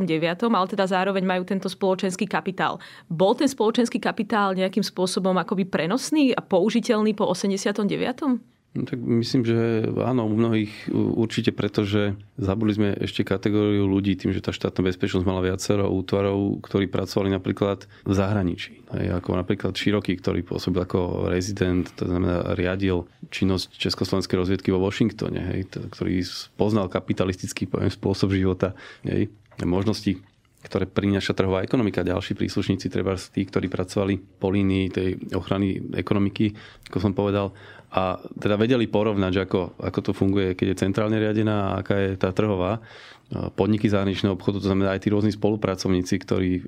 ale 0.49 0.67
teda 0.71 0.85
zároveň 0.89 1.25
majú 1.25 1.43
tento 1.45 1.69
spoločenský 1.69 2.25
kapitál. 2.25 2.81
Bol 3.11 3.35
ten 3.35 3.51
spoločenský 3.59 3.99
kapitál 3.99 4.55
nejakým 4.55 4.87
spôsobom 4.87 5.35
akoby 5.35 5.67
prenosný 5.67 6.31
a 6.31 6.39
použiteľný 6.39 7.19
po 7.19 7.27
89.? 7.27 8.39
No, 8.77 8.85
tak 8.85 9.01
myslím, 9.01 9.43
že 9.49 9.59
áno, 10.05 10.29
u 10.29 10.37
mnohých 10.37 10.93
určite 10.93 11.57
preto, 11.57 11.83
že 11.89 12.15
zabudli 12.37 12.77
sme 12.77 12.89
ešte 13.01 13.25
kategóriu 13.27 13.89
ľudí 13.89 14.15
tým, 14.15 14.31
že 14.31 14.45
tá 14.45 14.53
štátna 14.53 14.93
bezpečnosť 14.93 15.25
mala 15.25 15.41
viacero 15.43 15.89
útvarov, 15.89 16.61
ktorí 16.63 16.87
pracovali 16.87 17.33
napríklad 17.33 17.89
v 18.07 18.13
zahraničí. 18.13 18.85
Aj 18.93 19.19
ako 19.19 19.41
napríklad 19.41 19.73
Široký, 19.73 20.21
ktorý 20.21 20.45
pôsobil 20.45 20.85
ako 20.85 21.27
rezident, 21.33 21.91
to 21.97 22.07
znamená 22.07 22.55
riadil 22.55 23.09
činnosť 23.33 23.73
Československej 23.75 24.37
rozviedky 24.37 24.69
vo 24.71 24.85
Washingtone, 24.85 25.41
hej, 25.49 25.73
ktorý 25.73 26.23
poznal 26.55 26.93
kapitalistický 26.93 27.67
poviem, 27.67 27.91
spôsob 27.91 28.37
života, 28.37 28.77
hej, 29.03 29.33
možnosti 29.65 30.23
ktoré 30.69 30.85
prináša 30.85 31.33
trhová 31.33 31.65
ekonomika. 31.65 32.05
Ďalší 32.05 32.37
príslušníci, 32.37 32.93
treba 32.93 33.17
tí, 33.17 33.49
ktorí 33.49 33.73
pracovali 33.73 34.15
po 34.37 34.53
línii 34.53 34.85
tej 34.93 35.09
ochrany 35.33 35.81
ekonomiky, 35.97 36.53
ako 36.93 36.99
som 37.01 37.13
povedal, 37.17 37.57
a 37.89 38.21
teda 38.21 38.61
vedeli 38.61 38.85
porovnať, 38.85 39.33
že 39.33 39.45
ako, 39.49 39.81
ako 39.81 39.99
to 40.05 40.13
funguje, 40.13 40.53
keď 40.53 40.77
je 40.77 40.81
centrálne 40.85 41.17
riadená 41.17 41.73
a 41.73 41.81
aká 41.81 41.97
je 41.97 42.21
tá 42.21 42.37
trhová 42.37 42.85
podniky 43.29 43.93
zahraničného 43.93 44.33
obchodu, 44.33 44.65
to 44.65 44.73
znamená 44.73 44.97
aj 44.97 45.05
tí 45.05 45.13
rôzni 45.13 45.37
spolupracovníci, 45.37 46.15
ktorí 46.25 46.65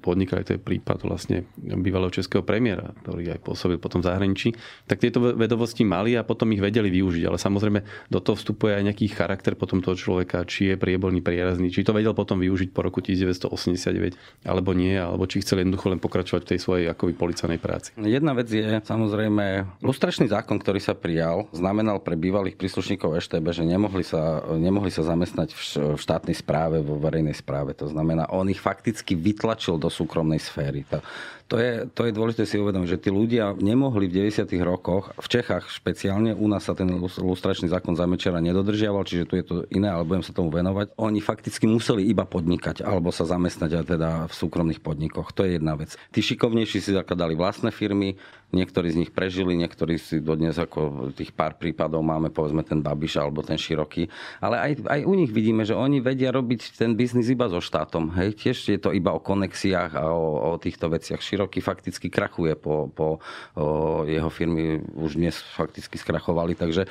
podnikali, 0.00 0.40
to 0.40 0.56
je 0.56 0.60
prípad 0.60 1.04
vlastne 1.04 1.44
bývalého 1.60 2.08
českého 2.08 2.40
premiéra, 2.40 2.96
ktorý 3.04 3.36
aj 3.36 3.40
pôsobil 3.44 3.76
potom 3.76 4.00
v 4.00 4.08
zahraničí, 4.08 4.48
tak 4.88 5.04
tieto 5.04 5.20
vedomosti 5.20 5.84
mali 5.84 6.16
a 6.16 6.24
potom 6.24 6.48
ich 6.56 6.64
vedeli 6.64 6.88
využiť. 6.88 7.28
Ale 7.28 7.36
samozrejme 7.36 8.08
do 8.08 8.18
toho 8.24 8.40
vstupuje 8.40 8.80
aj 8.80 8.88
nejaký 8.88 9.06
charakter 9.12 9.52
potom 9.52 9.84
toho 9.84 10.00
človeka, 10.00 10.48
či 10.48 10.72
je 10.72 10.80
prieborný, 10.80 11.20
prierazný, 11.20 11.68
či 11.68 11.84
to 11.84 11.92
vedel 11.92 12.16
potom 12.16 12.40
využiť 12.40 12.72
po 12.72 12.80
roku 12.88 13.04
1989, 13.04 14.48
alebo 14.48 14.72
nie, 14.72 14.96
alebo 14.96 15.28
či 15.28 15.44
chcel 15.44 15.60
jednoducho 15.60 15.92
len 15.92 16.00
pokračovať 16.00 16.40
v 16.48 16.50
tej 16.56 16.58
svojej 16.64 16.86
akoby 16.88 17.12
policajnej 17.12 17.60
práci. 17.60 17.92
Jedna 18.00 18.32
vec 18.32 18.48
je 18.48 18.80
samozrejme, 18.80 19.76
lustračný 19.84 20.24
zákon, 20.32 20.56
ktorý 20.56 20.80
sa 20.80 20.96
prijal, 20.96 21.52
znamenal 21.52 22.00
pre 22.00 22.16
bývalých 22.16 22.56
príslušníkov 22.56 23.20
EŠTB, 23.20 23.44
že 23.52 23.68
nemohli 23.68 24.00
sa, 24.00 24.40
nemohli 24.56 24.88
sa 24.88 25.04
zamestnať 25.04 25.52
v 25.52 25.97
v 25.98 26.06
štátnej 26.06 26.36
správe, 26.38 26.78
vo 26.78 26.96
verejnej 26.96 27.34
správe. 27.34 27.74
To 27.74 27.90
znamená, 27.90 28.30
on 28.30 28.46
ich 28.46 28.62
fakticky 28.62 29.18
vytlačil 29.18 29.76
do 29.76 29.90
súkromnej 29.90 30.38
sféry. 30.38 30.86
To, 30.88 31.02
to 31.48 31.56
je, 31.56 31.72
to 31.90 32.04
je 32.04 32.12
dôležité 32.12 32.44
si 32.44 32.60
uvedomiť, 32.60 32.88
že 32.92 33.02
tí 33.02 33.10
ľudia 33.10 33.56
nemohli 33.56 34.06
v 34.06 34.30
90. 34.30 34.52
rokoch, 34.60 35.16
v 35.16 35.28
Čechách 35.32 35.72
špeciálne, 35.72 36.36
u 36.36 36.44
nás 36.44 36.68
sa 36.68 36.76
ten 36.76 36.86
lustračný 37.00 37.72
zákon 37.72 37.96
za 37.96 38.04
Mečera 38.04 38.38
nedodržiaval, 38.38 39.08
čiže 39.08 39.24
tu 39.24 39.34
je 39.40 39.44
to 39.44 39.54
iné, 39.72 39.88
ale 39.88 40.04
budem 40.04 40.20
sa 40.20 40.36
tomu 40.36 40.52
venovať. 40.52 40.92
Oni 41.00 41.24
fakticky 41.24 41.64
museli 41.64 42.04
iba 42.04 42.28
podnikať 42.28 42.84
alebo 42.84 43.08
sa 43.08 43.24
zamestnať 43.24 43.70
a 43.74 43.82
teda 43.82 44.10
v 44.28 44.32
súkromných 44.36 44.84
podnikoch. 44.84 45.32
To 45.34 45.48
je 45.48 45.56
jedna 45.56 45.72
vec. 45.74 45.96
Tí 46.12 46.20
šikovnejší 46.20 46.84
si 46.84 46.92
zakladali 46.92 47.32
vlastné 47.32 47.72
firmy, 47.72 48.20
niektorí 48.48 48.88
z 48.88 48.98
nich 49.04 49.12
prežili, 49.12 49.52
niektorí 49.56 50.00
si 50.00 50.24
dodnes 50.24 50.56
ako 50.56 51.12
tých 51.12 51.36
pár 51.36 51.60
prípadov 51.60 52.00
máme, 52.00 52.32
povedzme 52.32 52.64
ten 52.64 52.80
Babiš 52.80 53.20
alebo 53.20 53.44
ten 53.44 53.60
Široký. 53.60 54.08
Ale 54.40 54.56
aj, 54.56 54.72
aj 54.88 55.00
u 55.04 55.12
nich 55.12 55.28
vidíme, 55.28 55.68
že 55.68 55.76
oni 55.76 56.00
vedia 56.00 56.32
robiť 56.32 56.80
ten 56.80 56.96
biznis 56.96 57.28
iba 57.28 57.46
so 57.52 57.60
štátom. 57.60 58.16
Hej? 58.16 58.40
Tiež 58.40 58.56
je 58.72 58.80
to 58.80 58.96
iba 58.96 59.12
o 59.12 59.20
konexiách 59.20 59.92
a 60.00 60.08
o, 60.08 60.56
o 60.56 60.56
týchto 60.56 60.88
veciach 60.88 61.20
roky 61.36 61.60
fakticky 61.60 62.08
krachuje 62.08 62.56
po, 62.56 62.88
po 62.88 63.20
o, 63.52 64.08
jeho 64.08 64.32
firmy 64.32 64.80
už 64.96 65.20
dnes 65.20 65.36
fakticky 65.54 66.00
skrachovali, 66.00 66.56
takže 66.56 66.88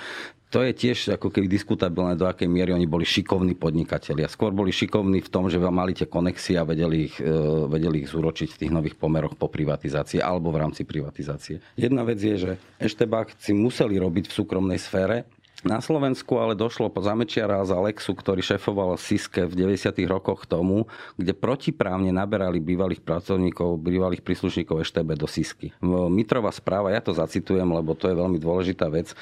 to 0.47 0.63
je 0.63 0.71
tiež 0.71 1.19
ako 1.19 1.27
keby 1.27 1.51
diskutabilné, 1.51 2.15
do 2.15 2.23
akej 2.23 2.47
miery 2.47 2.71
oni 2.71 2.87
boli 2.87 3.03
šikovní 3.03 3.59
podnikatelia. 3.59 4.31
Skôr 4.31 4.55
boli 4.55 4.71
šikovní 4.71 5.19
v 5.19 5.29
tom, 5.31 5.51
že 5.51 5.59
mali 5.59 5.91
tie 5.91 6.07
konexie 6.07 6.55
a 6.55 6.63
vedeli 6.63 7.11
ich, 7.11 7.19
e, 7.19 7.27
vedeli 7.67 8.07
ich 8.07 8.11
zúročiť 8.11 8.55
v 8.55 8.59
tých 8.63 8.71
nových 8.71 8.95
pomeroch 8.95 9.35
po 9.35 9.51
privatizácii 9.51 10.23
alebo 10.23 10.55
v 10.55 10.63
rámci 10.63 10.87
privatizácie. 10.87 11.59
Jedna 11.75 12.07
vec 12.07 12.23
je, 12.23 12.35
že 12.39 12.51
eštebákci 12.79 13.51
museli 13.51 13.99
robiť 13.99 14.31
v 14.31 14.37
súkromnej 14.39 14.79
sfére, 14.79 15.27
na 15.65 15.81
Slovensku 15.81 16.37
ale 16.37 16.53
došlo 16.53 16.93
po 16.93 17.01
Zamečiara 17.01 17.65
za 17.65 17.81
Lexu, 17.81 18.13
ktorý 18.13 18.45
šefoval 18.45 18.93
Siske 18.93 19.49
v 19.49 19.73
90. 19.73 19.89
rokoch 20.05 20.45
tomu, 20.45 20.85
kde 21.17 21.33
protiprávne 21.33 22.13
naberali 22.13 22.61
bývalých 22.61 23.01
pracovníkov, 23.01 23.81
bývalých 23.81 24.21
príslušníkov 24.21 24.85
EŠTB 24.85 25.17
do 25.17 25.25
Sisky. 25.25 25.73
Mitrová 26.13 26.53
správa, 26.53 26.93
ja 26.93 27.01
to 27.01 27.17
zacitujem, 27.17 27.65
lebo 27.65 27.97
to 27.97 28.05
je 28.05 28.13
veľmi 28.13 28.37
dôležitá 28.37 28.85
vec, 28.93 29.11
e, 29.11 29.15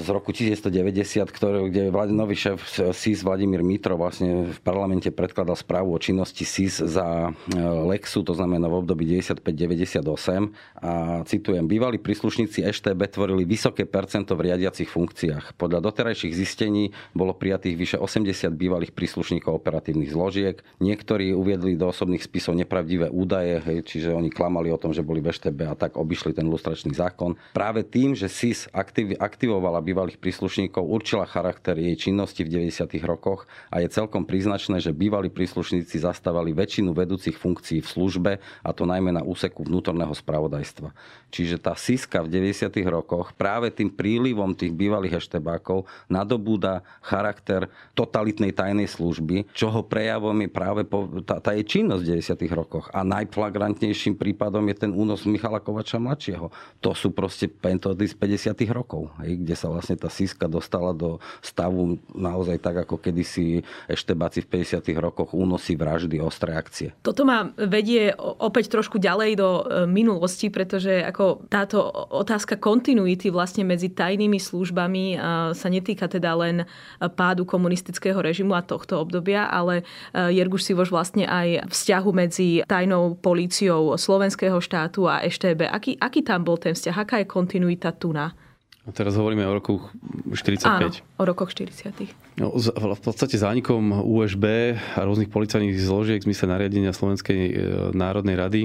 z 0.00 0.06
roku 0.08 0.32
1990, 0.32 1.28
ktorý, 1.28 1.68
kde 1.68 1.92
nový 2.08 2.40
šéf 2.40 2.64
SIS 2.96 3.20
Vladimír 3.20 3.60
Mitro 3.60 4.00
vlastne 4.00 4.48
v 4.48 4.58
parlamente 4.64 5.12
predkladal 5.12 5.60
správu 5.60 5.92
o 5.92 6.00
činnosti 6.00 6.48
SIS 6.48 6.80
za 6.88 7.28
e, 7.28 7.60
Lexu, 7.84 8.24
to 8.24 8.32
znamená 8.32 8.64
v 8.64 8.80
období 8.80 9.04
95-98 9.04 10.08
a 10.80 11.20
citujem, 11.28 11.68
bývalí 11.68 12.00
príslušníci 12.00 12.64
EŠTB 12.64 13.12
tvorili 13.12 13.44
vysoké 13.44 13.84
percento 13.84 14.32
v 14.32 14.48
riadiacich 14.48 14.88
funkciách. 14.88 15.49
Podľa 15.56 15.80
doterajších 15.82 16.34
zistení 16.34 16.92
bolo 17.14 17.34
prijatých 17.34 17.76
vyše 17.76 17.96
80 17.98 18.52
bývalých 18.54 18.92
príslušníkov 18.92 19.62
operatívnych 19.62 20.12
zložiek. 20.12 20.60
Niektorí 20.82 21.32
uviedli 21.32 21.78
do 21.78 21.88
osobných 21.88 22.22
spisov 22.22 22.58
nepravdivé 22.58 23.08
údaje, 23.08 23.62
hej, 23.64 23.78
čiže 23.86 24.10
oni 24.12 24.28
klamali 24.28 24.68
o 24.68 24.80
tom, 24.80 24.90
že 24.92 25.06
boli 25.06 25.24
v 25.24 25.32
EŠTB 25.32 25.58
a 25.70 25.74
tak 25.78 25.96
obišli 25.96 26.36
ten 26.36 26.46
lustračný 26.46 26.92
zákon. 26.92 27.38
Práve 27.56 27.86
tým, 27.86 28.12
že 28.12 28.28
SIS 28.28 28.68
aktiv, 28.70 29.16
aktivovala 29.16 29.80
bývalých 29.80 30.20
príslušníkov, 30.20 30.84
určila 30.84 31.24
charakter 31.24 31.78
jej 31.78 31.96
činnosti 31.96 32.44
v 32.44 32.68
90. 32.68 32.90
rokoch 33.06 33.48
a 33.72 33.80
je 33.80 33.88
celkom 33.88 34.28
príznačné, 34.28 34.82
že 34.82 34.92
bývalí 34.92 35.32
príslušníci 35.32 36.02
zastávali 36.02 36.52
väčšinu 36.52 36.92
vedúcich 36.92 37.38
funkcií 37.38 37.80
v 37.80 37.88
službe, 37.88 38.32
a 38.40 38.70
to 38.76 38.84
najmä 38.84 39.14
na 39.14 39.24
úseku 39.24 39.64
vnútorného 39.64 40.12
spravodajstva. 40.12 40.92
Čiže 41.30 41.56
tá 41.62 41.78
SISka 41.78 42.20
v 42.20 42.28
90. 42.28 42.68
rokoch 42.90 43.32
práve 43.38 43.70
tým 43.70 43.88
prílivom 43.88 44.52
tých 44.52 44.74
bývalých 44.74 45.22
EŠTB 45.22 45.39
databákov 45.40 45.88
nadobúda 46.06 46.84
charakter 47.02 47.66
totalitnej 47.96 48.52
tajnej 48.52 48.86
služby, 48.86 49.50
čoho 49.56 49.82
prejavom 49.82 50.36
je 50.44 50.48
práve 50.52 50.82
po, 50.84 51.08
tá, 51.24 51.40
tá 51.40 51.56
jej 51.56 51.80
činnosť 51.80 52.02
v 52.04 52.08
90. 52.20 52.60
rokoch. 52.60 52.86
A 52.92 53.02
najflagrantnejším 53.02 54.14
prípadom 54.20 54.62
je 54.70 54.86
ten 54.86 54.92
únos 54.92 55.24
Michala 55.24 55.58
Kovača 55.58 55.98
mladšieho. 55.98 56.52
To 56.84 56.90
sú 56.94 57.10
proste 57.10 57.48
pentódy 57.48 58.06
z 58.06 58.14
50. 58.14 58.54
rokov, 58.70 59.10
hej, 59.24 59.40
kde 59.42 59.54
sa 59.56 59.72
vlastne 59.72 59.96
tá 59.98 60.12
Siska 60.12 60.46
dostala 60.46 60.94
do 60.94 61.18
stavu 61.40 61.98
naozaj 62.14 62.60
tak, 62.62 62.86
ako 62.86 63.00
kedysi 63.00 63.64
eštebáci 63.90 64.44
v 64.46 64.62
50. 64.62 64.84
rokoch 65.00 65.32
únosy, 65.32 65.74
vraždy, 65.74 66.20
ostré 66.22 66.54
akcie. 66.54 66.92
Toto 67.00 67.24
ma 67.24 67.50
vedie 67.56 68.12
opäť 68.20 68.70
trošku 68.70 69.00
ďalej 69.00 69.30
do 69.40 69.48
e, 69.48 69.62
minulosti, 69.88 70.52
pretože 70.52 71.00
ako 71.00 71.48
táto 71.48 71.80
otázka 72.10 72.60
kontinuity 72.60 73.32
vlastne 73.32 73.64
medzi 73.64 73.88
tajnými 73.88 74.36
službami 74.36 75.16
sa 75.52 75.68
netýka 75.70 76.06
teda 76.06 76.32
len 76.36 76.66
pádu 77.14 77.46
komunistického 77.48 78.18
režimu 78.20 78.54
a 78.54 78.62
tohto 78.62 79.00
obdobia, 79.00 79.48
ale 79.48 79.82
e, 80.12 80.34
Jerguš 80.36 80.68
Sivoš 80.68 80.90
vlastne 80.92 81.24
aj 81.26 81.70
vzťahu 81.70 82.10
medzi 82.12 82.48
tajnou 82.66 83.18
políciou 83.18 83.94
slovenského 83.96 84.58
štátu 84.58 85.06
a 85.06 85.24
EŠTB. 85.24 85.70
Aký, 85.70 85.96
aký 85.98 86.20
tam 86.20 86.44
bol 86.44 86.58
ten 86.60 86.76
vzťah? 86.76 86.96
Aká 86.96 87.16
je 87.22 87.26
kontinuita 87.26 87.94
tu 87.96 88.12
na? 88.12 88.32
A 88.88 88.90
teraz 88.96 89.14
hovoríme 89.14 89.44
o 89.44 89.52
rokoch 89.52 89.92
45. 90.32 90.66
Áno, 90.66 90.88
o 91.20 91.24
rokoch 91.28 91.52
40. 91.52 92.40
No, 92.40 92.56
v 92.56 93.02
podstate 93.04 93.36
zánikom 93.36 94.08
USB 94.08 94.74
a 94.74 95.00
rôznych 95.04 95.28
policajných 95.28 95.76
zložiek 95.76 96.24
v 96.24 96.32
zmysle 96.32 96.48
nariadenia 96.48 96.96
Slovenskej 96.96 97.40
národnej 97.92 98.36
rady 98.40 98.62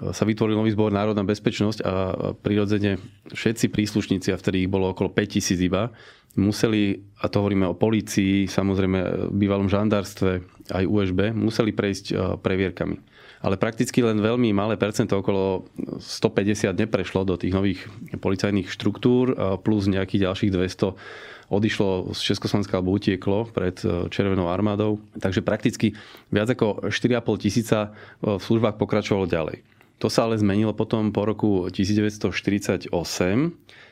sa 0.00 0.24
vytvoril 0.24 0.56
nový 0.56 0.72
zbor 0.72 0.88
Národná 0.88 1.20
bezpečnosť 1.28 1.78
a 1.84 1.92
prirodzene 2.40 2.96
všetci 3.30 3.68
príslušníci, 3.68 4.32
a 4.32 4.40
vtedy 4.40 4.64
ich 4.64 4.72
bolo 4.72 4.96
okolo 4.96 5.12
5000 5.12 5.60
iba, 5.60 5.92
museli, 6.40 7.04
a 7.20 7.28
to 7.28 7.42
hovoríme 7.42 7.66
o 7.68 7.76
polícii, 7.76 8.48
samozrejme 8.48 9.30
bývalom 9.34 9.68
žandárstve, 9.68 10.40
aj 10.70 10.84
USB, 10.86 11.34
museli 11.34 11.74
prejsť 11.74 12.06
e, 12.10 12.14
previerkami. 12.38 12.96
Ale 13.40 13.56
prakticky 13.56 14.04
len 14.04 14.20
veľmi 14.20 14.52
malé 14.52 14.76
percento, 14.76 15.16
okolo 15.16 15.64
150 15.96 16.76
neprešlo 16.76 17.24
do 17.24 17.40
tých 17.40 17.56
nových 17.56 17.88
policajných 18.20 18.68
štruktúr, 18.68 19.32
plus 19.64 19.88
nejakých 19.88 20.28
ďalších 20.28 20.52
200 20.52 21.48
odišlo 21.50 22.14
z 22.14 22.20
Československa 22.30 22.78
alebo 22.78 22.94
utieklo 22.94 23.50
pred 23.50 23.80
e, 23.82 24.06
Červenou 24.12 24.52
armádou. 24.52 25.02
Takže 25.18 25.42
prakticky 25.42 25.98
viac 26.30 26.52
ako 26.52 26.92
4,5 26.92 27.42
tisíca 27.42 27.90
v 28.22 28.38
službách 28.38 28.78
pokračovalo 28.78 29.26
ďalej. 29.26 29.79
To 30.00 30.08
sa 30.08 30.24
ale 30.24 30.40
zmenilo 30.40 30.72
potom 30.72 31.12
po 31.12 31.28
roku 31.28 31.68
1948, 31.68 32.88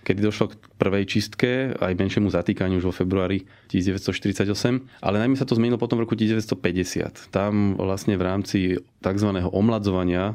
kedy 0.09 0.20
došlo 0.24 0.48
k 0.48 0.54
prvej 0.80 1.04
čistke, 1.04 1.76
aj 1.76 1.92
menšiemu 2.00 2.32
zatýkaniu 2.32 2.80
už 2.80 2.88
vo 2.88 2.94
februári 2.96 3.44
1948, 3.68 5.04
ale 5.04 5.16
najmä 5.20 5.36
sa 5.36 5.44
to 5.44 5.52
zmenilo 5.52 5.76
potom 5.76 6.00
v 6.00 6.09
roku 6.09 6.16
1950. 6.16 7.28
Tam 7.28 7.76
vlastne 7.76 8.16
v 8.16 8.24
rámci 8.24 8.59
tzv. 9.04 9.30
omladzovania 9.52 10.32
e, 10.32 10.34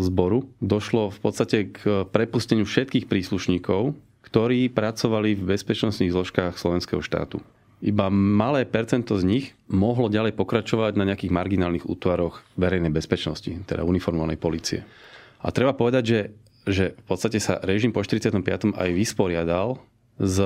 zboru 0.00 0.48
došlo 0.64 1.12
v 1.12 1.18
podstate 1.20 1.76
k 1.76 2.08
prepusteniu 2.08 2.64
všetkých 2.64 3.04
príslušníkov, 3.04 3.92
ktorí 4.24 4.72
pracovali 4.72 5.36
v 5.36 5.42
bezpečnostných 5.44 6.08
zložkách 6.08 6.56
slovenského 6.56 7.04
štátu 7.04 7.44
iba 7.80 8.12
malé 8.12 8.68
percento 8.68 9.16
z 9.16 9.24
nich 9.24 9.46
mohlo 9.72 10.12
ďalej 10.12 10.36
pokračovať 10.36 11.00
na 11.00 11.08
nejakých 11.08 11.32
marginálnych 11.32 11.88
útvaroch 11.88 12.44
verejnej 12.60 12.92
bezpečnosti, 12.92 13.48
teda 13.64 13.88
uniformovanej 13.88 14.36
policie. 14.36 14.84
A 15.40 15.48
treba 15.48 15.72
povedať, 15.72 16.04
že, 16.04 16.20
že 16.68 16.84
v 16.92 17.04
podstate 17.08 17.40
sa 17.40 17.56
režim 17.64 17.90
po 17.90 18.04
45. 18.04 18.76
aj 18.76 18.90
vysporiadal 18.92 19.80
s 20.20 20.36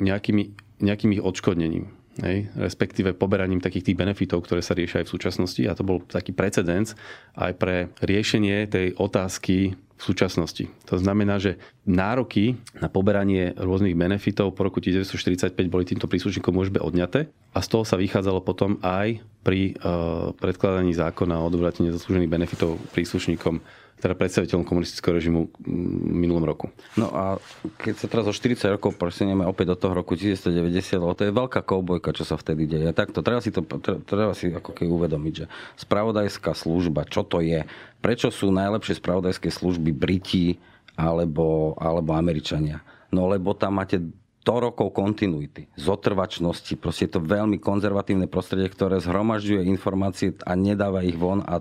nejakými, 0.00 0.56
nejakými 0.80 1.20
odškodnením. 1.20 1.92
Hej, 2.20 2.52
respektíve 2.52 3.16
poberaním 3.16 3.64
takých 3.64 3.92
tých 3.92 4.00
benefitov, 4.00 4.44
ktoré 4.44 4.60
sa 4.60 4.76
riešia 4.76 5.00
aj 5.00 5.06
v 5.08 5.14
súčasnosti. 5.14 5.62
A 5.64 5.76
to 5.76 5.86
bol 5.86 6.04
taký 6.04 6.36
precedens 6.36 6.92
aj 7.38 7.52
pre 7.56 7.76
riešenie 8.02 8.68
tej 8.68 8.92
otázky 8.98 9.78
v 10.00 10.02
súčasnosti. 10.02 10.64
To 10.88 10.96
znamená, 10.96 11.36
že 11.36 11.60
nároky 11.84 12.56
na 12.80 12.88
poberanie 12.88 13.52
rôznych 13.52 13.92
benefitov 13.92 14.56
po 14.56 14.64
roku 14.64 14.80
1945 14.80 15.52
boli 15.68 15.84
týmto 15.84 16.08
príslušníkom 16.08 16.56
môžeme 16.56 16.80
odňaté 16.80 17.28
a 17.52 17.58
z 17.60 17.68
toho 17.68 17.84
sa 17.84 18.00
vychádzalo 18.00 18.40
potom 18.40 18.80
aj 18.80 19.20
pri 19.44 19.76
uh, 19.76 20.32
predkladaní 20.40 20.96
zákona 20.96 21.36
o 21.36 21.46
odvratení 21.52 21.92
zaslúžených 21.92 22.32
benefitov 22.32 22.80
príslušníkom 22.96 23.60
teda 24.00 24.16
predstaviteľom 24.16 24.64
komunistického 24.64 25.12
režimu 25.12 25.52
v 25.60 26.12
minulom 26.16 26.42
roku. 26.42 26.72
No 26.96 27.12
a 27.12 27.36
keď 27.76 27.94
sa 28.00 28.06
teraz 28.08 28.24
o 28.24 28.32
40 28.32 28.80
rokov 28.80 28.96
presunieme 28.96 29.44
opäť 29.44 29.76
do 29.76 29.76
toho 29.76 29.92
roku 29.92 30.16
1990, 30.16 30.96
to 31.14 31.22
je 31.28 31.32
veľká 31.32 31.60
koubojka, 31.60 32.16
čo 32.16 32.24
sa 32.24 32.40
vtedy 32.40 32.64
deje. 32.64 32.88
Takto, 32.96 33.20
treba 33.20 33.44
si 33.44 33.52
to 33.52 33.60
treba 34.08 34.32
si 34.32 34.50
ako 34.50 34.72
keď 34.72 34.86
uvedomiť, 34.88 35.34
že 35.36 35.46
spravodajská 35.76 36.56
služba, 36.56 37.04
čo 37.04 37.22
to 37.22 37.44
je, 37.44 37.68
prečo 38.00 38.32
sú 38.32 38.48
najlepšie 38.48 38.96
spravodajské 38.96 39.52
služby 39.52 39.92
Briti 39.92 40.56
alebo, 40.96 41.76
alebo 41.76 42.16
Američania. 42.16 42.80
No 43.10 43.26
lebo 43.28 43.52
tam 43.52 43.82
máte 43.82 44.00
100 44.40 44.72
rokov 44.72 44.96
kontinuity, 44.96 45.68
zotrvačnosti. 45.76 46.72
Proste 46.80 47.04
je 47.04 47.12
to 47.12 47.20
veľmi 47.20 47.60
konzervatívne 47.60 48.24
prostredie, 48.24 48.72
ktoré 48.72 48.96
zhromažďuje 48.96 49.68
informácie 49.68 50.32
a 50.48 50.56
nedáva 50.56 51.04
ich 51.04 51.12
von 51.12 51.44
a, 51.44 51.60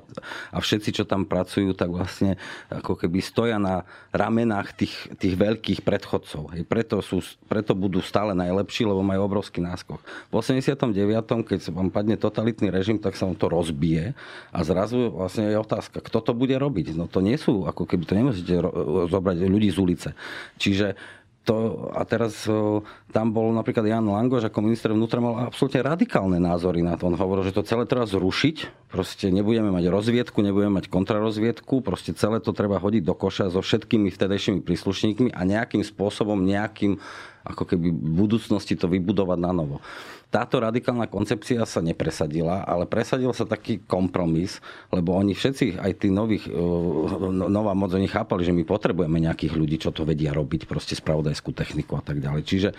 a 0.55 0.57
všetci, 0.63 0.95
čo 0.95 1.03
tam 1.03 1.27
pracujú, 1.27 1.75
tak 1.75 1.91
vlastne 1.91 2.39
ako 2.71 2.95
keby 2.95 3.19
stoja 3.19 3.59
na 3.59 3.83
ramenách 4.15 4.79
tých, 4.79 4.95
tých 5.19 5.35
veľkých 5.35 5.83
predchodcov. 5.83 6.55
Hej, 6.55 6.63
preto, 6.71 7.03
sú, 7.03 7.19
preto 7.51 7.75
budú 7.75 7.99
stále 7.99 8.31
najlepší, 8.31 8.87
lebo 8.87 9.03
majú 9.03 9.27
obrovský 9.27 9.59
náskok. 9.59 9.99
V 10.31 10.39
89. 10.39 10.95
keď 11.43 11.59
vám 11.75 11.91
padne 11.91 12.15
totalitný 12.15 12.71
režim, 12.71 12.95
tak 12.95 13.19
sa 13.19 13.27
vám 13.27 13.35
to 13.35 13.51
rozbije 13.51 14.15
a 14.55 14.59
zrazu 14.63 15.11
vlastne 15.11 15.51
je 15.51 15.59
otázka, 15.59 15.99
kto 15.99 16.23
to 16.23 16.31
bude 16.31 16.55
robiť. 16.55 16.95
No 16.95 17.11
to 17.11 17.19
nie 17.19 17.35
sú, 17.35 17.67
ako 17.67 17.83
keby 17.83 18.07
to 18.07 18.15
nemusíte 18.15 18.55
zobrať 19.11 19.37
ľudí 19.51 19.67
z 19.67 19.77
ulice. 19.83 20.09
Čiže 20.55 21.18
to, 21.49 21.89
a 21.97 22.05
teraz 22.05 22.45
tam 23.09 23.33
bol 23.33 23.49
napríklad 23.49 23.81
Jan 23.81 24.05
Langoš 24.05 24.45
ako 24.53 24.61
minister 24.61 24.93
vnútra 24.93 25.17
mal 25.17 25.49
absolútne 25.49 25.81
radikálne 25.81 26.37
názory 26.37 26.85
na 26.85 26.93
to. 26.93 27.09
On 27.09 27.17
hovoril, 27.17 27.49
že 27.49 27.57
to 27.57 27.65
celé 27.65 27.89
treba 27.89 28.05
zrušiť, 28.05 28.85
proste 28.93 29.33
nebudeme 29.33 29.73
mať 29.73 29.89
rozviedku, 29.89 30.45
nebudeme 30.45 30.77
mať 30.77 30.93
kontrarozviedku, 30.93 31.81
proste 31.81 32.13
celé 32.13 32.37
to 32.37 32.53
treba 32.53 32.77
hodiť 32.77 33.01
do 33.01 33.17
koša 33.17 33.49
so 33.49 33.65
všetkými 33.65 34.13
vtedajšími 34.13 34.61
príslušníkmi 34.61 35.33
a 35.33 35.41
nejakým 35.41 35.81
spôsobom, 35.81 36.37
nejakým 36.45 37.01
ako 37.41 37.65
keby 37.65 37.89
budúcnosti 37.89 38.77
to 38.77 38.85
vybudovať 38.85 39.39
na 39.41 39.49
novo. 39.49 39.81
Táto 40.29 40.61
radikálna 40.61 41.09
koncepcia 41.09 41.65
sa 41.65 41.81
nepresadila, 41.81 42.61
ale 42.61 42.85
presadil 42.85 43.33
sa 43.33 43.49
taký 43.49 43.81
kompromis, 43.89 44.61
lebo 44.93 45.17
oni 45.17 45.33
všetci, 45.33 45.81
aj 45.81 45.91
tí 45.97 46.13
nových, 46.13 46.45
e, 46.45 46.53
no, 47.33 47.49
nová 47.49 47.73
moc, 47.73 47.89
oni 47.97 48.05
chápali, 48.05 48.45
že 48.45 48.53
my 48.53 48.61
potrebujeme 48.61 49.17
nejakých 49.17 49.57
ľudí, 49.57 49.81
čo 49.81 49.89
to 49.89 50.05
vedia 50.05 50.29
robiť, 50.29 50.69
proste 50.69 50.93
spravodajskú 50.93 51.49
techniku 51.49 51.97
a 51.97 52.05
tak 52.05 52.21
ďalej. 52.21 52.45
Čiže 52.45 52.69
e, 52.69 52.75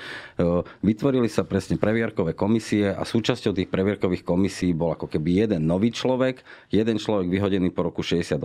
vytvorili 0.86 1.26
sa 1.26 1.42
presne 1.42 1.74
previerkové 1.74 2.38
komisie 2.38 2.94
a 2.94 3.02
súčasťou 3.02 3.50
tých 3.50 3.66
previerkových 3.66 4.22
komisí 4.22 4.70
bol 4.70 4.94
ako 4.94 5.10
keby 5.10 5.42
jeden 5.50 5.66
nový 5.66 5.90
človek, 5.90 6.46
jeden 6.70 7.02
človek 7.02 7.26
vyhodený 7.26 7.74
po 7.74 7.82
roku 7.82 8.06
68 8.06 8.38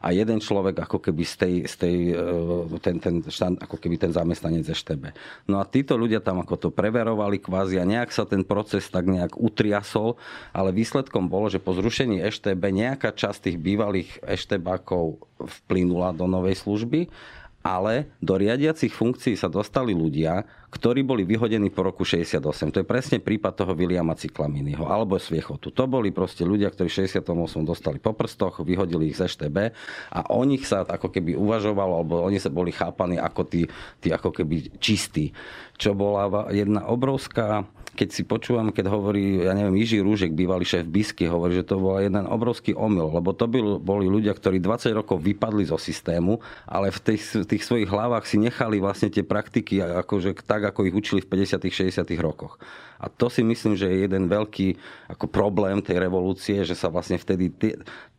a 0.00 0.08
jeden 0.16 0.40
človek 0.40 0.88
ako 0.88 1.04
keby 1.04 1.20
z 1.28 1.34
tej, 1.36 1.54
z 1.68 1.74
tej 1.76 1.96
e, 2.16 2.80
ten, 2.80 2.96
ten 2.96 3.20
štand, 3.28 3.60
ako 3.60 3.76
keby 3.76 4.00
ten 4.00 4.12
zamestnanec 4.16 4.64
EŠTB. 4.64 5.12
No 5.52 5.60
a 5.60 5.68
títo 5.68 6.00
ľudia 6.00 6.24
tam 6.24 6.40
ako 6.40 6.56
to 6.56 6.68
preverovali 6.72 7.36
kvázi 7.44 7.76
a 7.76 7.84
nejak 7.84 8.08
sa 8.08 8.24
ten 8.24 8.37
ten 8.38 8.46
proces 8.46 8.86
tak 8.86 9.10
nejak 9.10 9.34
utriasol, 9.34 10.14
ale 10.54 10.70
výsledkom 10.70 11.26
bolo, 11.26 11.50
že 11.50 11.58
po 11.58 11.74
zrušení 11.74 12.22
EŠTB 12.22 12.62
nejaká 12.70 13.10
časť 13.10 13.50
tých 13.50 13.58
bývalých 13.58 14.22
EŠTBákov 14.22 15.18
vplynula 15.66 16.14
do 16.14 16.30
novej 16.30 16.54
služby 16.54 17.10
ale 17.68 18.14
do 18.22 18.38
riadiacich 18.38 18.94
funkcií 18.94 19.34
sa 19.34 19.50
dostali 19.50 19.90
ľudia, 19.92 20.46
ktorí 20.72 21.04
boli 21.04 21.28
vyhodení 21.28 21.68
po 21.68 21.84
roku 21.84 22.00
68. 22.00 22.40
To 22.72 22.80
je 22.80 22.86
presne 22.86 23.18
prípad 23.18 23.64
toho 23.64 23.72
Williama 23.76 24.16
Cyklaminiho 24.16 24.88
alebo 24.88 25.20
Sviechotu. 25.20 25.68
To 25.74 25.84
boli 25.84 26.08
proste 26.14 26.48
ľudia, 26.48 26.72
ktorí 26.72 26.88
v 26.88 26.96
68. 27.04 27.28
dostali 27.64 27.98
po 27.98 28.16
prstoch, 28.16 28.64
vyhodili 28.64 29.12
ich 29.12 29.20
z 29.20 29.28
EŠTB 29.28 29.56
a 30.16 30.20
o 30.32 30.40
nich 30.48 30.64
sa 30.64 30.86
ako 30.86 31.12
keby 31.12 31.34
uvažovalo, 31.34 31.92
alebo 32.04 32.14
oni 32.24 32.38
sa 32.38 32.52
boli 32.52 32.70
chápaní 32.70 33.20
ako 33.20 33.42
tí, 33.44 33.68
tí 34.00 34.08
ako 34.14 34.32
keby 34.32 34.80
čistí. 34.80 35.34
Čo 35.76 35.92
bola 35.92 36.48
jedna 36.54 36.86
obrovská 36.88 37.68
keď 37.98 38.08
si 38.14 38.22
počúvam, 38.22 38.70
keď 38.70 38.94
hovorí, 38.94 39.42
ja 39.42 39.50
neviem, 39.58 39.74
Jiří 39.82 40.06
Rúžek, 40.06 40.30
bývalý 40.30 40.62
šéf 40.62 40.86
Bisky, 40.86 41.26
hovorí, 41.26 41.58
že 41.58 41.66
to 41.66 41.82
bol 41.82 41.98
jeden 41.98 42.30
obrovský 42.30 42.70
omyl, 42.78 43.10
lebo 43.10 43.34
to 43.34 43.50
boli 43.82 44.06
ľudia, 44.06 44.30
ktorí 44.38 44.62
20 44.62 44.94
rokov 44.94 45.18
vypadli 45.18 45.66
zo 45.66 45.74
systému, 45.74 46.38
ale 46.70 46.94
v 46.94 46.98
tých, 47.02 47.42
tých 47.50 47.66
svojich 47.66 47.90
hlavách 47.90 48.22
si 48.30 48.38
nechali 48.38 48.78
vlastne 48.78 49.10
tie 49.10 49.26
praktiky 49.26 49.82
akože, 49.82 50.38
tak, 50.46 50.70
ako 50.70 50.86
ich 50.86 50.94
učili 50.94 51.18
v 51.18 51.42
50 51.42 51.58
60 51.58 52.06
rokoch. 52.22 52.62
A 52.98 53.06
to 53.06 53.30
si 53.30 53.46
myslím, 53.46 53.78
že 53.78 53.86
je 53.86 54.06
jeden 54.06 54.26
veľký 54.26 54.74
ako 55.06 55.30
problém 55.30 55.78
tej 55.78 56.02
revolúcie, 56.02 56.66
že 56.66 56.74
sa 56.74 56.90
vlastne 56.90 57.14
vtedy 57.14 57.50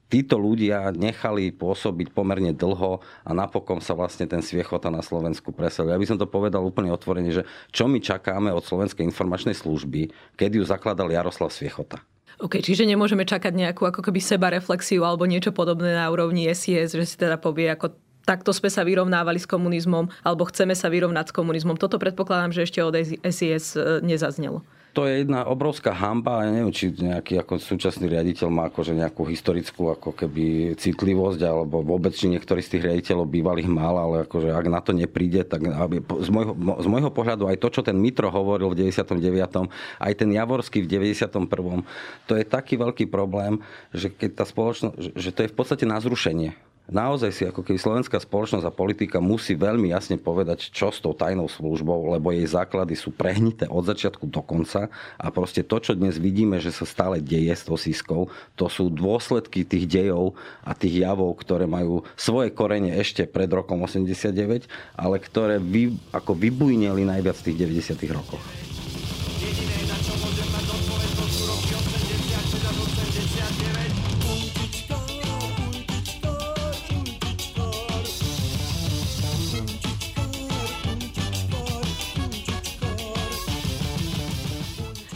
títo 0.09 0.41
ľudia 0.41 0.89
nechali 0.91 1.53
pôsobiť 1.53 2.11
pomerne 2.11 2.51
dlho 2.51 2.99
a 2.99 3.31
napokon 3.31 3.79
sa 3.79 3.93
vlastne 3.93 4.25
ten 4.25 4.41
sviechota 4.41 4.89
na 4.89 5.05
Slovensku 5.05 5.53
preselil. 5.53 5.93
Ja 5.93 6.01
by 6.01 6.09
som 6.09 6.17
to 6.17 6.25
povedal 6.25 6.65
úplne 6.65 6.89
otvorene, 6.89 7.29
že 7.29 7.45
čo 7.69 7.85
my 7.85 8.01
čakáme 8.01 8.49
od 8.49 8.65
Slovenskej 8.65 9.05
informačnej 9.05 9.53
služby, 9.53 10.09
keď 10.35 10.59
ju 10.59 10.63
zakladal 10.65 11.13
Jaroslav 11.13 11.53
Sviechota. 11.53 12.01
OK, 12.39 12.63
čiže 12.63 12.87
nemôžeme 12.87 13.27
čakať 13.27 13.51
nejakú 13.53 13.85
ako 13.85 13.99
keby 13.99 14.19
seba 14.23 14.49
reflexiu 14.49 15.05
alebo 15.05 15.27
niečo 15.29 15.51
podobné 15.51 15.93
na 15.93 16.07
úrovni 16.09 16.49
SIS, 16.49 16.95
že 16.95 17.05
si 17.05 17.15
teda 17.19 17.37
povie 17.37 17.69
ako 17.69 17.93
takto 18.23 18.53
sme 18.53 18.69
sa 18.69 18.85
vyrovnávali 18.85 19.41
s 19.41 19.49
komunizmom 19.49 20.07
alebo 20.23 20.47
chceme 20.47 20.71
sa 20.77 20.87
vyrovnať 20.87 21.33
s 21.33 21.35
komunizmom. 21.35 21.75
Toto 21.75 21.99
predpokladám, 21.99 22.55
že 22.55 22.63
ešte 22.63 22.79
od 22.79 22.95
SIS 23.25 23.75
e, 23.75 23.99
nezaznelo 24.05 24.63
to 24.93 25.05
je 25.05 25.21
jedna 25.21 25.45
obrovská 25.45 25.93
hamba. 25.93 26.43
Ja 26.45 26.51
neviem, 26.51 26.73
či 26.73 26.89
nejaký 26.91 27.39
ako 27.39 27.61
súčasný 27.61 28.09
riaditeľ 28.09 28.47
má 28.49 28.63
akože 28.73 28.97
nejakú 28.97 29.21
historickú 29.27 29.93
ako 29.93 30.17
keby 30.17 30.73
citlivosť, 30.75 31.41
alebo 31.45 31.85
vôbec, 31.85 32.11
či 32.11 32.31
niektorý 32.31 32.59
z 32.65 32.77
tých 32.77 32.85
riaditeľov 32.89 33.29
bývalých 33.29 33.69
mal, 33.69 33.95
ale 33.95 34.25
akože 34.25 34.49
ak 34.49 34.67
na 34.67 34.81
to 34.81 34.91
nepríde, 34.97 35.45
tak 35.45 35.65
aby, 35.65 36.01
z, 36.01 36.29
môjho, 36.33 36.53
z 36.57 36.87
môjho 36.89 37.11
pohľadu 37.13 37.45
aj 37.47 37.57
to, 37.61 37.69
čo 37.69 37.81
ten 37.85 37.97
Mitro 37.97 38.33
hovoril 38.33 38.73
v 38.73 38.89
99., 38.89 39.69
aj 40.01 40.13
ten 40.17 40.29
Javorský 40.29 40.81
v 40.81 40.87
91., 40.89 41.85
to 42.25 42.33
je 42.33 42.45
taký 42.45 42.79
veľký 42.79 43.05
problém, 43.09 43.61
že 43.93 44.09
keď 44.09 44.41
tá 44.41 44.45
spoločnosť, 44.45 45.13
že 45.13 45.29
to 45.29 45.39
je 45.45 45.51
v 45.51 45.55
podstate 45.55 45.85
na 45.85 46.01
zrušenie 46.01 46.68
naozaj 46.89 47.31
si 47.31 47.43
ako 47.45 47.61
keby 47.65 47.79
slovenská 47.79 48.17
spoločnosť 48.21 48.65
a 48.65 48.73
politika 48.73 49.17
musí 49.23 49.55
veľmi 49.55 49.93
jasne 49.93 50.17
povedať, 50.17 50.69
čo 50.69 50.89
s 50.89 51.01
tou 51.01 51.13
tajnou 51.13 51.47
službou, 51.49 52.13
lebo 52.13 52.33
jej 52.33 52.45
základy 52.45 52.97
sú 52.97 53.13
prehnité 53.13 53.69
od 53.69 53.85
začiatku 53.85 54.27
do 54.29 54.41
konca 54.43 54.89
a 55.17 55.27
proste 55.29 55.65
to, 55.65 55.77
čo 55.79 55.93
dnes 55.97 56.17
vidíme, 56.17 56.57
že 56.57 56.73
sa 56.73 56.83
stále 56.83 57.21
deje 57.21 57.53
s 57.53 57.63
tou 57.65 57.77
sískou, 57.77 58.27
to 58.53 58.65
sú 58.67 58.91
dôsledky 58.91 59.65
tých 59.65 59.85
dejov 59.89 60.37
a 60.65 60.75
tých 60.77 61.05
javov, 61.05 61.37
ktoré 61.41 61.69
majú 61.69 62.05
svoje 62.19 62.51
korene 62.53 62.93
ešte 62.97 63.25
pred 63.29 63.49
rokom 63.49 63.81
89, 63.81 64.67
ale 64.97 65.15
ktoré 65.17 65.57
vy, 65.57 65.95
ako 66.13 66.35
vybujneli 66.35 67.05
najviac 67.05 67.37
v 67.39 67.45
tých 67.53 67.57
90. 67.87 68.17
rokoch. 68.17 68.68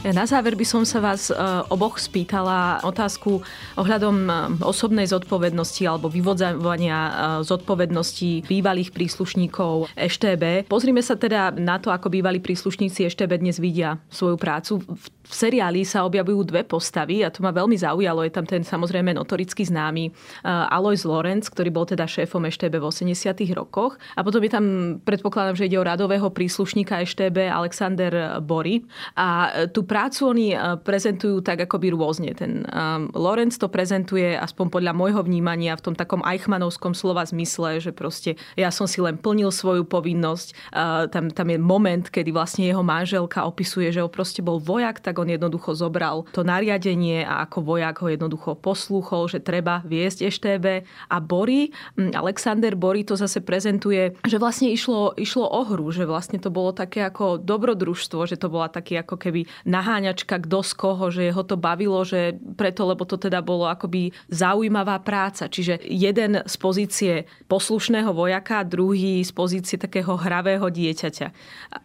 Na 0.04 0.28
záver 0.28 0.60
by 0.60 0.68
som 0.68 0.84
sa 0.84 1.00
vás 1.00 1.32
e, 1.32 1.36
oboch 1.72 1.96
spýtala 1.96 2.84
otázku 2.84 3.40
ohľadom 3.80 4.16
e, 4.28 4.32
osobnej 4.60 5.08
zodpovednosti 5.08 5.80
alebo 5.88 6.12
vyvodzovania 6.12 7.00
e, 7.00 7.12
zodpovednosti 7.48 8.44
bývalých 8.44 8.92
príslušníkov 8.92 9.96
EŠTB. 9.96 10.68
Pozrime 10.68 11.00
sa 11.00 11.16
teda 11.16 11.56
na 11.56 11.80
to, 11.80 11.88
ako 11.88 12.12
bývalí 12.12 12.44
príslušníci 12.44 13.08
EŠTB 13.08 13.40
dnes 13.40 13.64
vidia 13.64 13.96
svoju 14.12 14.36
prácu 14.36 14.84
v 14.84 15.06
v 15.24 15.34
seriáli 15.34 15.88
sa 15.88 16.04
objavujú 16.04 16.44
dve 16.44 16.68
postavy 16.68 17.24
a 17.24 17.32
to 17.32 17.40
ma 17.40 17.56
veľmi 17.56 17.80
zaujalo. 17.80 18.28
Je 18.28 18.36
tam 18.36 18.44
ten 18.44 18.60
samozrejme 18.60 19.16
notoricky 19.16 19.64
známy 19.64 20.12
Alois 20.44 21.08
Lorenz, 21.08 21.48
ktorý 21.48 21.72
bol 21.72 21.88
teda 21.88 22.04
šéfom 22.04 22.44
EŠTB 22.44 22.84
v 22.84 22.86
80 22.92 23.32
rokoch. 23.56 23.96
A 24.20 24.22
potom 24.22 24.44
je 24.44 24.52
tam, 24.52 24.66
predpokladám, 25.00 25.56
že 25.56 25.72
ide 25.72 25.80
o 25.80 25.88
radového 25.88 26.28
príslušníka 26.28 27.00
EŠTB 27.08 27.48
Alexander 27.48 28.44
Bory. 28.44 28.84
A 29.16 29.64
tú 29.72 29.88
prácu 29.88 30.36
oni 30.36 30.48
prezentujú 30.84 31.40
tak 31.40 31.64
akoby 31.64 31.96
rôzne. 31.96 32.36
Ten 32.36 32.68
Lorenz 33.16 33.56
to 33.56 33.72
prezentuje 33.72 34.36
aspoň 34.36 34.68
podľa 34.76 34.92
môjho 34.92 35.24
vnímania 35.24 35.80
v 35.80 35.88
tom 35.88 35.96
takom 35.96 36.20
Eichmannovskom 36.28 36.92
slova 36.92 37.24
zmysle, 37.24 37.80
že 37.80 37.96
proste 37.96 38.36
ja 38.60 38.76
som 38.76 38.92
si 38.92 39.00
len 39.00 39.16
plnil 39.16 39.56
svoju 39.56 39.88
povinnosť. 39.88 40.76
Tam, 41.16 41.32
tam 41.32 41.48
je 41.48 41.58
moment, 41.62 42.04
kedy 42.12 42.36
vlastne 42.36 42.68
jeho 42.68 42.84
manželka 42.84 43.48
opisuje, 43.48 43.88
že 43.88 44.04
ho 44.04 44.12
proste 44.12 44.44
bol 44.44 44.60
vojak, 44.60 45.00
tak 45.00 45.13
tak 45.14 45.22
on 45.22 45.30
jednoducho 45.30 45.78
zobral 45.78 46.26
to 46.34 46.42
nariadenie 46.42 47.22
a 47.22 47.46
ako 47.46 47.62
vojak 47.62 48.02
ho 48.02 48.10
jednoducho 48.10 48.58
poslúchol, 48.58 49.30
že 49.30 49.38
treba 49.38 49.86
viesť 49.86 50.26
EŠTB. 50.26 50.66
A 51.14 51.22
Bory, 51.22 51.70
Alexander 52.18 52.74
Bory 52.74 53.06
to 53.06 53.14
zase 53.14 53.46
prezentuje, 53.46 54.18
že 54.26 54.42
vlastne 54.42 54.74
išlo, 54.74 55.14
išlo 55.14 55.46
o 55.46 55.62
hru, 55.70 55.94
že 55.94 56.10
vlastne 56.10 56.42
to 56.42 56.50
bolo 56.50 56.74
také 56.74 57.06
ako 57.06 57.38
dobrodružstvo, 57.38 58.26
že 58.26 58.42
to 58.42 58.50
bola 58.50 58.74
taký 58.74 58.98
ako 58.98 59.22
keby 59.22 59.46
naháňačka 59.70 60.42
kto 60.42 60.66
z 60.66 60.72
koho, 60.74 61.06
že 61.14 61.30
ho 61.30 61.44
to 61.46 61.62
bavilo, 61.62 62.02
že 62.02 62.34
preto, 62.58 62.90
lebo 62.90 63.06
to 63.06 63.22
teda 63.22 63.46
bolo 63.46 63.70
akoby 63.70 64.10
zaujímavá 64.34 64.98
práca. 65.06 65.46
Čiže 65.46 65.78
jeden 65.86 66.42
z 66.42 66.56
pozície 66.58 67.14
poslušného 67.46 68.10
vojaka, 68.10 68.66
druhý 68.66 69.22
z 69.22 69.30
pozície 69.30 69.78
takého 69.78 70.18
hravého 70.18 70.66
dieťaťa. 70.74 71.28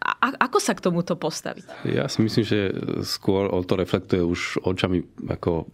A, 0.01 0.33
ako 0.49 0.57
sa 0.57 0.73
k 0.73 0.81
tomuto 0.81 1.13
postaviť? 1.13 1.85
Ja 1.85 2.09
si 2.09 2.25
myslím, 2.25 2.45
že 2.47 2.59
skôr 3.19 3.51
on 3.51 3.67
to 3.67 3.75
reflektuje 3.75 4.23
už 4.23 4.63
očami 4.63 5.03
ako 5.27 5.67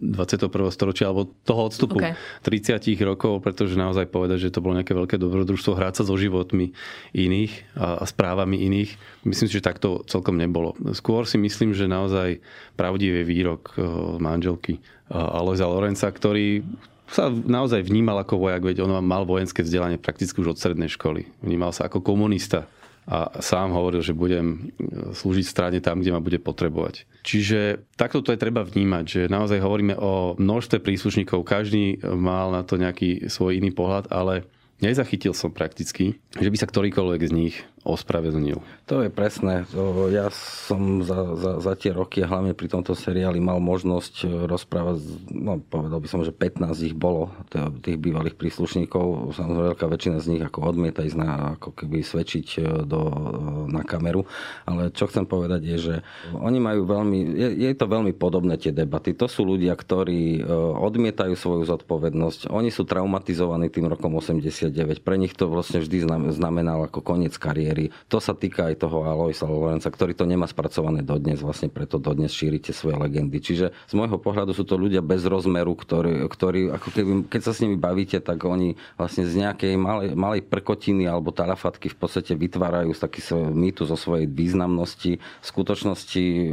21. 0.00 0.48
storočia 0.72 1.12
alebo 1.12 1.28
toho 1.44 1.68
odstupu 1.68 2.00
okay. 2.00 2.16
30 2.44 2.80
rokov, 3.04 3.44
pretože 3.44 3.76
naozaj 3.76 4.08
povedať, 4.08 4.48
že 4.48 4.52
to 4.52 4.64
bolo 4.64 4.80
nejaké 4.80 4.96
veľké 4.96 5.20
dobrodružstvo 5.20 5.76
hrať 5.76 6.00
sa 6.00 6.02
so 6.08 6.16
životmi 6.16 6.72
iných 7.12 7.76
a, 7.76 8.00
a 8.00 8.04
správami 8.08 8.64
iných, 8.64 8.96
myslím 9.28 9.46
si, 9.48 9.56
že 9.60 9.68
takto 9.68 10.00
celkom 10.08 10.40
nebolo. 10.40 10.72
Skôr 10.96 11.28
si 11.28 11.36
myslím, 11.36 11.76
že 11.76 11.84
naozaj 11.84 12.40
pravdivý 12.80 13.28
výrok 13.28 13.76
e, 13.76 13.84
manželky 14.16 14.80
e, 14.80 15.12
Alojza 15.12 15.68
Lorenca, 15.68 16.08
ktorý 16.08 16.64
sa 17.10 17.28
naozaj 17.28 17.84
vnímal 17.84 18.24
ako 18.24 18.48
vojak, 18.48 18.62
veď 18.64 18.88
on 18.88 18.96
mal 19.04 19.28
vojenské 19.28 19.60
vzdelanie 19.60 20.00
prakticky 20.00 20.40
už 20.40 20.56
od 20.56 20.60
strednej 20.62 20.88
školy. 20.88 21.28
Vnímal 21.44 21.76
sa 21.76 21.90
ako 21.90 22.00
komunista 22.00 22.70
a 23.10 23.42
sám 23.42 23.74
hovoril, 23.74 24.06
že 24.06 24.14
budem 24.14 24.70
slúžiť 25.10 25.42
strane 25.42 25.78
tam, 25.82 25.98
kde 25.98 26.14
ma 26.14 26.22
bude 26.22 26.38
potrebovať. 26.38 27.10
Čiže 27.26 27.82
takto 27.98 28.22
to 28.22 28.30
je 28.30 28.38
treba 28.38 28.62
vnímať, 28.62 29.04
že 29.04 29.22
naozaj 29.26 29.58
hovoríme 29.58 29.98
o 29.98 30.38
množstve 30.38 30.78
príslušníkov, 30.78 31.42
každý 31.42 31.98
mal 32.06 32.54
na 32.54 32.62
to 32.62 32.78
nejaký 32.78 33.26
svoj 33.26 33.58
iný 33.58 33.74
pohľad, 33.74 34.14
ale 34.14 34.46
nezachytil 34.78 35.34
som 35.34 35.50
prakticky, 35.50 36.22
že 36.38 36.48
by 36.48 36.56
sa 36.56 36.70
ktorýkoľvek 36.70 37.22
z 37.26 37.32
nich 37.34 37.54
ospravedlnil. 37.80 38.60
To 38.92 39.00
je 39.00 39.08
presné. 39.08 39.64
Ja 40.12 40.28
som 40.68 41.00
za, 41.00 41.32
za, 41.38 41.52
za 41.64 41.72
tie 41.80 41.96
roky, 41.96 42.20
hlavne 42.20 42.52
pri 42.52 42.68
tomto 42.68 42.92
seriáli, 42.92 43.40
mal 43.40 43.56
možnosť 43.56 44.14
e, 44.20 44.44
rozprávať, 44.44 45.00
no 45.32 45.64
povedal 45.64 45.96
by 45.96 46.08
som, 46.10 46.20
že 46.20 46.34
15 46.34 46.76
ich 46.84 46.92
bolo, 46.92 47.32
tých 47.80 47.96
bývalých 47.96 48.36
príslušníkov. 48.36 49.32
Samozrejme, 49.32 49.72
veľká 49.72 49.86
väčšina 49.88 50.18
z 50.20 50.26
nich 50.36 50.42
ako 50.44 50.76
odmieta 50.76 51.06
ísť 51.06 51.16
na, 51.16 51.56
ako 51.56 51.72
keby 51.72 52.04
svedčiť 52.04 52.46
e, 52.58 52.60
do, 52.84 53.00
e, 53.00 53.72
na 53.72 53.80
kameru. 53.80 54.28
Ale 54.68 54.92
čo 54.92 55.08
chcem 55.08 55.24
povedať 55.24 55.64
je, 55.64 55.76
že 55.80 55.94
oni 56.36 56.60
majú 56.60 56.84
veľmi, 56.84 57.18
je, 57.32 57.48
je 57.64 57.72
to 57.72 57.88
veľmi 57.88 58.12
podobné 58.12 58.60
tie 58.60 58.76
debaty. 58.76 59.16
To 59.16 59.24
sú 59.24 59.48
ľudia, 59.48 59.72
ktorí 59.72 60.42
odmietajú 60.76 61.32
svoju 61.32 61.64
zodpovednosť. 61.64 62.52
Oni 62.52 62.68
sú 62.68 62.84
traumatizovaní 62.84 63.72
tým 63.72 63.88
rokom 63.88 64.12
89. 64.18 65.00
Pre 65.00 65.16
nich 65.16 65.32
to 65.32 65.48
vlastne 65.48 65.80
vždy 65.80 66.04
znamenalo 66.34 66.90
ako 66.90 67.00
koniec 67.00 67.38
kariéry 67.38 67.69
kariéry. 67.70 67.94
To 68.10 68.18
sa 68.18 68.34
týka 68.34 68.66
aj 68.66 68.82
toho 68.82 69.06
Aloisa 69.06 69.46
Lorenza, 69.46 69.86
ktorý 69.86 70.18
to 70.18 70.26
nemá 70.26 70.50
spracované 70.50 71.06
dodnes, 71.06 71.38
vlastne 71.38 71.70
preto 71.70 72.02
dodnes 72.02 72.34
šírite 72.34 72.74
svoje 72.74 72.98
legendy. 72.98 73.38
Čiže 73.38 73.70
z 73.70 73.92
môjho 73.94 74.18
pohľadu 74.18 74.50
sú 74.50 74.66
to 74.66 74.74
ľudia 74.74 75.00
bez 75.00 75.22
rozmeru, 75.22 75.78
ktorí, 75.78 76.26
ktorí 76.26 76.60
ako 76.74 76.88
keby, 76.90 77.10
keď 77.30 77.40
sa 77.46 77.52
s 77.54 77.62
nimi 77.62 77.78
bavíte, 77.78 78.18
tak 78.18 78.42
oni 78.42 78.74
vlastne 78.98 79.22
z 79.22 79.46
nejakej 79.46 79.78
malej, 79.78 80.10
malej 80.18 80.42
prkotiny 80.50 81.06
alebo 81.06 81.30
talafatky 81.30 81.86
v 81.94 81.96
podstate 81.96 82.34
vytvárajú 82.34 82.92
taký 82.98 83.22
svoj 83.22 83.54
mýtu 83.54 83.86
zo 83.86 83.94
svojej 83.94 84.26
významnosti. 84.26 85.22
V 85.22 85.46
skutočnosti 85.46 86.52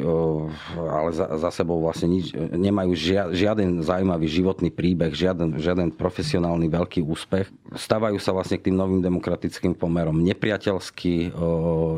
ale 0.78 1.10
za, 1.12 1.26
za 1.36 1.50
sebou 1.52 1.82
vlastne 1.82 2.08
nič, 2.08 2.32
nemajú 2.36 2.94
žia, 2.94 3.28
žiaden 3.34 3.82
zaujímavý 3.82 4.28
životný 4.30 4.70
príbeh, 4.70 5.12
žiaden, 5.12 5.58
žiaden 5.58 5.90
profesionálny 5.92 6.70
veľký 6.70 7.02
úspech. 7.04 7.50
Stávajú 7.74 8.22
sa 8.22 8.32
vlastne 8.32 8.62
k 8.62 8.70
tým 8.70 8.78
novým 8.80 9.02
demokratickým 9.04 9.74
pomerom 9.76 10.20
nepriateľský 10.24 11.07
deti 11.08 11.32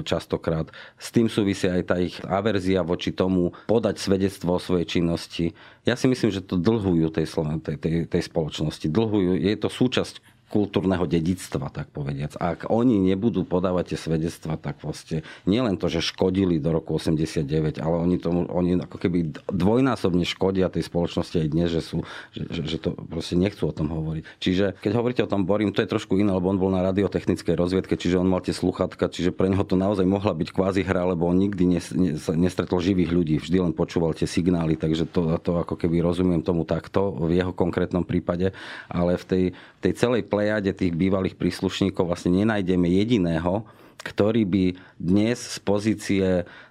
častokrát. 0.05 0.69
S 0.95 1.09
tým 1.11 1.27
súvisí 1.27 1.65
aj 1.67 1.81
tá 1.85 1.95
ich 1.97 2.15
averzia 2.25 2.85
voči 2.85 3.11
tomu 3.11 3.51
podať 3.65 3.99
svedectvo 3.99 4.55
o 4.57 4.61
svojej 4.61 4.85
činnosti. 4.85 5.51
Ja 5.83 5.97
si 5.97 6.05
myslím, 6.07 6.29
že 6.29 6.45
to 6.45 6.55
dlhujú 6.55 7.09
tej, 7.09 7.25
tej, 7.65 7.77
tej, 7.81 7.95
tej 8.05 8.23
spoločnosti. 8.23 8.87
Dlhujú, 8.87 9.41
je 9.41 9.55
to 9.57 9.69
súčasť 9.69 10.21
kultúrneho 10.49 11.05
dedictva, 11.05 11.69
tak 11.69 11.93
povediac. 11.93 12.33
Ak 12.41 12.65
oni 12.67 12.97
nebudú 12.97 13.45
podávať 13.45 13.95
tie 13.95 13.99
svedectva, 14.01 14.57
tak 14.57 14.81
vlastne 14.81 15.21
nielen 15.45 15.77
to, 15.77 15.87
že 15.87 16.01
škodili 16.01 16.57
do 16.57 16.73
roku 16.73 16.97
89, 16.97 17.77
ale 17.77 17.95
oni, 18.01 18.17
tomu, 18.17 18.49
oni 18.49 18.81
ako 18.81 18.97
keby 18.97 19.45
dvojnásobne 19.47 20.25
škodia 20.25 20.73
tej 20.73 20.89
spoločnosti 20.89 21.37
aj 21.37 21.47
dnes, 21.47 21.69
že, 21.69 21.81
sú, 21.85 21.97
že, 22.33 22.49
že, 22.49 22.61
že 22.65 22.77
to 22.81 22.97
proste 22.97 23.37
nechcú 23.37 23.69
o 23.69 23.73
tom 23.73 23.93
hovoriť. 23.93 24.23
Čiže 24.41 24.65
keď 24.81 24.91
hovoríte 24.97 25.21
o 25.23 25.29
tom 25.29 25.45
Borim, 25.45 25.69
to 25.69 25.85
je 25.85 25.89
trošku 25.89 26.17
iné, 26.17 26.33
lebo 26.33 26.49
on 26.49 26.57
bol 26.57 26.73
na 26.73 26.81
radiotechnickej 26.81 27.53
rozviedke, 27.53 27.93
čiže 27.93 28.17
on 28.17 28.27
mal 28.27 28.41
tie 28.41 28.57
sluchatka, 28.57 29.13
čiže 29.13 29.29
pre 29.29 29.53
neho 29.53 29.61
to 29.61 29.77
naozaj 29.77 30.03
mohla 30.03 30.33
byť 30.33 30.49
kvázi 30.49 30.81
hra, 30.81 31.13
lebo 31.13 31.29
on 31.29 31.37
nikdy 31.37 31.77
nes, 31.77 31.93
nes, 31.93 32.17
nestretol 32.33 32.81
živých 32.81 33.13
ľudí, 33.13 33.35
vždy 33.37 33.61
len 33.61 33.73
počúval 33.77 34.17
tie 34.17 34.25
signály, 34.25 34.73
takže 34.73 35.05
to, 35.05 35.37
to 35.37 35.61
ako 35.61 35.77
keby 35.77 36.01
rozumiem 36.01 36.41
tomu 36.41 36.65
takto 36.65 37.13
v 37.13 37.37
jeho 37.37 37.53
konkrétnom 37.53 38.01
prípade, 38.01 38.49
ale 38.89 39.19
v 39.21 39.25
tej, 39.25 39.43
tej 39.79 39.93
celej 39.93 40.25
plejade 40.39 40.71
tých 40.71 40.95
bývalých 40.95 41.35
príslušníkov 41.35 42.07
vlastne 42.07 42.31
nenájdeme 42.31 42.87
jediného, 42.87 43.67
ktorý 43.99 44.47
by 44.47 44.65
dnes 44.95 45.35
z 45.35 45.57
pozície 45.59 46.25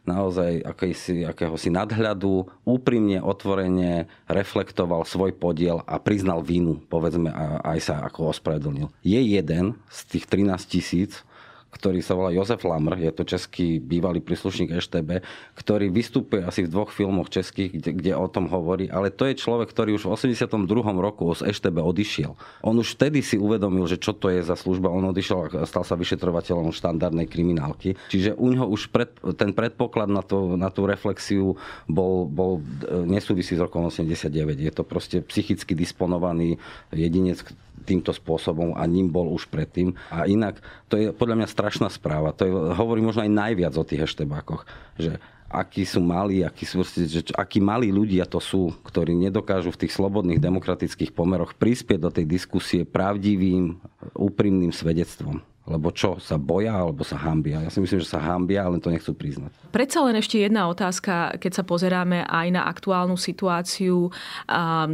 naozaj 0.08 0.64
akejsi, 0.64 1.28
akéhosi 1.28 1.68
nadhľadu 1.68 2.48
úprimne, 2.64 3.20
otvorene 3.20 4.08
reflektoval 4.24 5.04
svoj 5.04 5.36
podiel 5.36 5.84
a 5.84 6.00
priznal 6.00 6.40
vínu, 6.40 6.80
povedzme, 6.88 7.28
a 7.28 7.60
aj 7.76 7.78
sa 7.84 7.94
ako 8.08 8.32
ospravedlnil. 8.32 8.88
Je 9.04 9.20
jeden 9.20 9.76
z 9.92 9.98
tých 10.16 10.24
13 10.24 10.64
tisíc, 10.64 11.20
ktorý 11.68 12.00
sa 12.00 12.16
volá 12.16 12.32
Jozef 12.32 12.64
Lamr, 12.64 12.96
je 12.96 13.12
to 13.12 13.28
český 13.28 13.76
bývalý 13.76 14.24
príslušník 14.24 14.72
EŠTB, 14.72 15.20
ktorý 15.52 15.92
vystupuje 15.92 16.40
asi 16.40 16.64
v 16.64 16.72
dvoch 16.72 16.90
filmoch 16.90 17.28
českých, 17.28 17.76
kde, 17.76 17.90
kde 17.92 18.12
o 18.16 18.24
tom 18.26 18.48
hovorí, 18.48 18.88
ale 18.88 19.12
to 19.12 19.28
je 19.28 19.36
človek, 19.36 19.68
ktorý 19.68 20.00
už 20.00 20.08
v 20.08 20.12
82. 20.16 20.48
roku 20.96 21.28
z 21.36 21.44
EŠTB 21.52 21.76
odišiel. 21.84 22.32
On 22.64 22.74
už 22.74 22.96
vtedy 22.96 23.20
si 23.20 23.36
uvedomil, 23.36 23.84
že 23.84 24.00
čo 24.00 24.16
to 24.16 24.32
je 24.32 24.40
za 24.40 24.56
služba. 24.56 24.88
On 24.88 25.04
odišiel 25.12 25.60
a 25.60 25.68
stal 25.68 25.84
sa 25.84 25.94
vyšetrovateľom 25.94 26.72
štandardnej 26.72 27.28
kriminálky. 27.28 28.00
Čiže 28.08 28.32
u 28.34 28.48
neho 28.48 28.64
už 28.64 28.88
pred, 28.88 29.12
ten 29.36 29.52
predpoklad 29.52 30.08
na, 30.08 30.24
to, 30.24 30.56
na 30.56 30.72
tú 30.72 30.88
reflexiu 30.88 31.60
bol, 31.84 32.24
bol 32.24 32.64
nesúvisí 33.04 33.54
s 33.54 33.60
rokom 33.60 33.84
89. 33.86 34.32
Je 34.56 34.72
to 34.72 34.82
proste 34.82 35.20
psychicky 35.28 35.76
disponovaný 35.76 36.56
jedinec, 36.90 37.44
týmto 37.88 38.12
spôsobom 38.12 38.76
a 38.76 38.84
ním 38.84 39.08
bol 39.08 39.32
už 39.32 39.48
predtým. 39.48 39.96
A 40.12 40.28
inak, 40.28 40.60
to 40.92 41.00
je 41.00 41.06
podľa 41.16 41.40
mňa 41.40 41.48
strašná 41.48 41.88
správa. 41.88 42.36
To 42.36 42.42
je, 42.44 42.52
hovorí 42.52 43.00
možno 43.00 43.24
aj 43.24 43.32
najviac 43.32 43.72
o 43.80 43.88
tých 43.88 44.04
eštebákoch, 44.04 44.68
že 45.00 45.16
akí 45.48 45.88
sú 45.88 46.04
malí, 46.04 46.44
akí, 46.44 46.68
sú, 46.68 46.84
že, 46.84 47.24
akí 47.32 47.58
malí 47.58 47.88
ľudia 47.88 48.28
to 48.28 48.36
sú, 48.36 48.76
ktorí 48.84 49.16
nedokážu 49.16 49.72
v 49.72 49.80
tých 49.88 49.96
slobodných 49.96 50.38
demokratických 50.38 51.16
pomeroch 51.16 51.56
prispieť 51.56 51.98
do 52.04 52.12
tej 52.12 52.28
diskusie 52.28 52.84
pravdivým, 52.84 53.80
úprimným 54.12 54.70
svedectvom. 54.70 55.40
Lebo 55.68 55.92
čo, 55.92 56.16
sa 56.16 56.40
boja 56.40 56.72
alebo 56.80 57.04
sa 57.04 57.20
hambia? 57.20 57.60
Ja 57.60 57.68
si 57.68 57.84
myslím, 57.84 58.00
že 58.00 58.08
sa 58.08 58.24
hambia, 58.24 58.64
ale 58.64 58.80
to 58.80 58.88
nechcú 58.88 59.12
priznať. 59.12 59.52
Predsa 59.68 60.00
len 60.08 60.16
ešte 60.16 60.40
jedna 60.40 60.64
otázka, 60.64 61.36
keď 61.36 61.60
sa 61.60 61.64
pozeráme 61.68 62.24
aj 62.24 62.46
na 62.48 62.64
aktuálnu 62.64 63.20
situáciu 63.20 64.08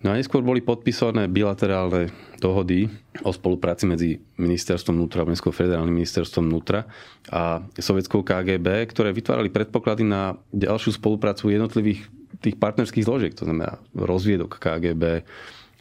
No 0.00 0.12
a 0.12 0.16
neskôr 0.16 0.40
boli 0.40 0.64
podpísané 0.64 1.28
bilaterálne 1.28 2.08
dohody 2.40 2.88
o 3.20 3.36
spolupráci 3.36 3.84
medzi 3.84 4.16
ministerstvom 4.40 4.96
vnútra, 4.96 5.28
Slovenskou 5.28 5.52
federálnym 5.52 5.92
ministerstvom 5.92 6.48
vnútra 6.48 6.88
a 7.28 7.60
sovietskou 7.76 8.24
KGB, 8.24 8.88
ktoré 8.88 9.12
vytvárali 9.12 9.52
predpoklady 9.52 10.08
na 10.08 10.40
ďalšiu 10.56 10.96
spoluprácu 10.96 11.52
jednotlivých 11.52 12.08
tých 12.40 12.56
partnerských 12.56 13.04
zložiek, 13.04 13.36
to 13.36 13.44
znamená 13.44 13.76
rozviedok 13.92 14.56
KGB 14.56 15.28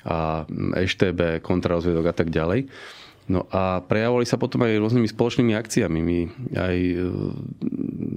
a 0.03 0.43
EŠTB, 0.75 1.39
kontrarozviedok 1.39 2.11
a 2.11 2.15
tak 2.15 2.27
ďalej. 2.27 2.67
No 3.29 3.45
a 3.53 3.85
prejavovali 3.85 4.25
sa 4.25 4.41
potom 4.41 4.65
aj 4.65 4.81
rôznymi 4.81 5.05
spoločnými 5.05 5.53
akciami. 5.53 5.99
My 6.01 6.17
aj 6.57 6.75
v 6.97 7.21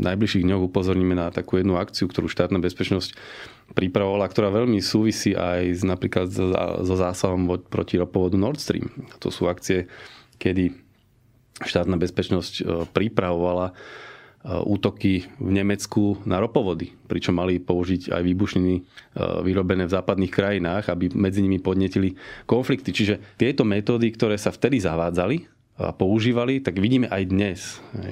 najbližších 0.01 0.49
dňoch 0.49 0.73
upozorníme 0.73 1.13
na 1.13 1.29
takú 1.29 1.61
jednu 1.61 1.77
akciu, 1.77 2.09
ktorú 2.09 2.33
štátna 2.33 2.57
bezpečnosť 2.65 3.13
pripravovala, 3.77 4.25
ktorá 4.33 4.49
veľmi 4.49 4.81
súvisí 4.81 5.37
aj 5.37 5.63
s, 5.77 5.83
napríklad 5.85 6.33
so 6.81 6.95
zásahom 6.97 7.61
proti 7.69 8.01
ropovodu 8.01 8.41
Nord 8.41 8.57
Stream. 8.57 8.89
To 9.21 9.29
sú 9.29 9.53
akcie, 9.53 9.93
kedy 10.41 10.73
štátna 11.61 12.01
bezpečnosť 12.01 12.55
e, 12.59 12.63
pripravovala 12.91 13.71
e, 13.71 13.73
útoky 14.43 15.31
v 15.39 15.51
Nemecku 15.55 16.19
na 16.27 16.43
ropovody, 16.43 16.91
pričom 17.07 17.39
mali 17.39 17.63
použiť 17.63 18.11
aj 18.11 18.23
výbušniny 18.27 18.75
e, 18.75 18.83
vyrobené 19.47 19.87
v 19.87 19.95
západných 19.95 20.35
krajinách, 20.35 20.91
aby 20.91 21.15
medzi 21.15 21.47
nimi 21.47 21.63
podnetili 21.63 22.19
konflikty. 22.43 22.91
Čiže 22.91 23.39
tieto 23.39 23.63
metódy, 23.63 24.11
ktoré 24.11 24.35
sa 24.35 24.51
vtedy 24.51 24.83
zavádzali, 24.83 25.62
a 25.81 25.89
používali, 25.89 26.61
tak 26.61 26.77
vidíme 26.77 27.09
aj 27.09 27.23
dnes. 27.33 27.61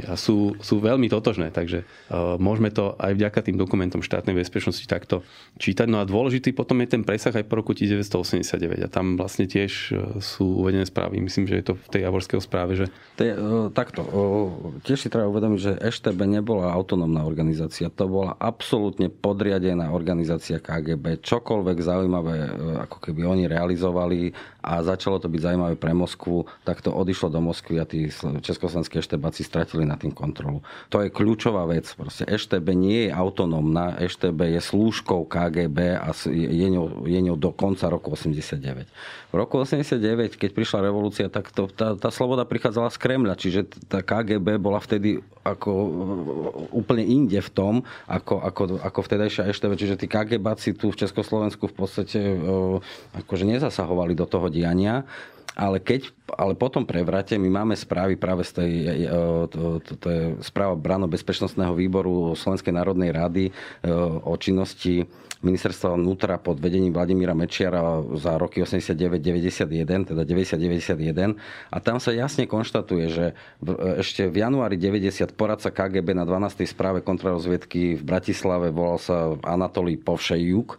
A 0.09 0.17
sú, 0.17 0.57
sú 0.65 0.81
veľmi 0.81 1.13
totožné, 1.13 1.53
takže 1.53 1.85
uh, 1.85 2.41
môžeme 2.41 2.73
to 2.73 2.97
aj 2.97 3.13
vďaka 3.13 3.41
tým 3.45 3.61
dokumentom 3.61 4.01
štátnej 4.01 4.33
bezpečnosti 4.33 4.81
takto 4.89 5.21
čítať. 5.61 5.85
No 5.85 6.01
a 6.01 6.09
dôležitý 6.09 6.57
potom 6.57 6.81
je 6.81 6.97
ten 6.97 7.05
presah 7.05 7.37
aj 7.37 7.45
po 7.45 7.61
roku 7.61 7.77
1989 7.77 8.81
a 8.81 8.89
tam 8.89 9.21
vlastne 9.21 9.45
tiež 9.45 9.73
uh, 9.93 10.17
sú 10.25 10.65
uvedené 10.65 10.89
správy. 10.89 11.21
Myslím, 11.21 11.45
že 11.45 11.61
je 11.61 11.65
to 11.69 11.75
v 11.77 11.89
tej 11.93 12.01
Javorského 12.09 12.41
správe, 12.41 12.81
že... 12.81 12.87
Je, 13.21 13.37
uh, 13.37 13.69
takto. 13.69 14.09
Tiež 14.89 15.05
si 15.05 15.13
treba 15.13 15.29
uvedomiť, 15.29 15.61
že 15.61 15.73
EŠTB 15.85 16.41
nebola 16.41 16.73
autonómna 16.73 17.29
organizácia. 17.29 17.93
To 17.93 18.09
bola 18.09 18.41
absolútne 18.41 19.13
podriadená 19.13 19.93
organizácia 19.93 20.57
KGB. 20.65 21.21
Čokoľvek 21.21 21.77
zaujímavé, 21.77 22.37
ako 22.89 23.05
keby 23.05 23.21
oni 23.29 23.45
realizovali 23.45 24.33
a 24.61 24.85
začalo 24.85 25.17
to 25.19 25.33
byť 25.33 25.41
zaujímavé 25.41 25.75
pre 25.81 25.97
Moskvu, 25.97 26.45
tak 26.63 26.85
to 26.85 26.93
odišlo 26.93 27.33
do 27.33 27.41
Moskvy 27.41 27.81
a 27.81 27.89
tí 27.89 28.13
československé 28.45 29.01
eštebáci 29.01 29.41
stratili 29.43 29.89
na 29.89 29.97
tým 29.97 30.13
kontrolu. 30.13 30.61
To 30.93 31.01
je 31.01 31.09
kľúčová 31.09 31.65
vec. 31.65 31.89
Proste 31.97 32.29
EŠTB 32.29 32.67
nie 32.77 32.99
je 33.09 33.11
autonómna, 33.11 33.97
EŠTB 33.97 34.57
je 34.57 34.61
slúžkou 34.61 35.25
KGB 35.25 35.97
a 35.97 36.13
je 36.29 36.69
ňou, 36.69 37.09
je 37.09 37.21
ňou 37.25 37.37
do 37.41 37.51
konca 37.57 37.89
roku 37.89 38.13
89. 38.13 38.85
V 39.31 39.35
roku 39.39 39.63
89, 39.63 40.37
keď 40.37 40.51
prišla 40.53 40.91
revolúcia, 40.91 41.31
tak 41.33 41.49
to, 41.55 41.71
tá, 41.71 41.97
tá 41.97 42.11
sloboda 42.13 42.45
prichádzala 42.45 42.93
z 42.93 42.99
Kremľa, 43.01 43.35
čiže 43.39 43.61
tá 43.89 44.05
KGB 44.05 44.61
bola 44.61 44.83
vtedy 44.83 45.23
ako 45.41 45.73
úplne 46.69 47.01
inde 47.01 47.41
v 47.41 47.51
tom, 47.51 47.75
ako, 48.05 48.45
ako, 48.45 48.63
ako 48.85 48.99
vtedajšia 49.01 49.49
EŠTB, 49.49 49.73
čiže 49.73 49.97
tí 49.97 50.07
KGBáci 50.11 50.77
tu 50.77 50.93
v 50.93 51.01
Československu 51.01 51.65
v 51.71 51.75
podstate 51.75 52.21
akože 53.17 53.49
nezasahovali 53.49 54.13
do 54.13 54.29
toho 54.29 54.50
diania 54.53 55.07
ale 55.61 55.79
keď, 55.83 56.09
ale 56.37 56.55
potom 56.55 56.87
prevrate 56.87 57.39
my 57.39 57.49
máme 57.49 57.75
správy 57.75 58.15
práve 58.15 58.47
z 58.47 58.53
tej, 58.63 58.73
e, 58.73 58.91
e, 59.07 59.19
to, 59.51 59.79
to, 59.83 59.93
to 59.97 60.07
je 60.11 60.23
správa 60.45 60.79
Brano 60.79 61.11
bezpečnostného 61.11 61.75
výboru 61.75 62.35
Slovenskej 62.39 62.75
národnej 62.75 63.11
rady 63.11 63.45
e, 63.49 63.53
o 64.25 64.35
činnosti 64.37 65.07
ministerstva 65.41 65.97
vnútra 65.97 66.37
pod 66.37 66.61
vedením 66.61 66.93
Vladimíra 66.93 67.33
Mečiara 67.33 68.05
za 68.21 68.37
roky 68.37 68.61
89-91, 68.61 70.13
teda 70.13 70.23
90-91. 70.29 71.41
A 71.73 71.77
tam 71.81 71.97
sa 71.97 72.13
jasne 72.13 72.45
konštatuje, 72.45 73.05
že 73.09 73.27
v, 73.65 73.69
ešte 74.05 74.29
v 74.29 74.37
januári 74.45 74.77
90 74.77 75.33
poradca 75.33 75.73
KGB 75.73 76.13
na 76.13 76.29
12. 76.29 76.69
správe 76.69 77.01
kontrarozviedky 77.01 77.97
v 77.97 78.03
Bratislave 78.05 78.69
volal 78.69 79.01
sa 79.01 79.33
Anatolí 79.41 79.97
Povšejuk, 79.97 80.77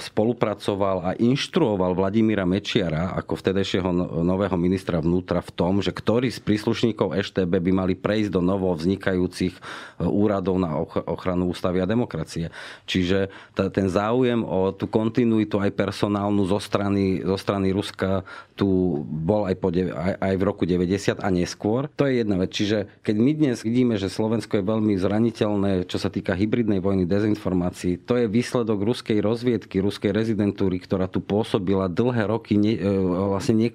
spolupracoval 0.00 0.96
a 1.04 1.10
inštruoval 1.16 1.96
Vladimíra 1.96 2.48
Mečiara 2.48 3.12
ako 3.16 3.40
vtedajšieho 3.40 3.88
no, 3.92 4.34
nového 4.56 4.64
ministra 4.72 5.04
vnútra 5.04 5.44
v 5.44 5.52
tom, 5.52 5.84
že 5.84 5.92
ktorý 5.92 6.32
z 6.32 6.40
príslušníkov 6.40 7.12
EŠTB 7.12 7.52
by 7.60 7.72
mali 7.76 7.94
prejsť 7.94 8.32
do 8.32 8.40
novo 8.40 8.72
vznikajúcich 8.72 9.52
e, 9.52 9.60
úradov 10.00 10.56
na 10.56 10.72
ochranu 11.04 11.52
ústavy 11.52 11.84
a 11.84 11.86
demokracie. 11.86 12.48
Čiže 12.88 13.28
ten 13.52 13.86
záujem 13.92 14.40
o 14.40 14.72
tú 14.72 14.88
kontinuitu 14.88 15.60
aj 15.60 15.76
personálnu 15.76 16.48
zo 16.48 16.56
strany, 16.56 17.20
zo 17.20 17.36
strany 17.36 17.70
Ruska 17.70 18.24
tu 18.56 19.04
bol 19.04 19.44
aj, 19.44 19.56
po, 19.60 19.68
aj, 19.68 20.14
aj 20.16 20.34
v 20.40 20.42
roku 20.42 20.64
90 20.64 21.20
a 21.20 21.28
neskôr. 21.28 21.92
To 22.00 22.08
je 22.08 22.24
jedna 22.24 22.40
vec. 22.40 22.56
Čiže 22.56 22.88
keď 23.04 23.16
my 23.20 23.32
dnes 23.36 23.56
vidíme, 23.60 23.94
že 24.00 24.08
Slovensko 24.08 24.56
je 24.58 24.64
veľmi 24.64 24.96
zraniteľné, 24.96 25.84
čo 25.84 26.00
sa 26.00 26.08
týka 26.08 26.32
hybridnej 26.32 26.80
vojny, 26.80 27.04
dezinformácií, 27.04 28.00
to 28.00 28.16
je 28.16 28.24
výsledok 28.24 28.80
ruskej 28.80 29.20
rozviedky, 29.20 29.84
ruskej 29.84 30.16
rezidentúry, 30.16 30.80
ktorá 30.80 31.04
tu 31.04 31.20
pôsobila 31.20 31.92
dlhé 31.92 32.24
roky 32.24 32.56
ne, 32.56 32.72
e, 32.72 32.88
vlastne 33.36 33.66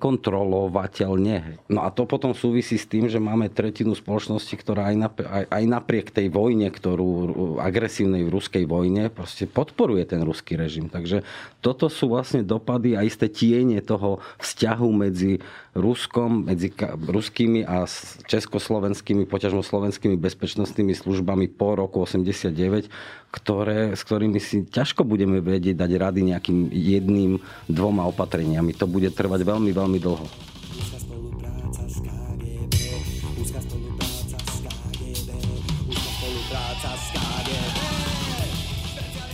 nekontrolovateľne. 0.72 1.59
No 1.67 1.84
a 1.84 1.91
to 1.91 2.07
potom 2.07 2.32
súvisí 2.32 2.80
s 2.80 2.88
tým, 2.88 3.11
že 3.11 3.19
máme 3.19 3.51
tretinu 3.51 3.91
spoločnosti, 3.91 4.55
ktorá 4.55 4.89
aj, 4.91 4.97
napriek, 4.97 5.28
aj, 5.28 5.45
aj 5.51 5.63
napriek 5.67 6.07
tej 6.11 6.28
vojne, 6.32 6.72
ktorú 6.72 7.59
agresívnej 7.59 8.24
ruskej 8.32 8.63
vojne, 8.63 9.11
proste 9.11 9.45
podporuje 9.45 10.07
ten 10.07 10.24
ruský 10.24 10.55
režim. 10.55 10.88
Takže 10.88 11.28
toto 11.59 11.91
sú 11.91 12.15
vlastne 12.15 12.41
dopady 12.41 12.95
a 12.95 13.03
isté 13.03 13.28
tiene 13.28 13.84
toho 13.84 14.24
vzťahu 14.39 14.89
medzi 14.95 15.43
Ruskom, 15.72 16.51
medzi 16.51 16.67
ruskými 17.07 17.63
a 17.63 17.88
československými, 18.28 19.24
poťažmo 19.24 19.63
slovenskými 19.63 20.19
bezpečnostnými 20.19 20.91
službami 20.91 21.47
po 21.47 21.80
roku 21.80 22.03
89, 22.03 22.91
ktoré, 23.32 23.95
s 23.95 24.03
ktorými 24.03 24.36
si 24.43 24.67
ťažko 24.67 25.07
budeme 25.07 25.39
vedieť 25.39 25.80
dať 25.80 25.91
rady 25.95 26.36
nejakým 26.36 26.76
jedným, 26.76 27.39
dvoma 27.72 28.03
opatreniami. 28.11 28.76
To 28.76 28.84
bude 28.84 29.15
trvať 29.15 29.47
veľmi, 29.47 29.72
veľmi 29.72 29.99
dlho. 30.03 30.28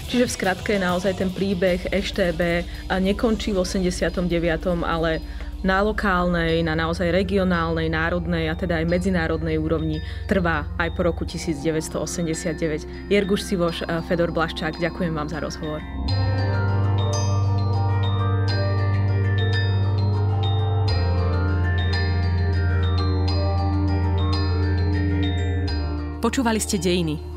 Čiže 0.08 0.24
v 0.24 0.32
skratke 0.32 0.80
naozaj 0.80 1.20
ten 1.20 1.28
príbeh 1.28 1.92
EŠTB 1.92 2.64
nekončí 3.04 3.52
v 3.52 3.60
89., 3.60 4.24
ale 4.88 5.20
na 5.68 5.84
lokálnej, 5.84 6.64
na 6.64 6.80
naozaj 6.80 7.12
regionálnej, 7.12 7.92
národnej 7.92 8.48
a 8.48 8.56
teda 8.56 8.80
aj 8.80 8.86
medzinárodnej 8.88 9.60
úrovni 9.60 10.00
trvá 10.30 10.70
aj 10.80 10.96
po 10.96 11.04
roku 11.04 11.28
1989. 11.28 13.12
Jerguš 13.12 13.42
Sivoš, 13.44 13.84
Fedor 14.08 14.32
Blaščák, 14.32 14.80
ďakujem 14.80 15.12
vám 15.12 15.28
za 15.28 15.44
rozhovor. 15.44 15.84
Počúvali 26.18 26.60
ste 26.60 26.76
Dejiny, 26.76 27.37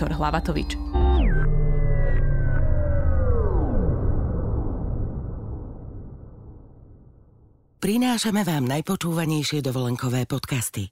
Viktor 0.00 0.16
Hlavatovič. 0.16 0.80
Prinášame 7.84 8.40
vám 8.40 8.64
najpočúvanejšie 8.64 9.60
dovolenkové 9.60 10.24
podcasty. 10.24 10.88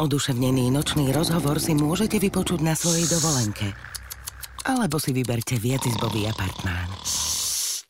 Oduševnený 0.00 0.72
nočný 0.72 1.12
rozhovor 1.12 1.60
si 1.60 1.76
môžete 1.76 2.16
vypočuť 2.24 2.64
na 2.64 2.72
svojej 2.72 3.04
dovolenke. 3.04 3.76
Alebo 4.64 4.96
si 4.96 5.12
vyberte 5.12 5.60
viacizbový 5.60 6.24
apartmán. 6.32 6.88